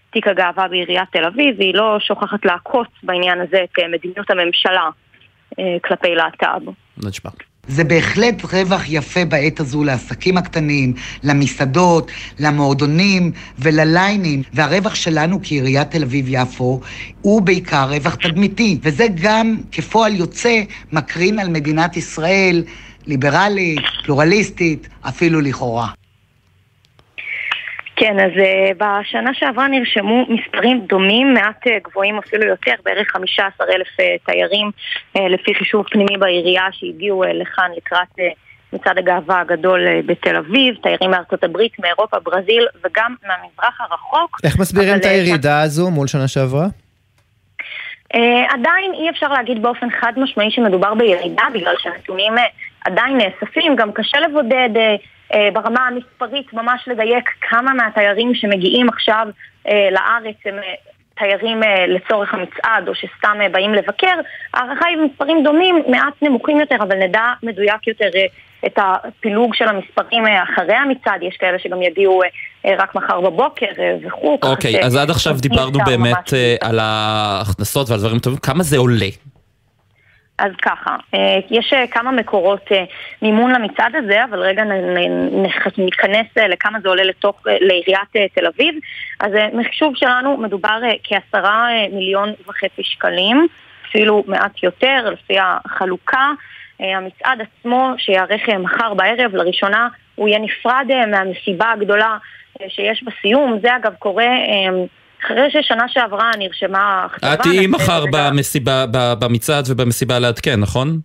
תיק 0.09 0.27
הגאווה 0.27 0.67
בעיריית 0.67 1.09
תל 1.11 1.25
אביב, 1.25 1.55
והיא 1.57 1.75
לא 1.75 1.97
שוכחת 1.99 2.45
לעקוץ 2.45 2.87
בעניין 3.03 3.41
הזה 3.41 3.57
את 3.63 3.79
מדיניות 3.91 4.29
הממשלה 4.29 4.89
כלפי 5.81 6.15
להט"ב. 6.15 6.69
נשמע. 7.07 7.31
זה 7.67 7.83
בהחלט 7.83 8.43
רווח 8.53 8.81
יפה 8.87 9.25
בעת 9.25 9.59
הזו 9.59 9.83
לעסקים 9.83 10.37
הקטנים, 10.37 10.93
למסעדות, 11.23 12.11
למועדונים 12.39 13.31
ולליינים. 13.59 14.43
והרווח 14.53 14.95
שלנו 14.95 15.39
כעיריית 15.43 15.91
תל 15.91 16.03
אביב-יפו 16.03 16.81
הוא 17.21 17.41
בעיקר 17.41 17.89
רווח 17.89 18.15
תדמיתי. 18.15 18.79
וזה 18.81 19.07
גם 19.21 19.57
כפועל 19.71 20.15
יוצא 20.15 20.61
מקרין 20.91 21.39
על 21.39 21.49
מדינת 21.49 21.97
ישראל 21.97 22.63
ליברלית, 23.07 23.79
פלורליסטית, 24.03 24.87
אפילו 25.01 25.41
לכאורה. 25.41 26.04
כן, 27.95 28.19
אז 28.19 28.31
uh, 28.31 28.73
בשנה 28.77 29.33
שעברה 29.33 29.67
נרשמו 29.67 30.25
מספרים 30.29 30.85
דומים, 30.89 31.33
מעט 31.33 31.67
uh, 31.67 31.69
גבוהים 31.83 32.17
אפילו 32.17 32.45
יותר, 32.45 32.73
בערך 32.85 33.11
15 33.11 33.67
אלף 33.75 33.87
uh, 33.87 34.25
תיירים 34.25 34.71
לפי 35.15 35.55
חישוב 35.55 35.85
פנימי 35.91 36.17
בעירייה 36.17 36.63
שהגיעו 36.71 37.23
לכאן 37.23 37.71
לקראת 37.77 38.07
מצעד 38.73 38.97
הגאווה 38.97 39.41
הגדול 39.41 40.01
בתל 40.05 40.35
אביב, 40.35 40.75
תיירים 40.83 41.11
מארצות 41.11 41.43
הברית, 41.43 41.79
מאירופה, 41.79 42.19
ברזיל 42.19 42.67
וגם 42.85 43.15
מהמזרח 43.27 43.81
הרחוק. 43.81 44.39
איך 44.43 44.59
מסבירים 44.59 44.95
את 44.95 45.05
הירידה 45.05 45.61
הזו 45.61 45.91
מול 45.91 46.07
שנה 46.07 46.27
שעברה? 46.27 46.65
Uh, 48.13 48.17
עדיין 48.49 48.93
אי 48.93 49.09
אפשר 49.09 49.27
להגיד 49.27 49.61
באופן 49.61 49.87
חד 49.89 50.13
משמעי 50.17 50.51
שמדובר 50.51 50.93
בירידה, 50.93 51.43
בגלל 51.53 51.75
שהנתונים 51.77 52.37
uh, 52.37 52.41
עדיין 52.85 53.17
נאספים, 53.17 53.75
גם 53.75 53.91
קשה 53.91 54.19
לבודד 54.19 54.69
uh, 54.75 55.01
ברמה 55.53 55.87
המספרית 55.87 56.53
ממש 56.53 56.87
לדייק 56.87 57.29
כמה 57.49 57.73
מהתיירים 57.73 58.35
שמגיעים 58.35 58.89
עכשיו 58.89 59.27
uh, 59.67 59.71
לארץ 59.91 60.35
הם 60.45 60.59
uh, 60.59 60.89
תיירים 61.19 61.61
לצורך 61.87 62.33
המצעד 62.33 62.87
או 62.87 62.95
שסתם 62.95 63.37
באים 63.51 63.73
לבקר. 63.73 64.15
ההערכה 64.53 64.85
היא 64.85 64.97
במספרים 64.97 65.43
דומים, 65.43 65.83
מעט 65.87 66.13
נמוכים 66.21 66.59
יותר, 66.59 66.75
אבל 66.79 66.95
נדע 66.95 67.23
מדויק 67.43 67.87
יותר 67.87 68.09
את 68.65 68.77
הפילוג 68.77 69.55
של 69.55 69.67
המספרים 69.67 70.23
אחרי 70.43 70.75
המצעד, 70.75 71.23
יש 71.23 71.37
כאלה 71.37 71.59
שגם 71.59 71.81
יגיעו 71.81 72.21
רק 72.67 72.95
מחר 72.95 73.21
בבוקר 73.21 73.65
וכו'. 74.07 74.37
אוקיי, 74.43 74.71
ש- 74.71 74.75
אז 74.75 74.95
עד 74.95 75.09
עכשיו 75.09 75.35
דיברנו 75.39 75.79
באמת 75.85 76.33
אה, 76.33 76.55
על 76.61 76.79
ההכנסות 76.79 77.89
ועל 77.89 77.99
דברים 77.99 78.19
טובים, 78.19 78.39
כמה 78.39 78.63
זה 78.63 78.77
עולה? 78.77 79.09
אז 80.37 80.51
ככה, 80.61 80.95
אה, 81.13 81.37
יש 81.49 81.73
אה, 81.73 81.87
כמה 81.87 82.11
מקורות 82.11 82.71
אה, 82.71 82.83
מימון 83.21 83.51
למצעד 83.51 83.95
הזה, 83.95 84.23
אבל 84.23 84.39
רגע 84.39 84.63
ניכנס 85.77 86.27
לכמה 86.35 86.79
זה 86.83 86.89
עולה 86.89 87.03
לתוך, 87.03 87.41
לעיריית 87.45 88.33
תל 88.35 88.45
אביב. 88.47 88.75
אז 89.19 89.31
מחשוב 89.53 89.93
שלנו 89.95 90.37
מדובר 90.37 90.79
כעשרה 91.03 91.67
מיליון 91.91 92.33
וחצי 92.47 92.83
שקלים, 92.83 93.47
אפילו 93.89 94.23
מעט 94.27 94.63
יותר 94.63 95.09
לפי 95.11 95.37
החלוקה. 95.39 96.31
המצעד 96.79 97.41
עצמו, 97.41 97.93
אה, 98.49 98.57
מחר 98.57 98.93
בערב, 98.93 99.35
לראשונה 99.35 99.87
הוא 100.15 100.27
יהיה 100.27 100.39
נפרד 100.39 100.85
מהמסיבה 101.07 101.71
הגדולה 101.71 102.17
שיש 102.67 103.03
בסיום. 103.03 103.59
זה 103.61 103.75
אגב 103.75 103.93
קורה... 103.99 104.27
אחרי 105.23 105.51
ששנה 105.51 105.87
שעברה 105.87 106.31
נרשמה 106.37 107.05
אכזבה. 107.05 107.33
את 107.33 107.41
תהיי 107.41 107.67
מחר 107.67 108.03
במסיבה, 108.11 108.85
במצעד 109.19 109.65
ובמסיבה 109.69 110.19
לעדכן, 110.19 110.59
נכון? 110.59 110.99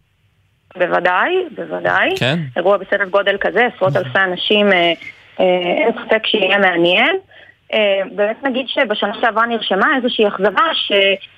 בוודאי, 0.76 1.30
בוודאי. 1.56 2.08
כן. 2.18 2.38
אירוע 2.56 2.76
בסדר 2.76 3.04
גודל 3.04 3.36
כזה, 3.40 3.68
עשרות 3.76 3.96
אלפי 3.96 4.18
אנשים, 4.18 4.72
אה, 4.72 4.92
אה, 5.40 5.44
אין 5.84 5.92
ספק 5.92 6.26
שיהיה 6.26 6.58
מעניין. 6.58 7.16
אה, 7.72 8.00
באמת 8.12 8.42
נגיד 8.42 8.68
שבשנה 8.68 9.12
שעברה 9.20 9.46
נרשמה 9.46 9.96
איזושהי 9.96 10.28
אכזבה. 10.28 10.64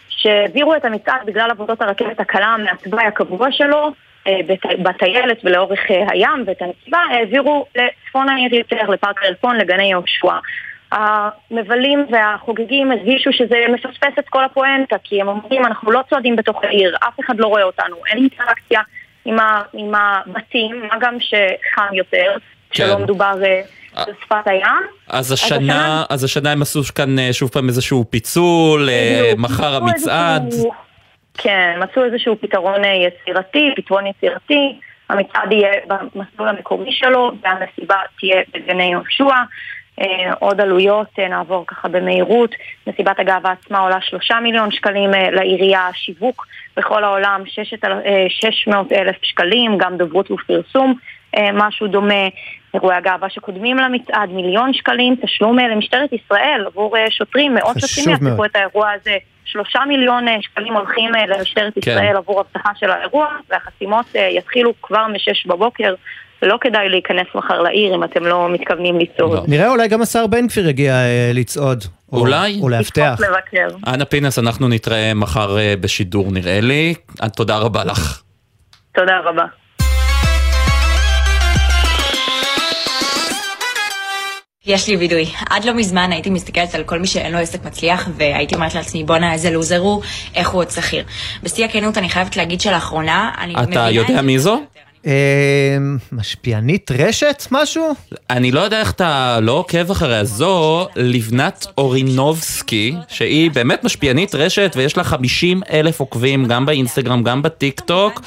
שהעבירו 0.08 0.74
את 0.74 0.84
המצעד 0.84 1.26
בגלל 1.26 1.50
עבודות 1.50 1.82
הרכבת 1.82 2.20
הקלה 2.20 2.56
מהתוואי 2.64 3.04
הקבוע 3.04 3.52
שלו 3.52 3.92
בטיילת 4.82 5.38
ולאורך 5.44 5.80
הים, 5.88 6.44
ואת 6.46 6.62
המסיבה 6.62 6.98
העבירו 7.10 7.66
לצפון 7.74 8.28
העיר 8.28 8.54
יותר, 8.54 8.90
לפארק 8.90 9.24
אלפון, 9.24 9.56
לגני 9.56 9.84
יהושע. 9.84 10.38
המבלים 10.92 12.06
והחוגגים 12.10 12.92
הרגישו 12.92 13.32
שזה 13.32 13.56
מפספס 13.74 14.18
את 14.18 14.28
כל 14.28 14.44
הפואנטה, 14.44 14.96
כי 15.04 15.20
הם 15.20 15.28
אומרים, 15.28 15.66
אנחנו 15.66 15.92
לא 15.92 16.00
צועדים 16.10 16.36
בתוך 16.36 16.64
העיר, 16.64 16.96
אף 17.08 17.20
אחד 17.20 17.34
לא 17.38 17.46
רואה 17.46 17.62
אותנו, 17.62 17.96
אין 18.06 18.18
אינטראקציה 18.18 18.80
עם, 19.24 19.38
ה, 19.38 19.62
עם 19.72 19.92
הבתים, 19.94 20.82
מה 20.82 20.98
גם 21.00 21.16
שחם 21.20 21.94
יותר, 21.94 22.36
שלא 22.72 22.98
מדובר 22.98 23.34
אה, 23.44 23.60
בשפת 23.96 24.46
הים. 24.46 24.82
אז 25.08 25.32
השנה, 25.32 26.04
אז 26.10 26.24
השנה 26.24 26.52
הם 26.52 26.62
עשו 26.62 26.80
כאן 26.94 27.18
אה, 27.18 27.32
שוב 27.32 27.50
פעם 27.50 27.68
איזשהו 27.68 28.04
פיצול, 28.10 28.88
אה, 28.90 29.32
מחר 29.38 29.74
המצעד. 29.74 30.54
כן, 31.38 31.78
מצאו 31.80 32.04
איזשהו 32.04 32.36
פתרון 32.40 32.84
אה, 32.84 32.90
יצירתי, 32.90 33.70
פתרון 33.76 34.06
יצירתי, 34.06 34.78
המצעד 35.08 35.52
יהיה 35.52 35.72
במסלול 35.86 36.48
המקורי 36.48 36.92
שלו, 36.92 37.32
והמסיבה 37.42 37.96
תהיה 38.18 38.36
בגני 38.54 38.84
יהושע. 38.84 39.34
אה, 40.00 40.32
עוד 40.38 40.60
עלויות, 40.60 41.06
אה, 41.18 41.28
נעבור 41.28 41.64
ככה 41.66 41.88
במהירות, 41.88 42.54
מסיבת 42.86 43.20
הגאווה 43.20 43.50
עצמה 43.50 43.78
עולה 43.78 43.98
שלושה 44.00 44.40
מיליון 44.40 44.70
שקלים 44.70 45.14
אה, 45.14 45.30
לעירייה, 45.30 45.88
שיווק 45.94 46.46
בכל 46.76 47.04
העולם 47.04 47.42
600 48.28 48.92
אלף 48.92 49.16
שקלים, 49.22 49.78
גם 49.78 49.96
דוברות 49.96 50.30
ופרסום, 50.30 50.94
משהו 51.52 51.86
דומה, 51.86 52.28
אירועי 52.74 52.96
הגאווה 52.96 53.30
שקודמים 53.30 53.76
למצעד, 53.76 54.30
מיליון 54.30 54.72
שקלים, 54.74 55.16
תשלום 55.22 55.58
למשטרת 55.58 56.12
ישראל 56.12 56.64
עבור 56.66 56.96
שוטרים, 57.10 57.54
מאות 57.54 57.76
שוטרים 57.80 58.10
יעסקו. 58.10 58.44
את 58.44 58.56
האירוע 58.56 58.90
הזה, 58.90 59.16
שלושה 59.52 59.78
מיליון 59.88 60.28
אה, 60.28 60.36
שקלים 60.40 60.72
הולכים 60.74 61.14
אה, 61.14 61.26
למשטרת 61.26 61.72
כן. 61.74 61.80
ישראל 61.90 62.16
עבור 62.16 62.40
אבטחה 62.40 62.70
של 62.78 62.90
האירוע, 62.90 63.26
והחסימות 63.50 64.06
אה, 64.16 64.28
יתחילו 64.38 64.72
כבר 64.82 65.06
משש 65.06 65.46
בבוקר. 65.46 65.94
לא 66.42 66.58
כדאי 66.60 66.88
להיכנס 66.88 67.26
מחר 67.34 67.62
לעיר 67.62 67.94
אם 67.94 68.04
אתם 68.04 68.26
לא 68.26 68.48
מתכוונים 68.48 68.98
לצעוד. 68.98 69.44
נראה 69.48 69.68
אולי 69.68 69.88
גם 69.88 70.02
השר 70.02 70.26
בן 70.26 70.46
גביר 70.46 70.68
יגיע 70.68 70.94
לצעוד. 71.34 71.84
או- 72.12 72.18
אולי? 72.18 72.58
או 72.62 72.68
לאבטח. 72.68 73.16
לבקר. 73.20 73.76
אנה 73.86 74.04
פינס, 74.04 74.38
אנחנו 74.38 74.68
נתראה 74.68 75.14
מחר 75.14 75.56
בשידור 75.80 76.32
נראה 76.32 76.60
לי. 76.60 76.94
תודה 77.36 77.58
רבה 77.58 77.84
לך. 77.84 78.22
תודה 78.94 79.18
רבה. 79.24 79.44
יש 84.66 84.88
לי 84.88 84.96
וידוי. 84.96 85.26
עד 85.50 85.64
לא 85.64 85.74
מזמן 85.74 86.12
הייתי 86.12 86.30
מסתכלת 86.30 86.74
על 86.74 86.84
כל 86.84 86.98
מי 86.98 87.06
שאין 87.06 87.32
לו 87.32 87.38
עסק 87.38 87.64
מצליח, 87.64 88.08
והייתי 88.16 88.54
אומרת 88.54 88.74
לעצמי, 88.74 89.04
בואנה, 89.04 89.32
איזה 89.32 89.50
לוזר 89.50 89.78
הוא, 89.78 90.02
איך 90.34 90.48
הוא 90.48 90.60
עוד 90.60 90.70
שכיר. 90.70 91.04
בשיא 91.42 91.64
הכנות, 91.64 91.98
אני 91.98 92.08
חייבת 92.08 92.36
להגיד 92.36 92.60
שלאחרונה, 92.60 93.30
אני 93.38 93.52
אתה 93.52 93.62
מבינה... 93.62 93.90
יודע 93.90 94.22
מי 94.22 94.38
זו? 94.38 94.62
אה, 95.06 95.12
משפיענית 96.12 96.90
רשת? 96.90 97.46
משהו? 97.50 97.94
אני 98.30 98.52
לא 98.52 98.60
יודע 98.60 98.80
איך 98.80 98.90
אתה 98.90 99.38
לא 99.42 99.52
עוקב 99.52 99.90
אחריה. 99.90 100.24
זו 100.24 100.86
לבנת 100.96 101.66
אורינובסקי, 101.78 102.94
שהיא 103.08 103.50
באמת 103.50 103.84
משפיענית 103.84 104.34
רשת 104.34 104.72
ויש 104.76 104.96
לה 104.96 105.04
50 105.04 105.60
אלף 105.72 106.00
עוקבים 106.00 106.46
גם 106.46 106.66
באינסטגרם, 106.66 107.22
גם 107.22 107.42
בטיק 107.42 107.80
טוק, 107.80 108.22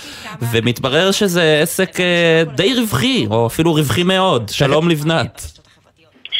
ומתברר 0.52 1.12
שזה 1.12 1.60
עסק 1.62 2.00
אה, 2.00 2.44
די 2.56 2.74
רווחי, 2.74 3.28
או 3.30 3.48
אפילו 3.48 3.74
רווחי 3.74 4.04
מאוד. 4.04 4.50
שלום 4.50 4.90
לבנת. 4.90 5.56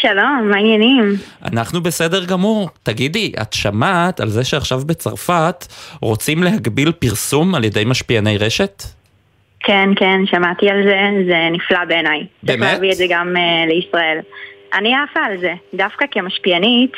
שלום, 0.02 0.50
מה 0.50 0.56
העניינים? 0.56 1.14
אנחנו 1.52 1.82
בסדר 1.82 2.26
גמור. 2.26 2.70
תגידי, 2.84 3.32
את 3.42 3.54
שמעת 3.54 4.20
על 4.20 4.30
זה 4.30 4.44
שעכשיו 4.44 4.80
בצרפת 4.86 5.66
רוצים 6.02 6.44
להגביל 6.44 6.92
פרסום 6.92 7.56
על 7.56 7.64
ידי 7.64 7.84
משפיעני 7.86 8.38
רשת? 8.38 8.84
כן, 9.60 9.90
כן, 9.96 10.20
שמעתי 10.26 10.70
על 10.70 10.84
זה, 10.84 11.00
זה 11.28 11.48
נפלא 11.52 11.86
בעיניי. 11.88 12.20
צריך 12.20 12.60
באמת? 12.60 12.74
להביא 12.74 12.92
את 12.92 12.98
זה 12.98 13.06
גם 13.10 13.34
uh, 13.36 13.70
לישראל. 13.70 14.20
אני 14.74 14.94
עפה 14.96 15.20
על 15.20 15.38
זה, 15.40 15.54
דווקא 15.74 16.06
כמשפיענית, 16.12 16.92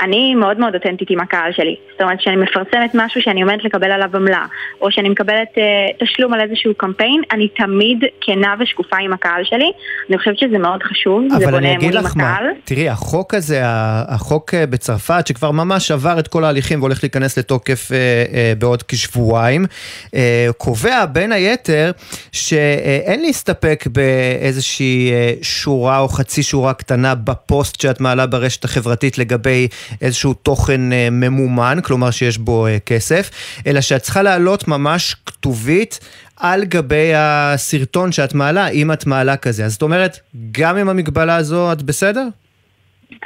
אני 0.00 0.34
מאוד 0.34 0.58
מאוד 0.58 0.74
אותנטית 0.74 1.10
עם 1.10 1.20
הקהל 1.20 1.52
שלי. 1.52 1.76
זאת 1.92 2.00
אומרת, 2.00 2.18
כשאני 2.18 2.36
מפרסמת 2.36 2.90
משהו 2.94 3.22
שאני 3.22 3.42
עומדת 3.42 3.64
לקבל 3.64 3.90
עליו 3.90 4.10
עמלה, 4.14 4.46
או 4.80 4.90
שאני 4.90 5.08
מקבלת 5.08 5.48
uh, 5.54 6.04
תשלום 6.04 6.34
על 6.34 6.40
איזשהו 6.40 6.74
קמפיין, 6.76 7.22
אני 7.32 7.48
תמיד 7.48 8.04
כנה 8.20 8.54
ושקופה 8.60 8.96
עם 8.96 9.12
הקהל 9.12 9.44
שלי. 9.44 9.72
אני 10.08 10.18
חושבת 10.18 10.38
שזה 10.38 10.58
מאוד 10.58 10.82
חשוב, 10.82 11.24
זה 11.28 11.36
אבל 11.36 11.44
בונה 11.44 11.58
אני 11.58 11.76
אגיד 11.76 11.90
אמון 11.90 11.98
עם 11.98 12.04
לך 12.04 12.16
מה, 12.16 12.32
הקהל. 12.32 12.46
תראי, 12.64 12.88
החוק 12.88 13.34
הזה, 13.34 13.60
החוק 14.08 14.54
אה, 14.54 14.66
בצרפת, 14.66 15.26
שכבר 15.26 15.50
ממש 15.50 15.90
עבר 15.90 16.18
את 16.18 16.28
כל 16.28 16.44
ההליכים 16.44 16.80
והולך 16.80 16.98
להיכנס 17.02 17.38
לתוקף 17.38 17.92
אה, 17.92 17.96
אה, 18.34 18.52
בעוד 18.58 18.82
כשבועיים, 18.82 19.66
אה, 20.14 20.48
קובע 20.56 21.06
בין 21.06 21.32
היתר 21.32 21.90
שאין 22.32 23.22
להסתפק 23.22 23.84
באיזושהי 23.92 25.12
שורה 25.42 25.98
או 25.98 26.08
חצי 26.08 26.42
שורה 26.42 26.74
קטנה 26.74 27.14
בפוסט 27.14 27.80
שאת 27.80 28.00
מעלה 28.00 28.26
ברשת 28.26 28.64
החברתית 28.64 29.18
לגבי 29.18 29.68
איזשהו 30.00 30.34
תוכן 30.34 30.92
אה, 30.92 31.08
ממומן, 31.10 31.78
כלומר 31.84 32.10
שיש 32.10 32.38
בו 32.38 32.66
אה, 32.66 32.78
כסף, 32.78 33.30
אלא 33.66 33.80
שאת 33.80 34.02
צריכה 34.02 34.22
להעלות 34.22 34.68
ממש 34.68 35.16
כתובית 35.26 36.00
על 36.36 36.64
גבי 36.64 37.12
הסרטון 37.16 38.12
שאת 38.12 38.34
מעלה, 38.34 38.68
אם 38.68 38.92
את 38.92 39.06
מעלה 39.06 39.36
כזה. 39.36 39.64
אז 39.64 39.72
זאת 39.72 39.82
אומרת, 39.82 40.18
גם 40.52 40.76
עם 40.76 40.88
המגבלה 40.88 41.36
הזו 41.36 41.72
את 41.72 41.82
בסדר? 41.82 42.28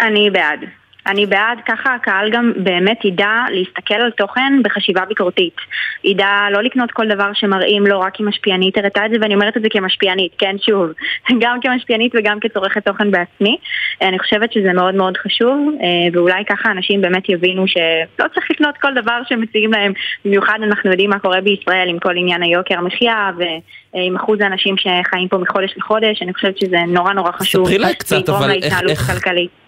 אני 0.00 0.30
בעד. 0.30 0.60
אני 1.06 1.26
בעד, 1.26 1.58
ככה 1.66 1.94
הקהל 1.94 2.30
גם 2.30 2.52
באמת 2.56 3.04
ידע 3.04 3.44
להסתכל 3.50 3.94
על 3.94 4.10
תוכן 4.10 4.52
בחשיבה 4.64 5.04
ביקורתית. 5.08 5.56
ידע 6.04 6.28
לא 6.50 6.62
לקנות 6.62 6.90
כל 6.90 7.08
דבר 7.08 7.30
שמראים 7.34 7.86
לו 7.86 8.00
רק 8.00 8.16
כמשפיענית 8.16 8.78
הראתה 8.78 9.06
את 9.06 9.10
זה, 9.10 9.16
ואני 9.20 9.34
אומרת 9.34 9.56
את 9.56 9.62
זה 9.62 9.68
כמשפיענית, 9.70 10.32
כן, 10.38 10.56
שוב, 10.66 10.90
גם 11.42 11.58
כמשפיענית 11.62 12.12
וגם 12.18 12.40
כצורכת 12.40 12.84
תוכן 12.86 13.10
בעצמי. 13.10 13.56
אני 14.02 14.18
חושבת 14.18 14.52
שזה 14.52 14.72
מאוד 14.72 14.94
מאוד 14.94 15.16
חשוב, 15.16 15.70
אה, 15.82 15.86
ואולי 16.12 16.44
ככה 16.50 16.70
אנשים 16.70 17.00
באמת 17.00 17.28
יבינו 17.28 17.68
שלא 17.68 18.26
צריך 18.34 18.50
לקנות 18.50 18.76
כל 18.76 18.94
דבר 18.94 19.18
שמציעים 19.28 19.72
להם. 19.72 19.92
במיוחד 20.24 20.58
אנחנו 20.62 20.90
יודעים 20.90 21.10
מה 21.10 21.18
קורה 21.18 21.40
בישראל 21.40 21.88
עם 21.88 21.98
כל 21.98 22.16
עניין 22.16 22.42
היוקר 22.42 22.78
המחיה, 22.78 23.30
ועם 23.38 24.16
אחוז 24.16 24.40
האנשים 24.40 24.74
שחיים 24.76 25.28
פה 25.28 25.38
מחודש 25.38 25.74
לחודש, 25.76 26.22
אני 26.22 26.34
חושבת 26.34 26.58
שזה 26.58 26.76
נורא 26.88 27.12
נורא 27.12 27.32
חשוב. 27.32 27.66
ספרי 27.66 27.78
לי 27.78 27.94
קצת, 27.94 28.28
אבל 28.28 28.50
איך- 28.50 28.80
איך-. 28.88 29.10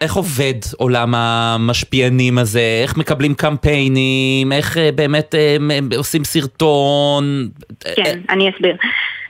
איך 0.00 0.14
עובד 0.14 0.54
עולם 0.78 1.14
המשפיענים 1.26 2.38
הזה? 2.38 2.80
איך 2.82 2.96
מקבלים 2.96 3.34
קמפיינים? 3.34 4.52
איך 4.52 4.76
אה, 4.76 4.90
באמת 4.94 5.34
אה, 5.34 5.56
עושים 5.96 6.24
סרטון? 6.24 7.48
כן, 7.96 8.20
אני 8.30 8.50
אסביר. 8.50 8.76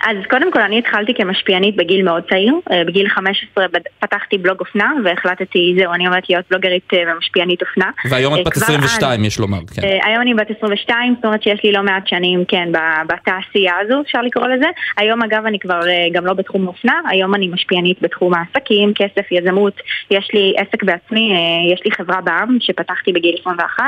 אז 0.07 0.17
קודם 0.31 0.53
כל 0.53 0.61
אני 0.61 0.79
התחלתי 0.79 1.15
כמשפיענית 1.15 1.77
בגיל 1.77 2.03
מאוד 2.03 2.23
צעיר, 2.31 2.55
אה, 2.73 2.85
בגיל 2.85 3.09
15 3.09 3.69
בד- 3.69 3.81
פתחתי 4.01 4.39
בלוג 4.39 4.61
אופנה 4.61 4.93
והחלטתי, 5.05 5.75
זהו, 5.79 5.93
אני 5.93 6.07
עומדת 6.07 6.31
להיות 6.31 6.45
בלוגרית 6.51 6.89
אה, 6.95 7.03
ומשפיענית 7.15 7.63
אופנה. 7.63 7.91
והיום 8.11 8.35
אה, 8.35 8.41
את 8.41 8.47
בת 8.47 8.53
כבר 8.53 8.63
22, 8.65 9.21
אז- 9.21 9.27
יש 9.27 9.39
לומר, 9.39 9.59
כן. 9.75 9.83
אה, 9.85 9.99
היום 10.07 10.21
אני 10.23 10.35
בת 10.35 10.51
22, 10.59 11.15
זאת 11.17 11.25
אומרת 11.25 11.43
שיש 11.43 11.61
לי 11.65 11.73
לא 11.73 11.83
מעט 11.83 12.07
שנים, 12.09 12.45
כן, 12.49 12.69
בתעשייה 13.09 13.73
הזו, 13.81 14.01
אפשר 14.01 14.23
לקרוא 14.23 14.47
לזה. 14.49 14.67
היום 14.97 15.23
אגב 15.23 15.47
אני 15.47 15.59
כבר 15.59 15.89
אה, 15.89 16.07
גם 16.13 16.27
לא 16.27 16.33
בתחום 16.33 16.67
אופנה, 16.69 17.01
היום 17.09 17.35
אני 17.35 17.49
משפיענית 17.49 18.03
בתחום 18.03 18.33
העסקים, 18.35 18.93
כסף, 18.95 19.33
יזמות, 19.33 19.75
יש 20.11 20.29
לי 20.35 20.55
עסק 20.57 20.83
בעצמי, 20.83 21.33
אה, 21.33 21.39
יש 21.75 21.81
לי 21.85 21.91
חברה 21.91 22.21
בעם 22.21 22.57
שפתחתי 22.61 23.13
בגיל 23.13 23.35
21. 23.41 23.85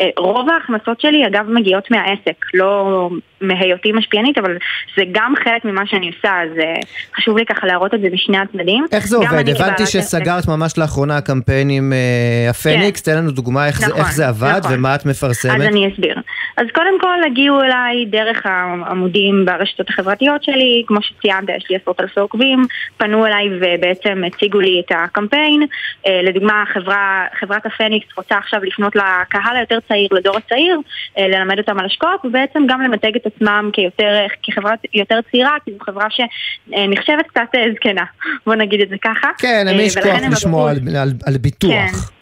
אה, 0.00 0.08
רוב 0.16 0.50
ההכנסות 0.50 1.00
שלי 1.00 1.26
אגב 1.26 1.46
מגיעות 1.50 1.90
מהעסק, 1.90 2.44
לא 2.54 3.08
מהיותי 3.40 3.92
משפיענית, 3.92 4.38
אבל 4.38 4.56
זה 4.96 5.02
גם 5.12 5.34
חלק 5.44 5.57
ממה 5.64 5.82
שאני 5.86 6.10
עושה, 6.16 6.42
אז 6.42 6.58
אה, 6.58 6.74
חשוב 7.16 7.38
לי 7.38 7.46
ככה 7.46 7.66
להראות 7.66 7.94
את 7.94 8.00
זה 8.00 8.06
בשני 8.12 8.38
הצדדים. 8.38 8.86
איך 8.92 9.06
זה 9.06 9.16
עובד? 9.16 9.48
הבנתי 9.48 9.86
שסגרת 9.86 10.48
ממש 10.48 10.78
לאחרונה 10.78 11.20
קמפיין 11.20 11.70
עם 11.70 11.92
אה, 11.92 12.50
הפניקס, 12.50 13.02
תן 13.02 13.16
לנו 13.16 13.30
דוגמה 13.30 13.66
איך 13.66 13.80
זה- 13.80 13.86
נכון, 13.86 14.00
איך 14.00 14.12
זה 14.12 14.28
עבד 14.28 14.58
נכון. 14.58 14.74
ומה 14.74 14.94
את 14.94 15.06
מפרסמת. 15.06 15.60
אז 15.60 15.66
אני 15.66 15.88
אסביר. 15.92 16.16
אז 16.56 16.66
קודם 16.74 17.00
כל 17.00 17.16
הגיעו 17.26 17.60
אליי 17.62 18.04
דרך 18.06 18.42
העמודים 18.44 19.44
ברשתות 19.44 19.90
החברתיות 19.90 20.44
שלי, 20.44 20.84
כמו 20.86 21.02
שציינת, 21.02 21.48
יש 21.56 21.66
לי 21.70 21.76
עשרות 21.76 22.00
אלפי 22.00 22.20
עוקבים, 22.20 22.66
פנו 22.96 23.26
אליי 23.26 23.48
ובעצם 23.60 24.22
הציגו 24.26 24.60
לי 24.60 24.82
את 24.86 24.92
הקמפיין. 24.96 25.66
אה, 26.06 26.20
לדוגמה, 26.22 26.64
חברה, 26.74 27.24
חברת 27.40 27.66
הפניקס 27.66 28.06
רוצה 28.16 28.38
עכשיו 28.38 28.60
לפנות 28.64 28.96
לקהל 28.96 29.56
היותר 29.56 29.78
צעיר, 29.88 30.08
לדור 30.12 30.36
הצעיר, 30.36 30.80
אה, 31.18 31.28
ללמד 31.28 31.58
אותם 31.58 31.78
על 31.78 31.86
השקעות, 31.86 32.20
ובעצם 32.24 32.62
גם 32.68 32.80
למתג 32.82 33.16
את 33.16 33.26
עצמם 33.26 33.70
כיותר, 33.72 34.26
כחברה 34.42 34.72
יותר 34.94 35.18
צעירה, 35.30 35.37
כי 35.64 35.70
זו 35.72 35.84
חברה 35.84 36.06
שנחשבת 36.10 37.26
קצת 37.28 37.40
אה, 37.54 37.60
זקנה, 37.74 38.04
בוא 38.46 38.54
נגיד 38.54 38.80
את 38.80 38.88
זה 38.88 38.96
ככה. 39.04 39.28
כן, 39.38 39.66
למי 39.68 39.78
אה, 39.78 39.82
יש 39.82 39.96
ולכן 39.96 40.10
כוח 40.20 40.32
לשמוע 40.32 40.70
על- 40.70 40.96
על- 40.96 41.12
על 41.26 41.38
ביטוח. 41.38 41.70
כן. 41.72 42.17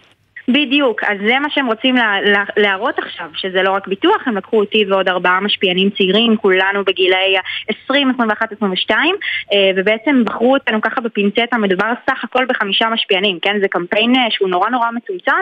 בדיוק, 0.49 1.05
אז 1.05 1.19
זה 1.27 1.39
מה 1.39 1.49
שהם 1.51 1.67
רוצים 1.67 1.97
לה, 1.97 2.21
לה, 2.23 2.45
להראות 2.57 2.99
עכשיו, 2.99 3.27
שזה 3.35 3.63
לא 3.63 3.71
רק 3.73 3.89
ביטוח, 3.89 4.23
הם 4.27 4.37
לקחו 4.37 4.61
אותי 4.61 4.85
ועוד 4.89 5.09
ארבעה 5.09 5.41
משפיענים 5.41 5.91
צעירים, 5.91 6.37
כולנו 6.37 6.85
בגילאי 6.85 7.37
ה-20, 7.37 8.15
21, 8.15 8.53
22, 8.53 9.15
אה, 9.53 9.71
ובעצם 9.77 10.23
בחרו 10.25 10.55
אותנו 10.55 10.81
ככה 10.81 11.01
בפינצטה, 11.01 11.59
מדובר 11.59 11.93
סך 12.11 12.25
הכל 12.25 12.45
בחמישה 12.49 12.89
משפיענים, 12.89 13.39
כן? 13.43 13.57
זה 13.61 13.69
קמפיין 13.69 14.17
אה, 14.17 14.27
שהוא 14.31 14.49
נורא 14.49 14.71
נורא 14.71 14.87
מצומצם, 14.91 15.33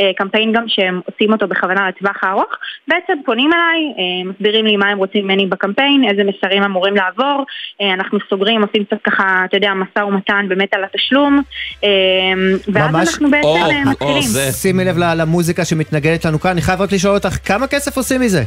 אה, 0.00 0.10
קמפיין 0.16 0.52
גם 0.52 0.64
שהם 0.68 1.00
עושים 1.12 1.32
אותו 1.32 1.48
בכוונה 1.48 1.88
לטווח 1.88 2.24
הארוך, 2.24 2.50
בעצם 2.88 3.12
פונים 3.24 3.50
אליי, 3.52 3.80
אה, 3.98 4.30
מסבירים 4.30 4.66
לי 4.66 4.76
מה 4.76 4.88
הם 4.88 4.98
רוצים 4.98 5.24
ממני 5.24 5.46
בקמפיין, 5.46 6.04
איזה 6.10 6.22
מסרים 6.24 6.62
אמורים 6.62 6.94
לעבור, 6.96 7.44
אנחנו 7.94 8.18
סוגרים, 8.30 8.62
עושים 8.62 8.84
קצת 8.84 8.96
ככה, 9.04 9.42
אתה 9.44 9.56
יודע, 9.56 9.72
משא 9.74 10.04
ומתן 10.04 10.46
באמת 10.48 10.74
על 10.74 10.84
התשלום, 10.84 11.42
ואז 12.68 12.94
אנחנו 12.94 13.30
בעצם 13.30 13.48
אה, 13.48 13.84
מתחילים. 13.90 14.45
שימי 14.52 14.84
לב 14.84 14.98
למוזיקה 14.98 15.64
שמתנגדת 15.64 16.24
לנו 16.24 16.40
כאן, 16.40 16.50
אני 16.50 16.62
חייב 16.62 16.80
רק 16.80 16.92
לשאול 16.92 17.14
אותך, 17.14 17.36
כמה 17.44 17.66
כסף 17.66 17.96
עושים 17.96 18.20
מזה? 18.20 18.44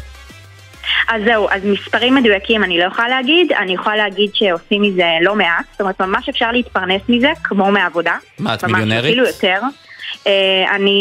אז 1.10 1.22
זהו, 1.26 1.48
אז 1.50 1.62
מספרים 1.66 2.16
מדויקים 2.16 2.64
אני 2.64 2.80
לא 2.80 2.84
יכולה 2.84 3.08
להגיד, 3.08 3.52
אני 3.52 3.74
יכולה 3.74 3.96
להגיד 3.96 4.30
שעושים 4.34 4.82
מזה 4.82 5.08
לא 5.22 5.36
מעט, 5.36 5.66
זאת 5.72 5.82
אומרת 5.82 6.02
ממש 6.02 6.30
אפשר 6.30 6.52
להתפרנס 6.52 7.02
מזה 7.10 7.32
כמו 7.44 7.72
מעבודה. 7.72 8.18
מה, 8.40 8.54
את 8.54 8.64
ממש 8.64 8.72
מיליונרית? 8.74 9.06
אפילו 9.06 9.28
יותר. 9.28 9.60
אה, 10.28 10.32
אני 10.76 11.00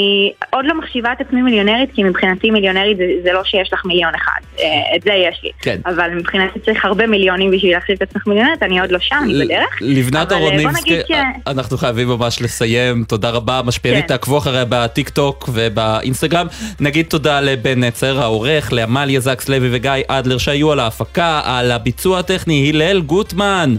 עוד 0.50 0.64
לא 0.68 0.78
מחשיבה 0.78 1.12
את 1.12 1.20
עצמי 1.20 1.42
מיליונרית, 1.42 1.90
כי 1.94 2.02
מבחינתי 2.04 2.50
מיליונרית 2.50 2.96
זה, 2.96 3.04
זה 3.22 3.32
לא 3.32 3.44
שיש 3.44 3.72
לך 3.72 3.82
מיליון 3.84 4.14
אחד, 4.14 4.40
אה, 4.59 4.64
את 4.96 5.02
זה 5.02 5.12
יש 5.12 5.40
לי. 5.42 5.50
כן. 5.61 5.80
אבל 5.86 6.11
מבחינתי 6.14 6.59
צריך 6.61 6.84
הרבה 6.84 7.06
מיליונים 7.06 7.50
בשביל 7.50 7.72
להחשיב 7.72 7.96
את 7.96 8.09
עצמך 8.11 8.26
מיליונרית, 8.26 8.62
אני 8.62 8.80
עוד 8.80 8.90
לא 8.92 8.98
שם, 8.98 9.16
אני 9.24 9.44
בדרך. 9.44 9.78
לבנת 9.80 10.32
אה, 10.32 10.36
אהרוניבסקי, 10.36 10.98
ש- 11.09 11.12
אנחנו 11.46 11.78
חייבים 11.78 12.09
ממש 12.09 12.42
לסיים, 12.42 13.04
תודה 13.09 13.30
רבה, 13.30 13.61
משפיענית, 13.64 14.02
כן. 14.02 14.09
תעקבו 14.09 14.38
אחריה 14.38 14.64
בטיק 14.68 15.09
טוק 15.09 15.48
ובאינסטגרם. 15.52 16.46
נגיד 16.80 17.06
תודה 17.06 17.40
לבן 17.40 17.84
נצר 17.84 18.20
העורך, 18.20 18.72
לעמליה 18.72 19.20
זקס 19.20 19.48
לוי 19.48 19.68
וגיא 19.72 19.90
אדלר 20.09 20.38
שהיו 20.38 20.72
על 20.72 20.80
ההפקה, 20.80 21.40
על 21.44 21.70
הביצוע 21.70 22.18
הטכני, 22.18 22.70
הלל 22.74 23.00
גוטמן. 23.00 23.74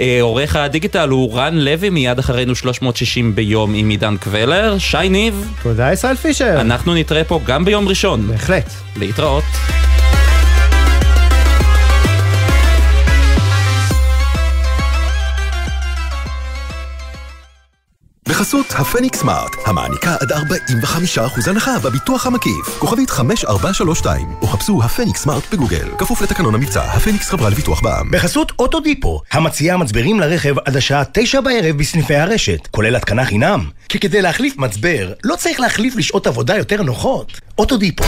אה, 0.00 0.18
עורך 0.20 0.56
הדיגיטל 0.56 1.08
הוא 1.08 1.38
רן 1.38 1.54
לוי, 1.58 1.90
מיד 1.90 2.18
אחרינו 2.18 2.54
360 2.54 3.34
ביום 3.34 3.74
עם 3.74 3.88
עידן 3.88 4.16
קבלר. 4.16 4.67
שי 4.78 5.08
ניב. 5.08 5.52
תודה 5.62 5.92
ישראל 5.92 6.16
פישר. 6.16 6.60
אנחנו 6.60 6.94
נתראה 6.94 7.24
פה 7.24 7.40
גם 7.46 7.64
ביום 7.64 7.88
ראשון. 7.88 8.26
בהחלט. 8.28 8.70
להתראות. 8.96 9.44
בחסות 18.28 18.66
הפניקס 18.70 19.18
סמארט, 19.18 19.56
המעניקה 19.66 20.16
עד 20.20 20.32
45% 20.32 21.50
הנחה 21.50 21.78
בביטוח 21.78 22.26
המקיף. 22.26 22.78
כוכבית 22.78 23.10
5432, 23.10 24.34
או 24.42 24.46
חפשו 24.46 24.82
הפניקס 24.82 25.22
סמארט 25.22 25.42
בגוגל. 25.52 25.88
כפוף 25.98 26.22
לתקנון 26.22 26.54
המבצע, 26.54 26.82
הפניקס 26.82 27.30
חברה 27.30 27.50
לביטוח 27.50 27.80
בע"מ. 27.82 28.10
בחסות 28.10 28.52
אוטודיפו, 28.58 29.20
המציעה 29.32 29.76
מצברים 29.76 30.20
לרכב 30.20 30.58
עד 30.58 30.76
השעה 30.76 31.02
תשע 31.12 31.40
בערב 31.40 31.76
בסניפי 31.76 32.14
הרשת, 32.14 32.66
כולל 32.70 32.96
התקנה 32.96 33.24
חינם. 33.24 33.70
כי 33.88 33.98
כדי 33.98 34.22
להחליף 34.22 34.56
מצבר, 34.56 35.12
לא 35.24 35.36
צריך 35.36 35.60
להחליף 35.60 35.96
לשעות 35.96 36.26
עבודה 36.26 36.56
יותר 36.56 36.82
נוחות. 36.82 37.40
אוטודיפו. 37.58 38.04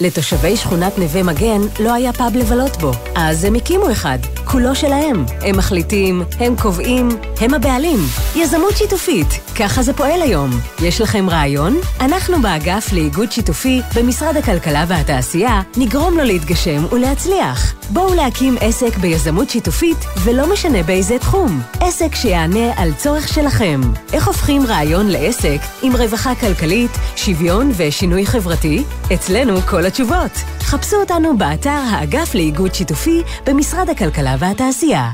לתושבי 0.00 0.56
שכונת 0.56 0.98
נווה 0.98 1.22
מגן 1.22 1.60
לא 1.80 1.94
היה 1.94 2.12
פאב 2.12 2.36
לבלות 2.36 2.76
בו, 2.76 2.90
אז 3.14 3.44
הם 3.44 3.54
הקימו 3.54 3.92
אחד, 3.92 4.18
כולו 4.50 4.74
שלהם. 4.74 5.24
הם 5.42 5.56
מחליטים, 5.56 6.22
הם 6.40 6.56
קובעים, 6.56 7.08
הם 7.40 7.54
הבעלים. 7.54 7.98
יזמות 8.36 8.76
שיתופית, 8.76 9.26
ככה 9.58 9.82
זה 9.82 9.92
פועל 9.92 10.22
היום. 10.22 10.50
יש 10.82 11.00
לכם 11.00 11.30
רעיון? 11.30 11.76
אנחנו 12.00 12.42
באגף 12.42 12.92
לאיגוד 12.92 13.32
שיתופי 13.32 13.82
במשרד 13.96 14.36
הכלכלה 14.36 14.84
והתעשייה 14.88 15.60
נגרום 15.76 16.16
לו 16.16 16.24
להתגשם 16.24 16.84
ולהצליח. 16.92 17.74
בואו 17.90 18.14
להקים 18.14 18.56
עסק 18.60 18.96
ביזמות 18.96 19.50
שיתופית, 19.50 19.98
ולא 20.24 20.52
משנה 20.52 20.82
באיזה 20.82 21.18
תחום. 21.18 21.60
עסק 21.80 22.14
שיענה 22.14 22.72
על 22.76 22.92
צורך 22.92 23.28
שלכם. 23.28 23.80
איך 24.12 24.26
הופכים 24.26 24.66
רעיון 24.66 25.06
לעסק 25.08 25.58
עם 25.82 25.96
רווחה 25.96 26.34
כלכלית, 26.34 26.90
שוויון 27.16 27.70
ושינוי 27.76 28.26
חברתי? 28.26 28.84
אצלנו 29.14 29.60
כל 29.60 29.86
התשובות. 29.86 30.57
חפשו 30.68 30.96
אותנו 30.96 31.38
באתר 31.38 31.70
האגף 31.90 32.34
לאיגוד 32.34 32.74
שיתופי 32.74 33.22
במשרד 33.46 33.90
הכלכלה 33.90 34.36
והתעשייה. 34.38 35.10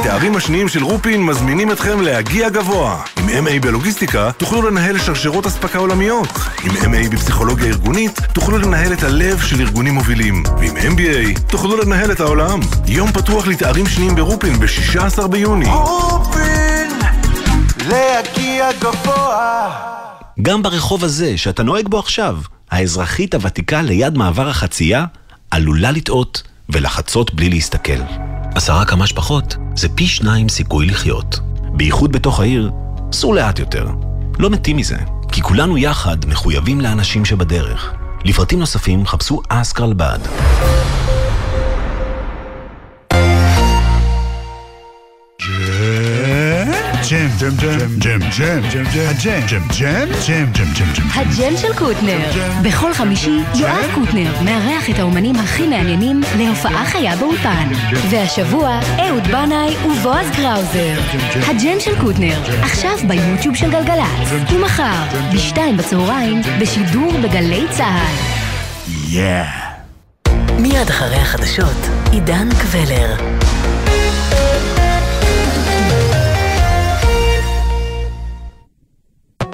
התארים 0.00 0.36
השניים 0.36 0.68
של 0.68 0.84
רופין 0.84 1.22
מזמינים 1.26 1.72
אתכם 1.72 2.00
להגיע 2.00 2.48
גבוה. 2.48 3.02
עם 3.16 3.46
MA 3.46 3.62
בלוגיסטיקה 3.62 4.32
תוכלו 4.32 4.62
לנהל 4.70 4.98
שרשרות 4.98 5.46
אספקה 5.46 5.78
עולמיות. 5.78 6.28
עם 6.64 6.70
MA 6.70 7.12
בפסיכולוגיה 7.12 7.66
ארגונית 7.66 8.20
תוכלו 8.34 8.58
לנהל 8.58 8.92
את 8.92 9.02
הלב 9.02 9.40
של 9.40 9.60
ארגונים 9.60 9.94
מובילים. 9.94 10.42
ועם 10.58 10.76
MBA 10.76 11.40
תוכלו 11.50 11.76
לנהל 11.76 12.12
את 12.12 12.20
העולם. 12.20 12.60
יום 12.86 13.12
פתוח 13.12 13.46
לתארים 13.46 13.86
שניים 13.86 14.14
ברופין 14.14 14.60
ב-16 14.60 15.26
ביוני. 15.26 15.68
רופין, 15.68 16.90
להגיע 17.88 18.72
גבוה. 18.80 19.70
גם 20.42 20.62
ברחוב 20.62 21.04
הזה 21.04 21.36
שאתה 21.36 21.62
נוהג 21.62 21.88
בו 21.88 21.98
עכשיו, 21.98 22.36
האזרחית 22.70 23.34
הוותיקה 23.34 23.82
ליד 23.82 24.18
מעבר 24.18 24.48
החצייה, 24.48 25.04
עלולה 25.50 25.90
לטעות 25.90 26.42
ולחצות 26.68 27.34
בלי 27.34 27.48
להסתכל. 27.48 28.00
עשרה 28.54 28.84
כמה 28.84 29.06
שפחות 29.06 29.56
זה 29.76 29.88
פי 29.88 30.06
שניים 30.06 30.48
סיכוי 30.48 30.86
לחיות. 30.86 31.40
בייחוד 31.72 32.12
בתוך 32.12 32.40
העיר, 32.40 32.70
סעו 33.12 33.34
לאט 33.34 33.58
יותר. 33.58 33.86
לא 34.38 34.50
מתים 34.50 34.76
מזה, 34.76 34.96
כי 35.32 35.42
כולנו 35.42 35.78
יחד 35.78 36.26
מחויבים 36.26 36.80
לאנשים 36.80 37.24
שבדרך. 37.24 37.92
לפרטים 38.24 38.58
נוספים 38.58 39.06
חפשו 39.06 39.42
אסקרלבד. 39.48 40.18
ג'ם, 47.10 47.28
ג'ם, 47.38 47.56
ג'ם, 47.56 47.78
ג'ם, 47.98 48.20
ג'ם, 48.38 48.60
ג'ם, 48.70 49.06
הג'ם, 49.08 49.46
ג'ם, 49.48 49.62
ג'ם, 49.78 50.12
ג'ם, 50.28 50.52
ג'ם, 50.52 50.72
ג'ם, 50.74 50.92
ג'ם. 50.94 51.08
הג'ם 51.14 51.56
של 51.56 51.74
קוטנר. 51.74 52.18
בכל 52.62 52.94
חמישי 52.94 53.40
יואב 53.54 53.90
קוטנר 53.94 54.42
מארח 54.44 54.90
את 54.90 54.98
האומנים 54.98 55.36
הכי 55.36 55.66
מעניינים 55.66 56.20
להופעה 56.38 56.84
חיה 56.86 57.16
באולפן. 57.16 57.68
והשבוע 58.10 58.80
אהוד 58.98 59.22
בנאי 59.26 59.76
ובועז 59.86 60.26
קראוזר. 60.36 61.00
הג'ם 61.46 61.80
של 61.80 62.00
קוטנר, 62.00 62.42
עכשיו 62.62 62.98
ביוטיוב 63.08 63.54
של 63.54 63.70
גלגלצ. 63.70 64.52
ומחר, 64.52 65.04
בשתיים 65.34 65.76
בצהריים, 65.76 66.42
בשידור 66.60 67.12
בגלי 67.22 67.64
צה"ל. 67.70 68.16
yeah. 69.08 69.44
מיד 70.58 70.88
אחרי 70.90 71.16
החדשות, 71.16 71.88
עידן 72.12 72.48
קבלר. 72.62 73.16